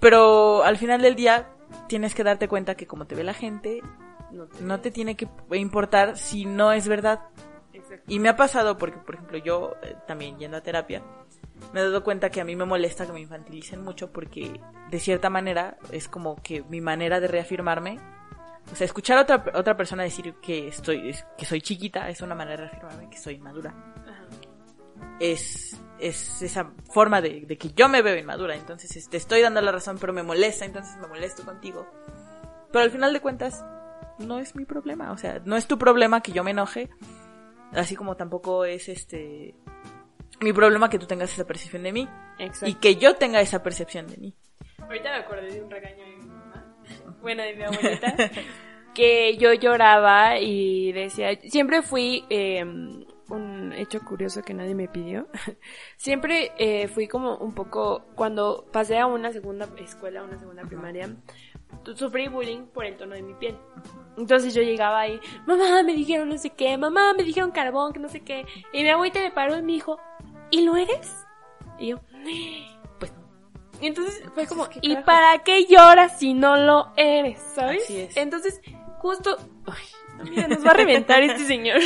Pero 0.00 0.62
al 0.64 0.76
final 0.78 1.02
del 1.02 1.14
día 1.16 1.48
tienes 1.86 2.14
que 2.14 2.24
darte 2.24 2.48
cuenta 2.48 2.76
que 2.76 2.86
como 2.86 3.06
te 3.06 3.14
ve 3.14 3.24
la 3.24 3.34
gente, 3.34 3.82
No 4.32 4.46
te- 4.46 4.62
no 4.62 4.80
te 4.80 4.90
tiene 4.90 5.16
que 5.16 5.28
importar 5.52 6.16
si 6.16 6.46
no 6.46 6.72
es 6.72 6.88
verdad. 6.88 7.20
Y 8.08 8.18
me 8.18 8.28
ha 8.28 8.36
pasado 8.36 8.76
porque, 8.78 8.98
por 8.98 9.14
ejemplo, 9.16 9.38
yo 9.38 9.74
eh, 9.82 9.96
también 10.06 10.38
yendo 10.38 10.56
a 10.56 10.62
terapia, 10.62 11.02
me 11.72 11.80
he 11.80 11.82
dado 11.84 12.02
cuenta 12.02 12.30
que 12.30 12.40
a 12.40 12.44
mí 12.44 12.56
me 12.56 12.64
molesta 12.64 13.06
que 13.06 13.12
me 13.12 13.20
infantilicen 13.20 13.82
mucho 13.84 14.10
porque 14.12 14.60
de 14.90 14.98
cierta 15.00 15.28
manera 15.30 15.76
es 15.92 16.08
como 16.08 16.36
que 16.42 16.62
mi 16.70 16.80
manera 16.80 17.20
de 17.20 17.28
reafirmarme. 17.28 17.98
O 18.72 18.74
sea, 18.74 18.84
escuchar 18.84 19.18
a 19.18 19.22
otra, 19.22 19.44
otra 19.54 19.76
persona 19.76 20.02
decir 20.02 20.34
que 20.42 20.68
estoy, 20.68 21.14
que 21.38 21.44
soy 21.46 21.60
chiquita 21.60 22.08
es 22.10 22.20
una 22.20 22.34
manera 22.34 22.62
de 22.62 22.68
reafirmarme 22.68 23.08
que 23.08 23.16
soy 23.18 23.38
madura 23.38 23.70
Ajá. 24.02 24.24
es, 25.20 25.80
es 25.98 26.42
esa 26.42 26.72
forma 26.92 27.20
de, 27.20 27.42
de 27.46 27.56
que 27.58 27.70
yo 27.72 27.88
me 27.88 28.02
veo 28.02 28.16
inmadura. 28.16 28.54
Entonces 28.56 28.96
es- 28.96 29.08
te 29.08 29.16
estoy 29.16 29.40
dando 29.42 29.60
la 29.60 29.72
razón, 29.72 29.98
pero 30.00 30.12
me 30.12 30.22
molesta, 30.22 30.64
entonces 30.64 30.96
me 30.98 31.06
molesto 31.06 31.44
contigo. 31.44 31.86
Pero 32.72 32.84
al 32.84 32.90
final 32.90 33.12
de 33.12 33.20
cuentas, 33.20 33.64
no 34.18 34.38
es 34.38 34.54
mi 34.56 34.64
problema. 34.64 35.12
O 35.12 35.16
sea, 35.18 35.40
no 35.44 35.56
es 35.56 35.66
tu 35.66 35.78
problema 35.78 36.20
que 36.20 36.32
yo 36.32 36.42
me 36.44 36.50
enoje. 36.50 36.90
Así 37.72 37.94
como 37.96 38.16
tampoco 38.16 38.64
es 38.64 38.88
este 38.88 39.54
mi 40.40 40.52
problema 40.52 40.90
que 40.90 40.98
tú 40.98 41.06
tengas 41.06 41.32
esa 41.32 41.46
percepción 41.46 41.82
de 41.82 41.92
mí. 41.92 42.08
Exacto. 42.38 42.66
Y 42.68 42.74
que 42.74 42.96
yo 42.96 43.16
tenga 43.16 43.40
esa 43.40 43.62
percepción 43.62 44.06
de 44.06 44.16
mí. 44.18 44.34
Ahorita 44.78 45.10
me 45.10 45.16
acordé 45.16 45.50
de 45.52 45.62
un 45.62 45.70
regaño 45.70 46.04
bueno, 47.26 47.42
de 47.42 47.56
mi 47.56 47.64
abuelita, 47.64 48.30
que 48.94 49.36
yo 49.36 49.52
lloraba 49.52 50.38
y 50.38 50.92
decía, 50.92 51.36
siempre 51.40 51.82
fui, 51.82 52.24
eh, 52.30 52.64
un 52.64 53.72
hecho 53.72 53.98
curioso 54.04 54.42
que 54.42 54.54
nadie 54.54 54.76
me 54.76 54.86
pidió, 54.86 55.26
siempre 55.96 56.52
eh, 56.56 56.86
fui 56.86 57.08
como 57.08 57.36
un 57.38 57.52
poco, 57.52 58.04
cuando 58.14 58.68
pasé 58.72 59.00
a 59.00 59.06
una 59.06 59.32
segunda 59.32 59.68
escuela, 59.78 60.22
una 60.22 60.38
segunda 60.38 60.62
primaria, 60.62 61.16
sufrí 61.96 62.28
bullying 62.28 62.66
por 62.66 62.84
el 62.84 62.96
tono 62.96 63.16
de 63.16 63.22
mi 63.22 63.34
piel. 63.34 63.58
Entonces 64.16 64.54
yo 64.54 64.62
llegaba 64.62 65.00
ahí, 65.00 65.18
mamá, 65.48 65.82
me 65.82 65.94
dijeron 65.94 66.28
no 66.28 66.38
sé 66.38 66.50
qué, 66.50 66.78
mamá, 66.78 67.12
me 67.14 67.24
dijeron 67.24 67.50
carbón, 67.50 67.92
que 67.92 67.98
no 67.98 68.08
sé 68.08 68.20
qué. 68.20 68.46
Y 68.72 68.84
mi 68.84 68.88
abuelita 68.88 69.18
me 69.18 69.32
paró 69.32 69.58
y 69.58 69.62
me 69.62 69.72
dijo, 69.72 69.98
¿y 70.52 70.62
lo 70.62 70.76
eres? 70.76 71.26
Y 71.80 71.88
yo, 71.88 72.00
entonces 73.80 74.22
fue 74.22 74.32
Pues 74.34 74.48
como, 74.48 74.68
¿y 74.80 74.96
para 74.96 75.38
qué 75.44 75.66
lloras 75.66 76.18
si 76.18 76.34
no 76.34 76.56
lo 76.56 76.92
eres? 76.96 77.40
¿Sabes? 77.54 77.84
Así 77.84 78.00
es. 78.00 78.16
Entonces, 78.16 78.60
justo, 78.98 79.36
ay, 79.66 80.20
amiga, 80.20 80.48
nos 80.48 80.64
va 80.64 80.70
a 80.70 80.74
reventar 80.74 81.22
este 81.22 81.44
señor. 81.46 81.80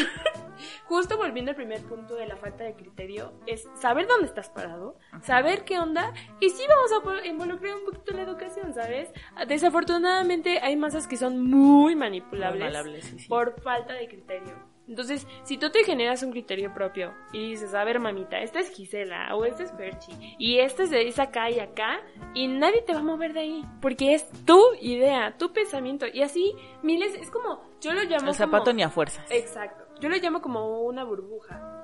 Justo 0.86 1.16
volviendo 1.16 1.52
al 1.52 1.56
primer 1.56 1.80
punto 1.82 2.16
de 2.16 2.26
la 2.26 2.36
falta 2.36 2.64
de 2.64 2.74
criterio, 2.74 3.32
es 3.46 3.68
saber 3.80 4.08
dónde 4.08 4.26
estás 4.26 4.50
parado, 4.50 4.96
saber 5.22 5.64
qué 5.64 5.78
onda, 5.78 6.12
y 6.40 6.50
sí 6.50 6.64
vamos 6.68 7.22
a 7.22 7.26
involucrar 7.28 7.76
un 7.76 7.84
poquito 7.84 8.12
la 8.12 8.22
educación, 8.22 8.74
¿sabes? 8.74 9.08
Desafortunadamente 9.46 10.58
hay 10.60 10.74
masas 10.74 11.06
que 11.06 11.16
son 11.16 11.48
muy 11.48 11.94
manipulables, 11.94 13.04
sí, 13.04 13.20
sí. 13.20 13.28
por 13.28 13.60
falta 13.62 13.92
de 13.94 14.08
criterio. 14.08 14.69
Entonces, 14.90 15.26
si 15.44 15.56
tú 15.56 15.70
te 15.70 15.84
generas 15.84 16.22
un 16.24 16.32
criterio 16.32 16.74
propio 16.74 17.14
y 17.32 17.50
dices, 17.50 17.72
a 17.74 17.84
ver, 17.84 18.00
mamita, 18.00 18.40
esta 18.40 18.58
es 18.58 18.70
Gisela 18.70 19.34
o 19.36 19.44
esta 19.44 19.62
es 19.62 19.70
Perchi 19.70 20.34
y 20.36 20.58
esta 20.58 20.82
es 20.82 20.90
de 20.90 21.06
es 21.06 21.18
acá 21.20 21.48
y 21.48 21.60
acá, 21.60 22.00
y 22.34 22.48
nadie 22.48 22.82
te 22.82 22.92
va 22.92 22.98
a 22.98 23.02
mover 23.04 23.32
de 23.32 23.40
ahí, 23.40 23.64
porque 23.80 24.14
es 24.14 24.28
tu 24.44 24.60
idea, 24.80 25.36
tu 25.38 25.52
pensamiento, 25.52 26.06
y 26.12 26.22
así 26.22 26.52
miles, 26.82 27.14
es 27.14 27.30
como, 27.30 27.62
yo 27.80 27.92
lo 27.94 28.02
llamo 28.02 28.28
El 28.30 28.34
zapato 28.34 28.64
como- 28.64 28.74
ni 28.76 28.82
a 28.82 28.90
fuerzas. 28.90 29.24
Exacto. 29.30 29.84
Yo 30.00 30.08
lo 30.08 30.16
llamo 30.16 30.42
como 30.42 30.80
una 30.82 31.04
burbuja. 31.04 31.76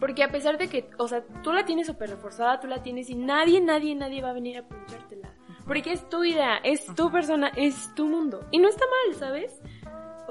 Porque 0.00 0.24
a 0.24 0.28
pesar 0.32 0.58
de 0.58 0.68
que, 0.68 0.90
o 0.98 1.06
sea, 1.06 1.22
tú 1.44 1.52
la 1.52 1.64
tienes 1.64 1.86
súper 1.86 2.10
reforzada, 2.10 2.58
tú 2.58 2.66
la 2.66 2.82
tienes 2.82 3.08
y 3.10 3.14
nadie, 3.14 3.60
nadie, 3.60 3.94
nadie 3.94 4.20
va 4.22 4.30
a 4.30 4.32
venir 4.32 4.58
a 4.58 4.62
punchártela. 4.66 5.32
Porque 5.66 5.92
es 5.92 6.08
tu 6.08 6.24
idea, 6.24 6.56
es 6.64 6.86
tu 6.96 7.10
persona, 7.12 7.52
es 7.54 7.94
tu 7.94 8.08
mundo. 8.08 8.44
Y 8.50 8.58
no 8.58 8.68
está 8.68 8.84
mal, 8.86 9.14
¿sabes? 9.16 9.60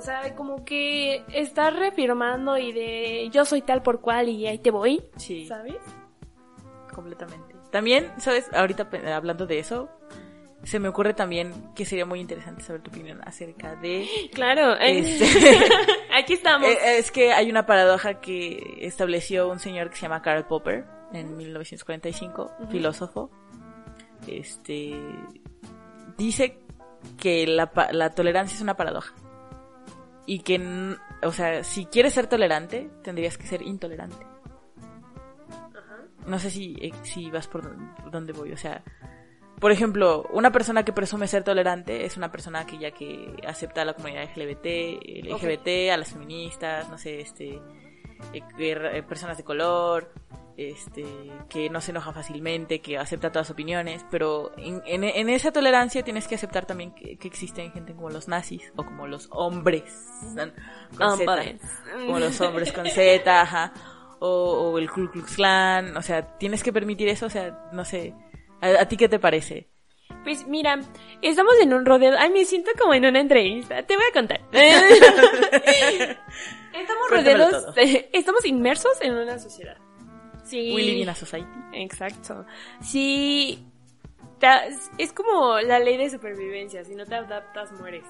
O 0.02 0.04
sea, 0.04 0.36
como 0.36 0.66
que 0.66 1.24
estás 1.32 1.76
reafirmando 1.76 2.58
y 2.58 2.72
de 2.72 3.30
yo 3.32 3.46
soy 3.46 3.62
tal 3.62 3.84
por 3.84 4.02
cual 4.02 4.30
y 4.30 4.48
ahí 4.48 4.58
te 4.58 4.72
voy, 4.72 5.04
Sí. 5.18 5.46
¿sabes? 5.46 5.76
completamente. 6.94 7.56
También, 7.72 8.12
¿sabes? 8.18 8.50
Ahorita 8.54 8.90
hablando 9.16 9.46
de 9.46 9.60
eso, 9.60 9.90
se 10.64 10.80
me 10.80 10.90
ocurre 10.90 11.14
también 11.14 11.54
que 11.76 11.86
sería 11.86 12.06
muy 12.06 12.20
interesante 12.20 12.64
saber 12.64 12.82
tu 12.82 12.90
opinión 12.92 13.22
acerca 13.26 13.76
de... 13.76 14.06
Claro. 14.34 14.74
eh, 14.76 15.00
Este- 15.00 15.60
Aquí 16.14 16.34
estamos. 16.34 16.68
Eh, 16.84 16.98
es 16.98 17.12
que 17.12 17.32
hay 17.32 17.50
una 17.50 17.66
paradoja 17.66 18.16
que 18.20 18.78
estableció 18.82 19.50
un 19.50 19.60
señor 19.60 19.90
que 19.90 19.96
se 19.96 20.02
llama 20.02 20.22
Karl 20.22 20.46
Popper 20.48 20.84
en 21.14 21.38
1945, 21.38 22.52
Ujú. 22.60 22.72
filósofo. 22.72 23.30
Este 24.28 24.94
dice 26.18 26.58
que 27.18 27.48
la, 27.48 27.72
la 27.92 28.10
tolerancia 28.12 28.56
es 28.56 28.62
una 28.62 28.76
paradoja. 28.76 29.14
Y 30.26 30.40
que, 30.40 30.96
o 31.24 31.32
sea, 31.32 31.64
si 31.64 31.86
quieres 31.86 32.14
ser 32.14 32.28
tolerante, 32.28 32.90
tendrías 33.04 33.38
que 33.38 33.48
ser 33.48 33.62
intolerante. 33.62 34.24
Ajá. 35.76 36.04
No 36.28 36.40
sé 36.40 36.50
si, 36.52 36.76
eh, 36.80 36.92
si 37.04 37.30
vas 37.32 37.48
por 37.48 37.64
don- 37.64 37.96
por 37.96 38.12
dónde 38.12 38.34
voy. 38.34 38.52
O 38.52 38.58
sea, 38.58 38.84
por 39.60 39.72
ejemplo, 39.72 40.28
una 40.32 40.52
persona 40.52 40.84
que 40.86 40.94
presume 40.94 41.28
ser 41.28 41.44
tolerante 41.44 42.06
es 42.06 42.18
una 42.18 42.32
persona 42.32 42.66
que 42.66 42.78
ya 42.78 42.92
que 42.92 43.36
acepta 43.48 43.82
a 43.82 43.86
la 43.86 43.94
comunidad 43.94 44.24
LGBT, 44.24 45.00
LGBT, 45.24 45.92
a 45.92 45.98
las 45.98 46.12
feministas, 46.14 46.90
no 46.90 46.98
sé, 46.98 47.22
este, 47.22 47.60
eh, 48.34 48.42
que 48.58 48.72
eh, 48.72 49.04
personas 49.04 49.38
de 49.38 49.44
color, 49.44 50.12
este, 50.58 51.06
que 51.50 51.70
no 51.70 51.82
se 51.82 51.92
enoja 51.92 52.12
fácilmente, 52.14 52.82
que 52.82 52.98
acepta 52.98 53.32
todas 53.32 53.50
opiniones, 53.50 54.06
pero 54.12 54.52
en, 54.58 54.82
en- 54.86 55.04
en 55.04 55.30
esa 55.30 55.52
tolerancia 55.52 56.04
tienes 56.04 56.28
que 56.28 56.36
aceptar 56.36 56.66
también 56.66 56.94
que, 56.94 57.18
que 57.18 57.28
existen 57.28 57.72
gente 57.72 57.94
como 57.96 58.10
los 58.10 58.28
nazis 58.28 58.72
o 58.76 58.86
como 58.86 59.08
los 59.08 59.28
hombres 59.32 59.84
con 60.98 61.08
Z, 61.18 61.26
como 62.06 62.20
los 62.20 62.40
hombres 62.42 62.72
con 62.74 62.86
Z, 62.86 63.42
ajá, 63.42 63.74
o, 64.20 64.28
o 64.74 64.78
el 64.78 64.90
Ku 64.92 65.10
Klux 65.10 65.36
Klan, 65.36 65.98
o 65.98 66.02
sea, 66.04 66.38
tienes 66.38 66.62
que 66.64 66.72
permitir 66.74 67.08
eso, 67.08 67.26
o 67.26 67.30
sea, 67.30 67.70
no 67.72 67.84
sé, 67.86 68.14
¿a, 68.62 68.82
a 68.82 68.86
ti 68.88 68.98
qué 68.98 69.10
te 69.10 69.18
parece? 69.20 69.71
Pues 70.24 70.48
mira, 70.48 70.80
estamos 71.22 71.54
en 71.62 71.74
un 71.74 71.86
rodeo. 71.86 72.14
Ay, 72.18 72.30
me 72.30 72.46
siento 72.46 72.72
como 72.80 72.94
en 72.94 73.06
una 73.06 73.20
entrevista. 73.20 73.84
Te 73.84 73.96
voy 73.96 74.06
a 74.10 74.14
contar. 74.14 74.42
estamos 76.74 77.10
rodeados, 77.10 77.74
estamos 78.14 78.46
inmersos 78.46 79.02
en 79.02 79.14
una 79.14 79.40
sociedad. 79.40 79.78
Sí. 80.44 80.74
We 80.76 80.84
live 80.84 81.00
in 81.00 81.10
a 81.10 81.16
society. 81.16 81.48
Exacto. 81.74 82.46
Sí. 82.82 83.66
es 84.98 85.14
como 85.14 85.60
la 85.60 85.80
ley 85.80 85.98
de 85.98 86.10
supervivencia. 86.10 86.84
Si 86.84 86.96
no 86.96 87.06
te 87.06 87.16
adaptas, 87.16 87.72
mueres. 87.74 88.06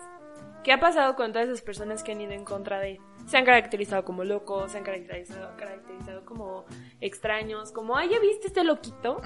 ¿Qué 0.64 0.72
ha 0.72 0.80
pasado 0.80 1.16
con 1.16 1.32
todas 1.34 1.48
esas 1.48 1.62
personas 1.62 2.04
que 2.04 2.12
han 2.12 2.22
ido 2.22 2.32
en 2.34 2.46
contra 2.46 2.80
de... 2.80 3.00
Se 3.28 3.38
han 3.38 3.46
caracterizado 3.46 4.04
como 4.04 4.24
locos, 4.24 4.72
se 4.72 4.78
han 4.80 4.84
caracterizado, 4.84 5.56
caracterizado 5.58 6.24
como 6.26 6.66
extraños, 7.00 7.72
como, 7.72 7.96
ay, 7.98 8.10
¿ya 8.10 8.20
viste 8.20 8.48
este 8.48 8.64
loquito? 8.64 9.22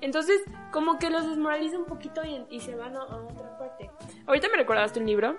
Entonces, 0.00 0.42
como 0.72 0.98
que 0.98 1.10
los 1.10 1.26
desmoraliza 1.28 1.78
un 1.78 1.84
poquito 1.86 2.22
y, 2.24 2.44
y 2.50 2.60
se 2.60 2.74
van 2.74 2.96
a, 2.96 3.00
a 3.00 3.16
otra 3.16 3.58
parte. 3.58 3.90
Ahorita 4.26 4.48
me 4.50 4.56
recordaste 4.58 4.98
un 5.00 5.06
libro 5.06 5.36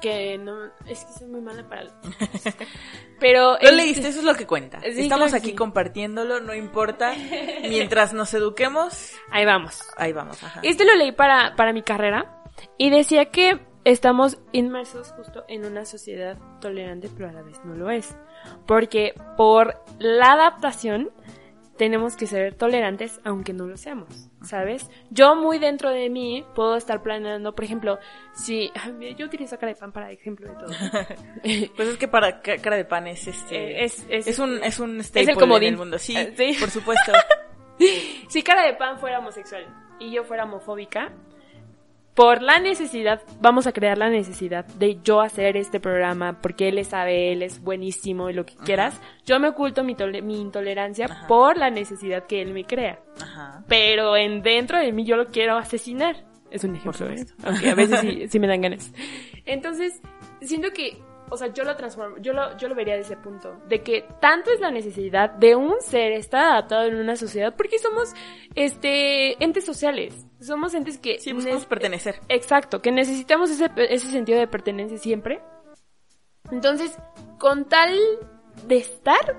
que 0.00 0.36
no, 0.38 0.64
es 0.86 1.04
que 1.04 1.12
soy 1.12 1.28
muy 1.28 1.40
mala 1.40 1.68
para 1.68 1.84
los 1.84 1.92
Pero 3.20 3.52
Lo 3.52 3.58
este- 3.58 3.72
leíste, 3.72 4.08
eso 4.08 4.18
es 4.20 4.24
lo 4.24 4.34
que 4.34 4.46
cuenta. 4.46 4.80
Sí, 4.80 5.02
Estamos 5.02 5.28
claro 5.30 5.36
aquí 5.38 5.50
sí. 5.50 5.54
compartiéndolo, 5.54 6.40
no 6.40 6.54
importa. 6.54 7.12
Mientras 7.62 8.12
nos 8.12 8.32
eduquemos, 8.34 9.12
Ahí 9.30 9.44
vamos. 9.44 9.80
ahí 9.96 10.12
vamos. 10.12 10.42
Ajá. 10.42 10.60
Este 10.64 10.84
lo 10.84 10.94
leí 10.96 11.12
para, 11.12 11.54
para 11.56 11.72
mi 11.72 11.82
carrera 11.82 12.42
y 12.78 12.90
decía 12.90 13.26
que 13.30 13.60
estamos 13.84 14.38
inmersos 14.52 15.12
justo 15.12 15.44
en 15.48 15.64
una 15.66 15.84
sociedad 15.84 16.38
tolerante, 16.60 17.08
pero 17.16 17.28
a 17.28 17.32
la 17.32 17.42
vez 17.42 17.60
no 17.64 17.74
lo 17.74 17.90
es. 17.90 18.16
Porque 18.66 19.14
por 19.36 19.82
la 19.98 20.32
adaptación 20.32 21.10
tenemos 21.76 22.16
que 22.16 22.26
ser 22.26 22.54
tolerantes 22.54 23.18
aunque 23.24 23.52
no 23.52 23.66
lo 23.66 23.76
seamos, 23.76 24.28
¿sabes? 24.42 24.88
Yo 25.10 25.34
muy 25.34 25.58
dentro 25.58 25.90
de 25.90 26.10
mí 26.10 26.44
puedo 26.54 26.76
estar 26.76 27.02
planeando, 27.02 27.54
por 27.54 27.64
ejemplo, 27.64 27.98
si 28.34 28.70
yo 29.16 29.26
utilizo 29.26 29.58
cara 29.58 29.72
de 29.72 29.78
pan 29.80 29.90
para 29.90 30.12
ejemplo 30.12 30.48
de 30.48 30.54
todo. 30.54 30.68
Pues 31.76 31.88
es 31.88 31.96
que 31.96 32.06
para 32.08 32.40
ca- 32.40 32.58
cara 32.58 32.76
de 32.76 32.84
pan 32.84 33.06
es 33.08 33.26
este 33.26 33.56
Eh, 33.80 33.84
es- 33.84 34.06
es- 34.08 34.26
es 34.28 34.38
un 34.38 34.62
es 34.62 34.78
un 34.78 34.96
el 34.98 35.04
staple 35.04 35.32
en 35.32 35.38
comodín. 35.38 35.68
el 35.70 35.76
mundo. 35.78 35.98
Sí, 35.98 36.14
Eh, 36.16 36.34
sí. 36.36 36.56
por 36.60 36.70
supuesto. 36.70 37.10
si 38.28 38.42
cara 38.42 38.64
de 38.66 38.74
pan 38.74 38.98
fuera 38.98 39.18
homosexual 39.18 39.64
y 39.98 40.10
yo 40.12 40.24
fuera 40.24 40.44
homofóbica, 40.44 41.10
por 42.14 42.42
la 42.42 42.58
necesidad, 42.58 43.22
vamos 43.40 43.66
a 43.66 43.72
crear 43.72 43.96
la 43.96 44.10
necesidad 44.10 44.66
de 44.66 44.98
yo 45.02 45.20
hacer 45.22 45.56
este 45.56 45.80
programa 45.80 46.40
porque 46.42 46.68
él 46.68 46.84
sabe, 46.84 47.32
él 47.32 47.42
es 47.42 47.62
buenísimo 47.62 48.28
y 48.28 48.34
lo 48.34 48.44
que 48.44 48.54
quieras, 48.54 49.00
yo 49.24 49.40
me 49.40 49.48
oculto 49.48 49.82
mi, 49.82 49.94
tole- 49.94 50.20
mi 50.22 50.40
intolerancia 50.40 51.06
Ajá. 51.06 51.26
por 51.26 51.56
la 51.56 51.70
necesidad 51.70 52.26
que 52.26 52.42
él 52.42 52.52
me 52.52 52.64
crea. 52.64 53.00
Ajá. 53.20 53.64
Pero 53.66 54.16
en 54.16 54.42
dentro 54.42 54.78
de 54.78 54.92
mí 54.92 55.04
yo 55.04 55.16
lo 55.16 55.28
quiero 55.28 55.56
asesinar. 55.56 56.16
Es 56.50 56.64
un 56.64 56.76
ejemplo, 56.76 57.08
¿eh? 57.08 57.24
Aunque 57.44 57.70
a 57.70 57.74
veces 57.74 58.00
sí, 58.00 58.28
sí 58.30 58.38
me 58.38 58.46
dan 58.46 58.60
ganas. 58.60 58.92
Entonces, 59.46 60.02
siento 60.42 60.68
que, 60.72 60.98
o 61.30 61.36
sea, 61.38 61.50
yo 61.54 61.64
lo 61.64 61.74
transformo, 61.76 62.18
yo 62.18 62.34
lo, 62.34 62.54
yo 62.58 62.68
lo 62.68 62.74
vería 62.74 62.92
de 62.94 63.00
ese 63.00 63.16
punto, 63.16 63.58
de 63.68 63.80
que 63.82 64.04
tanto 64.20 64.50
es 64.52 64.60
la 64.60 64.70
necesidad 64.70 65.30
de 65.30 65.56
un 65.56 65.80
ser 65.80 66.12
estar 66.12 66.44
adaptado 66.44 66.84
en 66.88 66.96
una 66.96 67.16
sociedad, 67.16 67.54
porque 67.56 67.78
somos, 67.78 68.12
este, 68.54 69.42
entes 69.42 69.64
sociales. 69.64 70.26
Somos 70.42 70.74
entes 70.74 70.98
que... 70.98 71.18
Sí, 71.20 71.32
buscamos 71.32 71.62
ne- 71.62 71.68
pertenecer. 71.68 72.20
Exacto, 72.28 72.82
que 72.82 72.90
necesitamos 72.92 73.50
ese, 73.50 73.70
ese 73.76 74.10
sentido 74.10 74.38
de 74.38 74.46
pertenencia 74.48 74.98
siempre. 74.98 75.40
Entonces, 76.50 76.96
con 77.38 77.64
tal 77.68 77.96
de 78.66 78.76
estar, 78.78 79.36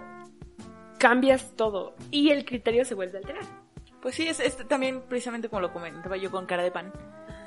cambias 0.98 1.56
todo 1.56 1.96
y 2.12 2.30
el 2.32 2.46
criterio 2.46 2.86
se 2.86 2.96
vuelve 2.96 3.18
a 3.18 3.22
alterar. 3.22 3.44
Pues 4.02 4.16
sí, 4.16 4.28
es, 4.28 4.40
es 4.40 4.58
también 4.68 5.02
precisamente 5.02 5.50
como 5.50 5.62
lo 5.62 5.72
comentaba 5.72 6.18
yo 6.18 6.32
con 6.32 6.46
cara 6.46 6.64
de 6.64 6.72
pan. 6.72 6.92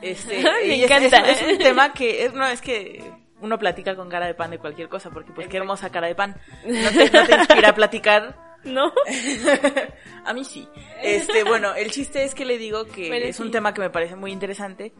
Este, 0.02 0.42
Me 0.66 0.76
y 0.76 0.84
es- 0.84 0.90
encanta. 0.90 1.18
Es, 1.30 1.42
es 1.42 1.52
un 1.52 1.58
tema 1.58 1.92
que 1.92 2.24
es, 2.26 2.32
no 2.34 2.46
es 2.46 2.60
que 2.60 3.02
uno 3.40 3.58
platica 3.58 3.94
con 3.96 4.08
cara 4.08 4.26
de 4.26 4.34
pan 4.34 4.50
de 4.50 4.58
cualquier 4.58 4.88
cosa, 4.88 5.10
porque 5.10 5.32
pues 5.32 5.48
qué 5.48 5.56
hermosa 5.58 5.90
cara 5.90 6.06
de 6.06 6.14
pan. 6.14 6.36
No 6.64 6.90
te, 6.90 7.10
no 7.10 7.26
te 7.26 7.34
inspira 7.34 7.70
a 7.70 7.74
platicar. 7.74 8.45
¿No? 8.66 8.92
a 10.24 10.32
mí 10.34 10.44
sí. 10.44 10.68
Este, 11.02 11.44
bueno, 11.44 11.74
el 11.74 11.90
chiste 11.90 12.24
es 12.24 12.34
que 12.34 12.44
le 12.44 12.58
digo 12.58 12.84
que 12.86 13.08
Bueno, 13.08 13.26
es 13.26 13.36
sí. 13.36 13.42
un 13.42 13.50
tema 13.50 13.72
que 13.74 13.80
me 13.80 13.90
parece 13.90 14.16
muy 14.16 14.32
interesante. 14.32 14.92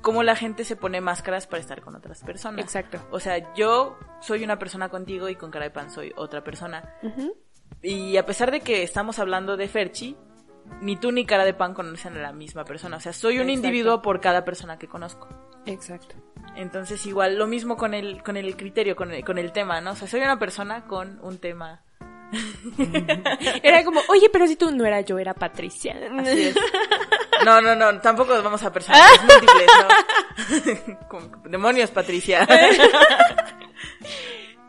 Cómo 0.00 0.22
la 0.22 0.36
gente 0.36 0.64
se 0.64 0.76
pone 0.76 1.00
máscaras 1.00 1.46
para 1.48 1.60
estar 1.60 1.80
con 1.80 1.96
otras 1.96 2.22
personas. 2.22 2.60
Exacto. 2.64 3.00
O 3.10 3.18
sea, 3.18 3.52
yo 3.54 3.98
soy 4.20 4.44
una 4.44 4.58
persona 4.58 4.88
contigo 4.88 5.28
y 5.28 5.34
con 5.34 5.50
cara 5.50 5.64
de 5.64 5.70
pan 5.72 5.90
soy 5.90 6.12
otra 6.16 6.44
persona. 6.44 6.94
Y 7.82 8.16
a 8.16 8.24
pesar 8.24 8.50
de 8.52 8.60
que 8.60 8.82
estamos 8.84 9.18
hablando 9.18 9.56
de 9.56 9.66
Ferchi, 9.68 10.16
ni 10.80 10.96
tú 10.96 11.10
ni 11.10 11.24
cara 11.26 11.44
de 11.44 11.54
pan 11.54 11.74
conocen 11.74 12.16
a 12.16 12.20
la 12.20 12.32
misma 12.32 12.64
persona. 12.64 12.98
O 12.98 13.00
sea, 13.00 13.12
soy 13.12 13.36
un 13.38 13.48
Exacto. 13.48 13.52
individuo 13.66 14.02
por 14.02 14.20
cada 14.20 14.44
persona 14.44 14.78
que 14.78 14.86
conozco. 14.86 15.28
Exacto. 15.66 16.14
Entonces, 16.54 17.04
igual, 17.06 17.36
lo 17.36 17.46
mismo 17.46 17.76
con 17.76 17.92
el, 17.94 18.22
con 18.22 18.36
el 18.36 18.56
criterio, 18.56 18.94
con 18.94 19.10
el, 19.12 19.24
con 19.24 19.38
el 19.38 19.50
tema, 19.52 19.80
¿no? 19.80 19.92
O 19.92 19.96
sea, 19.96 20.06
soy 20.08 20.20
una 20.20 20.38
persona 20.38 20.84
con 20.84 21.18
un 21.22 21.38
tema. 21.38 21.82
Era 23.62 23.84
como, 23.84 24.00
oye, 24.08 24.28
pero 24.30 24.46
si 24.46 24.56
tú 24.56 24.70
no 24.70 24.84
era 24.84 25.00
yo, 25.00 25.18
era 25.18 25.34
Patricia. 25.34 25.96
Así 26.18 26.48
es. 26.48 26.56
No, 27.44 27.60
no, 27.60 27.76
no, 27.76 28.00
tampoco 28.00 28.34
nos 28.34 28.42
vamos 28.42 28.60
a 28.64 28.72
personajes 28.72 29.20
múltiples, 29.22 29.68
¿no? 29.78 30.98
Como, 31.08 31.28
demonios, 31.44 31.88
Patricia. 31.92 32.44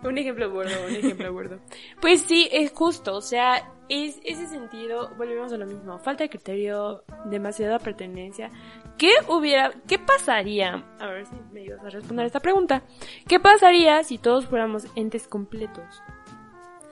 Un 0.04 0.18
ejemplo 0.20 0.50
burdo, 0.52 0.72
un 0.88 0.96
ejemplo 0.96 1.34
burdo. 1.34 1.60
Pues 2.00 2.22
sí, 2.22 2.48
es 2.52 2.72
justo, 2.72 3.16
o 3.16 3.22
sea, 3.22 3.74
es 3.90 4.20
ese 4.24 4.48
sentido, 4.48 5.10
volvemos 5.18 5.52
a 5.52 5.58
lo 5.58 5.66
mismo, 5.66 5.98
falta 6.00 6.24
de 6.24 6.30
criterio, 6.30 7.04
demasiada 7.26 7.80
pertenencia. 7.80 8.52
¿Qué 8.98 9.14
hubiera, 9.28 9.74
qué 9.88 9.98
pasaría? 9.98 10.86
A 11.00 11.08
ver 11.08 11.26
si 11.26 11.36
me 11.52 11.62
ayudas 11.62 11.84
a 11.84 11.90
responder 11.90 12.26
esta 12.28 12.40
pregunta. 12.40 12.84
¿Qué 13.28 13.40
pasaría 13.40 14.04
si 14.04 14.18
todos 14.18 14.46
fuéramos 14.46 14.86
entes 14.96 15.28
completos? 15.28 16.02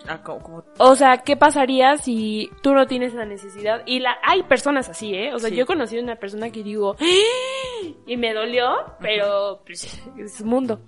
Ah, 0.07 0.21
como, 0.23 0.39
como- 0.41 0.63
O 0.79 0.95
sea, 0.95 1.17
¿qué 1.17 1.35
pasaría 1.35 1.97
si 1.97 2.49
tú 2.61 2.73
no 2.73 2.87
tienes 2.87 3.13
la 3.13 3.25
necesidad? 3.25 3.81
Y 3.85 3.99
la, 3.99 4.17
hay 4.23 4.43
personas 4.43 4.87
así, 4.89 5.13
¿eh? 5.13 5.33
O 5.33 5.39
sea, 5.39 5.49
Sí. 5.49 5.55
yo 5.55 5.63
he 5.63 5.65
conocido 5.65 6.01
una 6.01 6.15
persona 6.15 6.49
que 6.49 6.63
digo, 6.63 6.95
"¡Ah!", 6.99 7.87
y 8.05 8.17
me 8.17 8.33
dolió, 8.33 8.69
pero 9.01 9.61
pues, 9.65 10.01
es 10.17 10.33
su 10.35 10.45
mundo. 10.45 10.79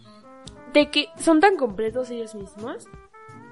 De 0.74 0.90
que 0.92 1.08
son 1.18 1.40
tan 1.40 1.56
completos 1.58 2.10
ellos 2.12 2.36
mismos 2.36 2.88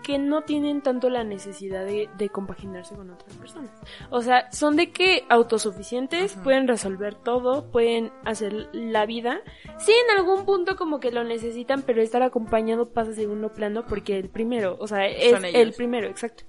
que 0.07 0.17
no 0.19 0.43
tienen 0.43 0.81
tanto 0.81 1.09
la 1.09 1.25
necesidad 1.25 1.83
de, 1.83 2.09
de 2.17 2.29
compaginarse 2.29 2.95
con 2.95 3.09
otras 3.09 3.35
personas. 3.35 3.69
O 4.09 4.21
sea, 4.21 4.49
son 4.53 4.77
de 4.77 4.91
que 4.91 5.25
autosuficientes, 5.27 6.35
pueden 6.45 6.65
resolver 6.65 7.15
todo, 7.15 7.69
pueden 7.71 8.13
hacer 8.23 8.69
la 8.71 9.05
vida. 9.05 9.41
Sí, 9.79 9.91
en 9.91 10.17
algún 10.17 10.45
punto 10.45 10.77
como 10.77 11.01
que 11.01 11.11
lo 11.11 11.25
necesitan, 11.25 11.81
pero 11.81 12.01
estar 12.01 12.23
acompañado 12.23 12.93
pasa 12.93 13.11
a 13.11 13.15
segundo 13.15 13.51
plano 13.51 13.85
porque 13.85 14.17
el 14.17 14.29
primero, 14.29 14.77
o 14.79 14.87
sea, 14.87 15.05
es 15.07 15.31
Son 15.31 15.43
ellos. 15.43 15.61
el 15.61 15.73
primero, 15.73 16.07
exacto. 16.07 16.45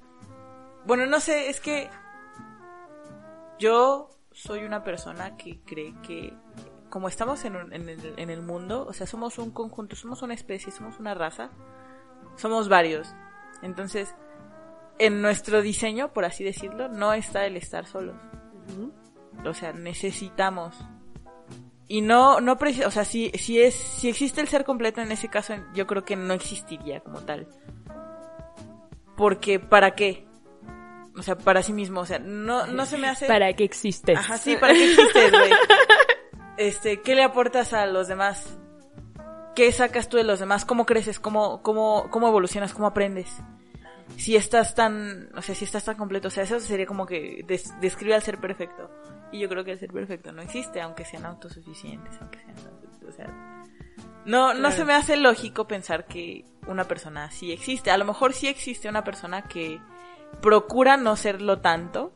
Bueno, 0.87 1.07
no 1.07 1.19
sé, 1.19 1.49
es 1.51 1.61
que 1.61 1.91
yo 3.59 4.09
soy 4.31 4.65
una 4.65 4.85
persona 4.85 5.37
que 5.37 5.59
cree 5.65 5.95
que 6.07 6.33
como 6.91 7.09
estamos 7.09 7.45
en, 7.45 7.57
un- 7.57 7.73
en 7.73 7.89
el, 7.89 8.15
en 8.17 8.31
el 8.31 8.41
mundo, 8.41 8.87
o 8.89 8.93
sea, 8.93 9.07
somos 9.07 9.37
un 9.39 9.51
conjunto, 9.51 9.97
somos 9.97 10.23
una 10.23 10.35
especie, 10.35 10.73
somos 10.73 10.99
una 11.01 11.13
raza, 11.15 11.51
somos 12.37 12.69
varios. 12.69 13.15
Entonces, 13.63 14.15
en 14.99 15.23
nuestro 15.23 15.63
diseño, 15.63 16.13
por 16.13 16.25
así 16.25 16.45
decirlo, 16.45 16.89
no 16.89 17.13
está 17.13 17.47
el 17.47 17.57
estar 17.57 17.87
solos. 17.87 18.17
O 19.45 19.55
sea, 19.55 19.73
necesitamos. 19.73 20.77
Y 21.87 22.03
no, 22.03 22.41
no, 22.41 22.59
o 22.87 22.91
sea, 22.91 23.05
si, 23.05 23.31
si 23.31 23.61
es, 23.61 23.75
si 23.75 24.09
existe 24.09 24.41
el 24.41 24.49
ser 24.49 24.65
completo 24.65 25.01
en 25.01 25.11
ese 25.11 25.29
caso, 25.29 25.55
yo 25.75 25.87
creo 25.87 26.05
que 26.05 26.17
no 26.17 26.35
existiría 26.35 27.01
como 27.01 27.21
tal. 27.21 27.49
Porque, 29.17 29.59
¿para 29.59 29.95
qué? 29.95 30.27
O 31.17 31.23
sea, 31.23 31.37
para 31.37 31.63
sí 31.63 31.73
mismo, 31.73 32.01
o 32.01 32.07
sea, 32.07 32.19
no, 32.19 32.67
no 32.67 32.87
se 32.87 32.99
me 32.99 33.09
hace... 33.09 33.27
¿Para 33.29 33.53
qué 33.55 33.65
existes? 33.65 34.19
Ajá, 34.19 34.37
sí, 34.37 34.57
¿para 34.57 34.75
qué 34.75 34.91
existes, 34.91 35.31
güey? 35.31 35.51
Este, 36.59 37.03
¿qué 37.03 37.15
le 37.15 37.23
aportas 37.23 37.73
a 37.73 37.87
los 37.87 38.09
demás? 38.09 38.59
¿Qué 39.59 39.73
sacas 39.73 40.09
tú 40.09 40.17
de 40.19 40.23
los 40.23 40.39
demás? 40.39 40.65
¿Cómo 40.65 40.87
creces? 40.87 41.19
¿Cómo, 41.19 41.63
cómo, 41.63 42.07
cómo 42.11 42.29
evolucionas? 42.29 42.73
¿Cómo 42.73 42.87
aprendes? 42.87 43.37
Si 44.17 44.37
estás 44.37 44.77
tan, 44.77 45.31
o 45.37 45.43
sea, 45.43 45.57
si 45.57 45.65
estás 45.65 45.85
tan 45.85 45.97
completo, 45.97 46.29
o 46.29 46.31
sea, 46.31 46.45
eso 46.45 46.61
sería 46.61 46.87
como 46.87 47.07
que 47.07 47.43
des- 47.45 47.75
describe 47.81 48.15
al 48.15 48.23
ser 48.23 48.39
perfecto. 48.39 48.89
Y 49.33 49.41
yo 49.41 49.49
creo 49.49 49.65
que 49.65 49.73
el 49.73 49.79
ser 49.81 49.91
perfecto 49.93 50.31
no 50.31 50.43
existe, 50.43 50.81
aunque 50.81 51.05
sean 51.05 51.27
autosuficientes, 51.27 52.17
aunque 52.21 52.39
sean, 52.39 52.55
o 53.09 53.11
sea, 53.13 53.27
no, 54.25 54.55
no 54.55 54.61
Claro. 54.61 54.75
se 54.77 54.85
me 54.85 54.95
hace 54.95 55.17
lógico 55.17 55.67
pensar 55.67 56.07
que 56.07 56.45
una 56.69 56.85
persona 56.85 57.25
así 57.25 57.51
existe. 57.51 57.91
A 57.91 57.99
lo 57.99 58.05
mejor 58.05 58.35
sí 58.35 58.47
existe 58.47 58.89
una 58.89 59.03
persona 59.03 59.43
que 59.43 59.81
procura 60.41 60.97
no 60.97 61.17
serlo 61.17 61.61
tanto, 61.61 62.13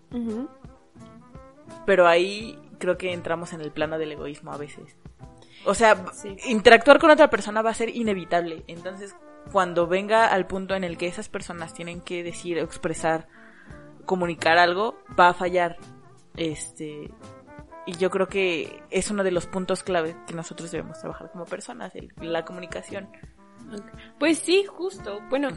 pero 1.86 2.06
ahí 2.06 2.56
creo 2.78 2.96
que 2.96 3.12
entramos 3.12 3.52
en 3.52 3.60
el 3.62 3.72
plano 3.72 3.98
del 3.98 4.12
egoísmo 4.12 4.52
a 4.52 4.56
veces. 4.58 4.96
O 5.64 5.74
sea, 5.74 6.04
Sí. 6.12 6.36
interactuar 6.46 6.98
con 6.98 7.10
otra 7.10 7.30
persona 7.30 7.62
va 7.62 7.70
a 7.70 7.74
ser 7.74 7.88
inevitable. 7.88 8.64
Entonces, 8.66 9.14
cuando 9.52 9.86
venga 9.86 10.26
al 10.28 10.46
punto 10.46 10.74
en 10.74 10.84
el 10.84 10.96
que 10.98 11.06
esas 11.06 11.28
personas 11.28 11.74
tienen 11.74 12.00
que 12.00 12.22
decir, 12.22 12.58
expresar, 12.58 13.28
comunicar 14.06 14.58
algo, 14.58 14.98
va 15.18 15.28
a 15.28 15.34
fallar. 15.34 15.76
Este, 16.36 17.10
y 17.86 17.92
yo 17.96 18.10
creo 18.10 18.28
que 18.28 18.82
es 18.90 19.10
uno 19.10 19.22
de 19.24 19.30
los 19.32 19.46
puntos 19.46 19.82
clave 19.82 20.16
que 20.26 20.34
nosotros 20.34 20.70
debemos 20.70 20.98
trabajar 21.00 21.30
como 21.30 21.44
personas, 21.44 21.94
el- 21.94 22.12
la 22.20 22.44
comunicación. 22.44 23.08
Pues 24.18 24.38
sí, 24.38 24.64
justo. 24.64 25.20
Bueno, 25.30 25.48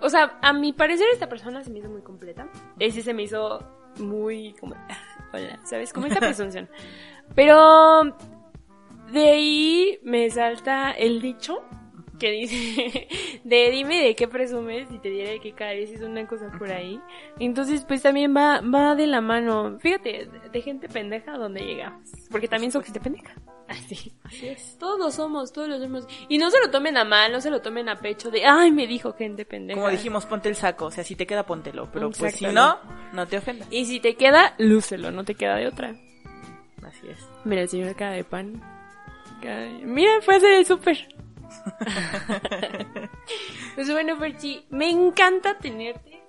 o 0.00 0.08
sea, 0.08 0.38
a 0.42 0.52
mi 0.52 0.72
parecer 0.72 1.06
esta 1.12 1.28
persona 1.28 1.62
se 1.64 1.70
me 1.70 1.78
hizo 1.80 1.88
muy 1.88 2.02
completa. 2.02 2.46
Ese 2.78 3.02
se 3.02 3.14
me 3.14 3.22
hizo 3.24 3.60
muy 3.98 4.54
como, 4.60 4.74
hola, 5.32 5.58
¿sabes? 5.64 5.92
Como 5.92 6.06
esta 6.06 6.20
presunción. 6.20 6.68
Pero 7.34 8.16
de 9.14 9.28
ahí 9.30 9.98
me 10.02 10.28
salta 10.30 10.90
el 10.90 11.22
dicho 11.22 11.62
que 12.18 12.30
dice 12.30 13.08
de 13.44 13.70
dime 13.70 14.00
de 14.02 14.14
qué 14.14 14.28
presumes 14.28 14.90
y 14.90 14.98
te 14.98 15.10
diré 15.10 15.30
de 15.30 15.40
qué 15.40 15.52
careces 15.52 16.00
una 16.02 16.26
cosa 16.26 16.50
por 16.58 16.70
ahí. 16.70 17.00
Entonces, 17.38 17.84
pues 17.84 18.02
también 18.02 18.34
va, 18.36 18.60
va 18.60 18.94
de 18.94 19.06
la 19.06 19.20
mano. 19.20 19.78
Fíjate, 19.80 20.28
de, 20.52 20.62
gente 20.62 20.88
pendeja 20.88 21.34
a 21.34 21.38
donde 21.38 21.60
llegamos. 21.60 22.08
Porque 22.30 22.48
también 22.48 22.72
soy 22.72 22.84
gente 22.84 23.00
pendeja. 23.00 23.34
Así. 23.68 24.12
Así 24.22 24.48
es. 24.48 24.76
Todos 24.78 24.98
lo 24.98 25.10
somos, 25.10 25.52
todos 25.52 25.68
lo 25.68 25.78
somos. 25.78 26.06
Y 26.28 26.38
no 26.38 26.50
se 26.50 26.60
lo 26.60 26.70
tomen 26.70 26.96
a 26.96 27.04
mal, 27.04 27.32
no 27.32 27.40
se 27.40 27.50
lo 27.50 27.60
tomen 27.62 27.88
a 27.88 27.96
pecho 27.96 28.30
de, 28.30 28.44
ay, 28.44 28.70
me 28.70 28.86
dijo 28.86 29.14
gente 29.14 29.44
pendeja. 29.44 29.80
Como 29.80 29.90
dijimos, 29.90 30.26
ponte 30.26 30.48
el 30.48 30.54
saco. 30.54 30.86
O 30.86 30.90
sea, 30.90 31.02
si 31.02 31.16
te 31.16 31.26
queda, 31.26 31.46
póntelo. 31.46 31.90
Pero 31.90 32.10
pues 32.10 32.36
si 32.36 32.46
no, 32.46 32.78
no 33.12 33.26
te 33.26 33.38
ofendas. 33.38 33.68
Y 33.70 33.86
si 33.86 34.00
te 34.00 34.16
queda, 34.16 34.54
lúcelo, 34.58 35.10
no 35.10 35.24
te 35.24 35.34
queda 35.34 35.56
de 35.56 35.66
otra. 35.66 35.96
Así 36.82 37.08
es. 37.08 37.18
Mira, 37.44 37.62
el 37.62 37.68
señor 37.68 37.96
cara 37.96 38.12
de 38.12 38.24
pan. 38.24 38.62
Mira, 39.84 40.20
fue 40.22 40.34
a 40.34 40.36
hacer 40.38 40.52
el 40.52 40.66
súper. 40.66 41.08
pues 43.74 43.90
bueno, 43.90 44.16
Ferchi, 44.16 44.64
me 44.70 44.90
encanta 44.90 45.58
tenerte. 45.58 46.22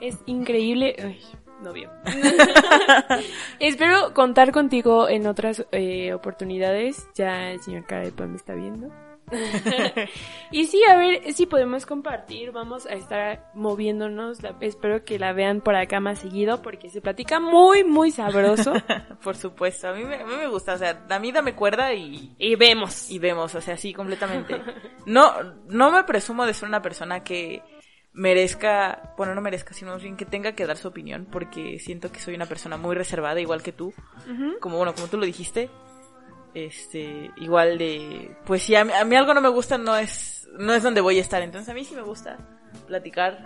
Es 0.00 0.18
increíble. 0.26 0.96
Ay, 0.98 1.20
novio. 1.62 1.90
Espero 3.60 4.14
contar 4.14 4.52
contigo 4.52 5.08
en 5.08 5.26
otras 5.26 5.66
eh, 5.72 6.12
oportunidades. 6.12 7.08
Ya 7.14 7.52
el 7.52 7.60
señor 7.60 7.84
pan 7.86 8.30
me 8.30 8.36
está 8.36 8.54
viendo. 8.54 8.90
y 10.50 10.66
sí, 10.66 10.82
a 10.88 10.96
ver 10.96 11.32
si 11.32 11.46
podemos 11.46 11.86
compartir. 11.86 12.52
Vamos 12.52 12.86
a 12.86 12.94
estar 12.94 13.50
moviéndonos. 13.54 14.42
La- 14.42 14.56
espero 14.60 15.04
que 15.04 15.18
la 15.18 15.32
vean 15.32 15.60
por 15.60 15.74
acá 15.76 16.00
más 16.00 16.18
seguido 16.20 16.62
porque 16.62 16.90
se 16.90 17.00
platica 17.00 17.40
muy, 17.40 17.84
muy 17.84 18.10
sabroso. 18.10 18.72
Por 19.22 19.36
supuesto, 19.36 19.88
a 19.88 19.92
mí, 19.92 20.04
me, 20.04 20.16
a 20.16 20.24
mí 20.26 20.34
me 20.36 20.46
gusta, 20.48 20.74
o 20.74 20.78
sea, 20.78 21.04
a 21.08 21.18
mí 21.18 21.30
dame 21.32 21.54
cuerda 21.54 21.92
y, 21.94 22.34
y 22.38 22.54
vemos. 22.56 23.10
y 23.10 23.18
vemos, 23.18 23.54
o 23.54 23.60
sea, 23.60 23.76
sí, 23.76 23.92
completamente. 23.92 24.60
No, 25.06 25.32
no 25.68 25.90
me 25.90 26.04
presumo 26.04 26.46
de 26.46 26.54
ser 26.54 26.68
una 26.68 26.82
persona 26.82 27.22
que 27.22 27.62
merezca, 28.12 29.14
bueno, 29.16 29.34
no 29.34 29.40
merezca, 29.40 29.72
sino 29.72 29.92
más 29.92 30.02
bien 30.02 30.16
que 30.16 30.24
tenga 30.24 30.52
que 30.52 30.66
dar 30.66 30.76
su 30.76 30.88
opinión, 30.88 31.26
porque 31.30 31.78
siento 31.78 32.10
que 32.10 32.18
soy 32.20 32.34
una 32.34 32.46
persona 32.46 32.76
muy 32.76 32.96
reservada, 32.96 33.40
igual 33.40 33.62
que 33.62 33.72
tú, 33.72 33.94
como, 34.60 34.76
bueno, 34.78 34.94
como 34.94 35.06
tú 35.08 35.16
lo 35.16 35.24
dijiste, 35.26 35.70
este, 36.54 37.30
igual 37.36 37.78
de, 37.78 38.36
pues 38.44 38.62
si 38.62 38.74
a 38.74 38.84
mí, 38.84 38.92
a 38.92 39.04
mí 39.04 39.16
algo 39.16 39.34
no 39.34 39.40
me 39.40 39.48
gusta, 39.48 39.78
no 39.78 39.96
es, 39.96 40.48
no 40.58 40.74
es 40.74 40.82
donde 40.82 41.00
voy 41.00 41.18
a 41.18 41.20
estar, 41.20 41.42
entonces 41.42 41.68
a 41.68 41.74
mí 41.74 41.84
sí 41.84 41.94
me 41.94 42.02
gusta 42.02 42.38
platicar 42.86 43.42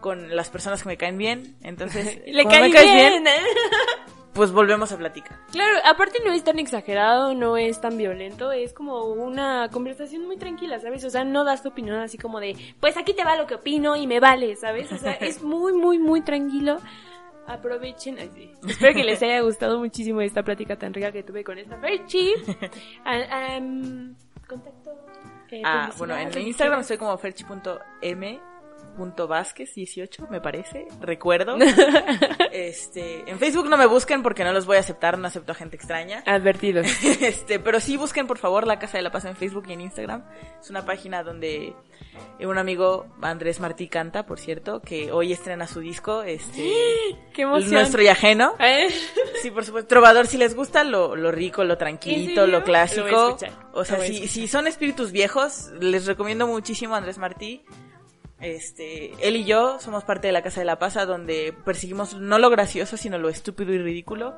con 0.00 0.34
las 0.34 0.50
personas 0.50 0.82
que 0.82 0.88
me 0.88 0.96
caen 0.96 1.18
bien, 1.18 1.56
entonces, 1.62 2.20
Le 2.26 2.44
como 2.44 2.54
me 2.54 2.70
cae 2.70 2.72
caes 2.72 3.12
bien. 3.12 3.24
pues 4.38 4.52
volvemos 4.52 4.92
a 4.92 4.96
platicar. 4.96 5.36
Claro, 5.50 5.78
aparte 5.84 6.18
no 6.24 6.32
es 6.32 6.44
tan 6.44 6.60
exagerado, 6.60 7.34
no 7.34 7.56
es 7.56 7.80
tan 7.80 7.98
violento, 7.98 8.52
es 8.52 8.72
como 8.72 9.04
una 9.06 9.68
conversación 9.72 10.26
muy 10.26 10.36
tranquila, 10.36 10.78
¿sabes? 10.78 11.04
O 11.04 11.10
sea, 11.10 11.24
no 11.24 11.42
das 11.42 11.64
tu 11.64 11.70
opinión 11.70 11.98
así 11.98 12.18
como 12.18 12.38
de, 12.38 12.56
pues 12.78 12.96
aquí 12.96 13.14
te 13.14 13.24
va 13.24 13.36
lo 13.36 13.48
que 13.48 13.56
opino 13.56 13.96
y 13.96 14.06
me 14.06 14.20
vale, 14.20 14.54
¿sabes? 14.54 14.92
O 14.92 14.96
sea, 14.96 15.12
es 15.20 15.42
muy, 15.42 15.72
muy, 15.72 15.98
muy 15.98 16.20
tranquilo. 16.20 16.78
Aprovechen. 17.48 18.18
ay, 18.18 18.30
sí. 18.34 18.50
Espero 18.68 18.94
que 18.94 19.04
les 19.04 19.22
haya 19.22 19.40
gustado 19.40 19.78
muchísimo 19.78 20.20
esta 20.20 20.42
plática 20.42 20.76
tan 20.76 20.92
rica 20.94 21.10
que 21.12 21.22
tuve 21.22 21.42
con 21.44 21.58
esta 21.58 21.78
Ferchi. 21.78 22.34
Ah, 23.04 23.58
contacto. 24.46 24.90
eh, 25.50 25.62
Ah, 25.64 25.90
bueno, 25.98 26.16
en 26.16 26.38
Instagram 26.38 26.84
soy 26.84 26.96
como 26.98 27.16
ferchi.m.vázquez18, 28.98 30.28
me 30.28 30.40
parece, 30.40 30.86
recuerdo. 31.00 31.56
este, 32.52 33.28
en 33.30 33.38
Facebook 33.38 33.68
no 33.68 33.76
me 33.76 33.86
busquen 33.86 34.22
porque 34.22 34.44
no 34.44 34.52
los 34.52 34.66
voy 34.66 34.76
a 34.76 34.80
aceptar, 34.80 35.18
no 35.18 35.26
acepto 35.28 35.52
a 35.52 35.54
gente 35.54 35.76
extraña. 35.76 36.22
Advertidos. 36.26 36.86
Este, 37.20 37.58
pero 37.58 37.80
sí 37.80 37.96
busquen 37.96 38.26
por 38.26 38.38
favor 38.38 38.66
La 38.66 38.78
Casa 38.78 38.96
de 38.96 39.02
la 39.02 39.10
Paz 39.10 39.24
en 39.24 39.36
Facebook 39.36 39.64
y 39.68 39.72
en 39.72 39.80
Instagram. 39.80 40.24
Es 40.60 40.70
una 40.70 40.84
página 40.84 41.22
donde 41.22 41.74
un 42.40 42.58
amigo, 42.58 43.06
Andrés 43.20 43.60
Martí 43.60 43.88
canta, 43.88 44.24
por 44.24 44.38
cierto, 44.38 44.80
que 44.80 45.10
hoy 45.12 45.32
estrena 45.32 45.66
su 45.66 45.80
disco, 45.80 46.22
este, 46.22 46.72
Qué 47.34 47.42
emoción. 47.42 47.72
nuestro 47.72 48.02
y 48.02 48.08
ajeno. 48.08 48.54
Eh, 48.58 48.88
Sí, 49.42 49.50
por 49.50 49.64
supuesto. 49.64 49.88
Trovador, 49.88 50.26
si 50.26 50.36
les 50.36 50.54
gusta 50.54 50.82
lo, 50.84 51.14
lo 51.14 51.30
rico, 51.30 51.64
lo 51.64 51.74
¿En 51.74 51.78
tranquilito, 51.78 52.46
lo 52.46 52.58
Lo 52.58 52.64
clásico. 52.64 53.28
escuchar, 53.28 53.52
O 53.72 53.84
sea, 53.84 53.98
lo 53.98 54.04
si, 54.04 54.26
si 54.26 54.48
son 54.48 54.66
espíritus 54.66 55.12
viejos, 55.12 55.70
les 55.80 56.06
recomiendo 56.06 56.46
muchísimo 56.46 56.94
a 56.94 56.98
Andrés 56.98 57.18
Martí. 57.18 57.64
Este, 58.40 59.12
él 59.26 59.36
y 59.36 59.44
yo 59.44 59.80
somos 59.80 60.04
parte 60.04 60.28
de 60.28 60.32
la 60.32 60.42
Casa 60.42 60.60
de 60.60 60.66
la 60.66 60.78
Pasa, 60.78 61.06
donde 61.06 61.52
perseguimos 61.64 62.14
no 62.14 62.38
lo 62.38 62.50
gracioso, 62.50 62.96
sino 62.96 63.18
lo 63.18 63.28
estúpido 63.28 63.72
y 63.72 63.78
ridículo. 63.78 64.36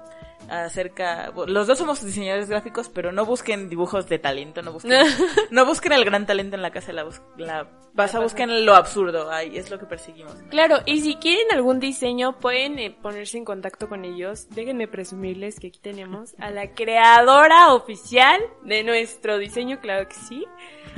Acerca, 0.51 1.33
los 1.47 1.67
dos 1.69 1.79
somos 1.79 2.05
diseñadores 2.05 2.49
gráficos, 2.49 2.89
pero 2.89 3.13
no 3.13 3.25
busquen 3.25 3.69
dibujos 3.69 4.09
de 4.09 4.19
talento, 4.19 4.63
no 4.63 4.73
busquen, 4.73 4.93
no 5.51 5.65
busquen 5.65 5.93
el 5.93 6.05
gran 6.05 6.27
talento 6.27 6.57
en 6.57 6.63
la 6.63 6.73
Casa 6.73 6.93
la, 6.93 7.09
la 7.37 7.69
Pasa, 7.95 8.21
busquen 8.21 8.65
lo 8.65 8.77
absurdo, 8.77 9.31
ahí 9.33 9.57
es 9.57 9.71
lo 9.71 9.79
que 9.79 9.85
perseguimos. 9.85 10.35
Claro, 10.49 10.79
y 10.87 11.01
si 11.01 11.17
quieren 11.17 11.49
algún 11.53 11.81
diseño, 11.81 12.39
pueden 12.39 12.79
eh, 12.79 12.97
ponerse 13.03 13.37
en 13.37 13.45
contacto 13.45 13.89
con 13.89 14.05
ellos. 14.05 14.49
Déjenme 14.51 14.87
presumirles 14.87 15.59
que 15.59 15.69
aquí 15.69 15.81
tenemos 15.81 16.35
a 16.39 16.51
la 16.51 16.73
creadora 16.73 17.75
oficial 17.75 18.41
de 18.63 18.85
nuestro 18.85 19.39
diseño, 19.39 19.81
claro 19.81 20.07
que 20.07 20.15
sí. 20.15 20.47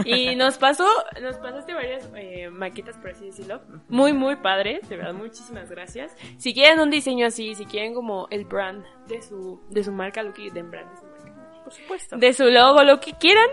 Y 0.05 0.37
nos 0.37 0.59
pasó, 0.59 0.87
nos 1.23 1.37
pasaste 1.39 1.73
varias 1.73 2.11
eh, 2.15 2.51
maquetas, 2.51 2.99
por 2.99 3.11
así 3.11 3.27
decirlo. 3.27 3.63
Muy, 3.89 4.13
muy 4.13 4.37
padres, 4.37 4.87
de 4.89 4.97
verdad, 4.97 5.15
muchísimas 5.15 5.71
gracias. 5.71 6.15
Si 6.37 6.53
quieren 6.53 6.79
un 6.81 6.91
diseño 6.91 7.27
así, 7.27 7.55
si 7.55 7.65
quieren 7.65 7.95
como 7.95 8.29
el 8.31 8.45
brand 8.45 8.85
de 9.09 9.23
su, 9.23 9.61
de 9.71 9.85
su 9.85 9.93
marca, 9.93 10.23
lo 10.23 10.33
que 10.33 10.51
brand 10.51 10.91
de 10.91 10.97
su 10.97 11.07
marca 11.07 11.63
Por 11.65 11.73
supuesto. 11.73 12.17
de 12.17 12.33
su 12.33 12.45
logo, 12.45 12.83
lo 12.83 13.01
que 13.01 13.13
quieran, 13.15 13.49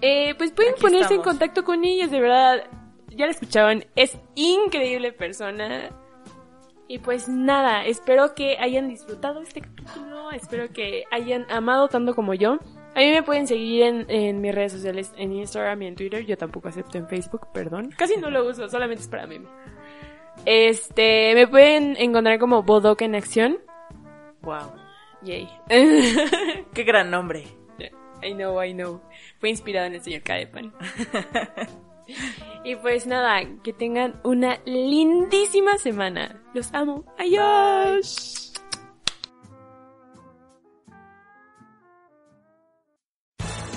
eh, 0.00 0.34
pues 0.36 0.52
pueden 0.52 0.72
Aquí 0.72 0.82
ponerse 0.82 1.14
en 1.14 1.22
contacto 1.22 1.64
con 1.64 1.84
ellos, 1.84 2.10
de 2.10 2.20
verdad. 2.20 2.64
Ya 3.08 3.26
la 3.26 3.32
escuchaban, 3.32 3.84
es 3.94 4.18
increíble 4.34 5.12
persona. 5.12 5.90
Y 6.88 6.98
pues 6.98 7.28
nada, 7.28 7.84
espero 7.86 8.34
que 8.34 8.58
hayan 8.58 8.88
disfrutado 8.88 9.40
este 9.40 9.62
capítulo, 9.62 10.30
espero 10.32 10.72
que 10.72 11.04
hayan 11.10 11.46
amado 11.50 11.88
tanto 11.88 12.14
como 12.14 12.34
yo. 12.34 12.58
A 12.94 12.98
mí 12.98 13.10
me 13.10 13.22
pueden 13.22 13.46
seguir 13.46 13.84
en, 13.84 14.10
en 14.10 14.40
mis 14.42 14.54
redes 14.54 14.72
sociales, 14.72 15.12
en 15.16 15.32
Instagram 15.32 15.80
y 15.82 15.86
en 15.86 15.94
Twitter. 15.94 16.26
Yo 16.26 16.36
tampoco 16.36 16.68
acepto 16.68 16.98
en 16.98 17.08
Facebook, 17.08 17.48
perdón. 17.54 17.90
Casi 17.96 18.16
no 18.18 18.28
lo 18.28 18.46
uso, 18.46 18.68
solamente 18.68 19.02
es 19.02 19.08
para 19.08 19.26
mí. 19.26 19.40
Este, 20.44 21.32
me 21.34 21.46
pueden 21.46 21.96
encontrar 21.98 22.38
como 22.38 22.62
Bodok 22.62 23.00
en 23.02 23.14
acción. 23.14 23.58
Wow. 24.42 24.81
Yay. 25.24 25.48
Qué 26.74 26.82
gran 26.84 27.10
nombre. 27.10 27.44
I 28.22 28.34
know, 28.34 28.62
I 28.62 28.72
know. 28.72 29.00
Fue 29.40 29.50
inspirado 29.50 29.86
en 29.86 29.94
el 29.94 30.02
señor 30.02 30.22
Cadepan. 30.22 30.72
y 32.64 32.76
pues 32.76 33.06
nada, 33.06 33.42
que 33.62 33.72
tengan 33.72 34.20
una 34.22 34.60
lindísima 34.64 35.78
semana. 35.78 36.40
Los 36.54 36.72
amo. 36.72 37.04
Adiós. 37.18 38.41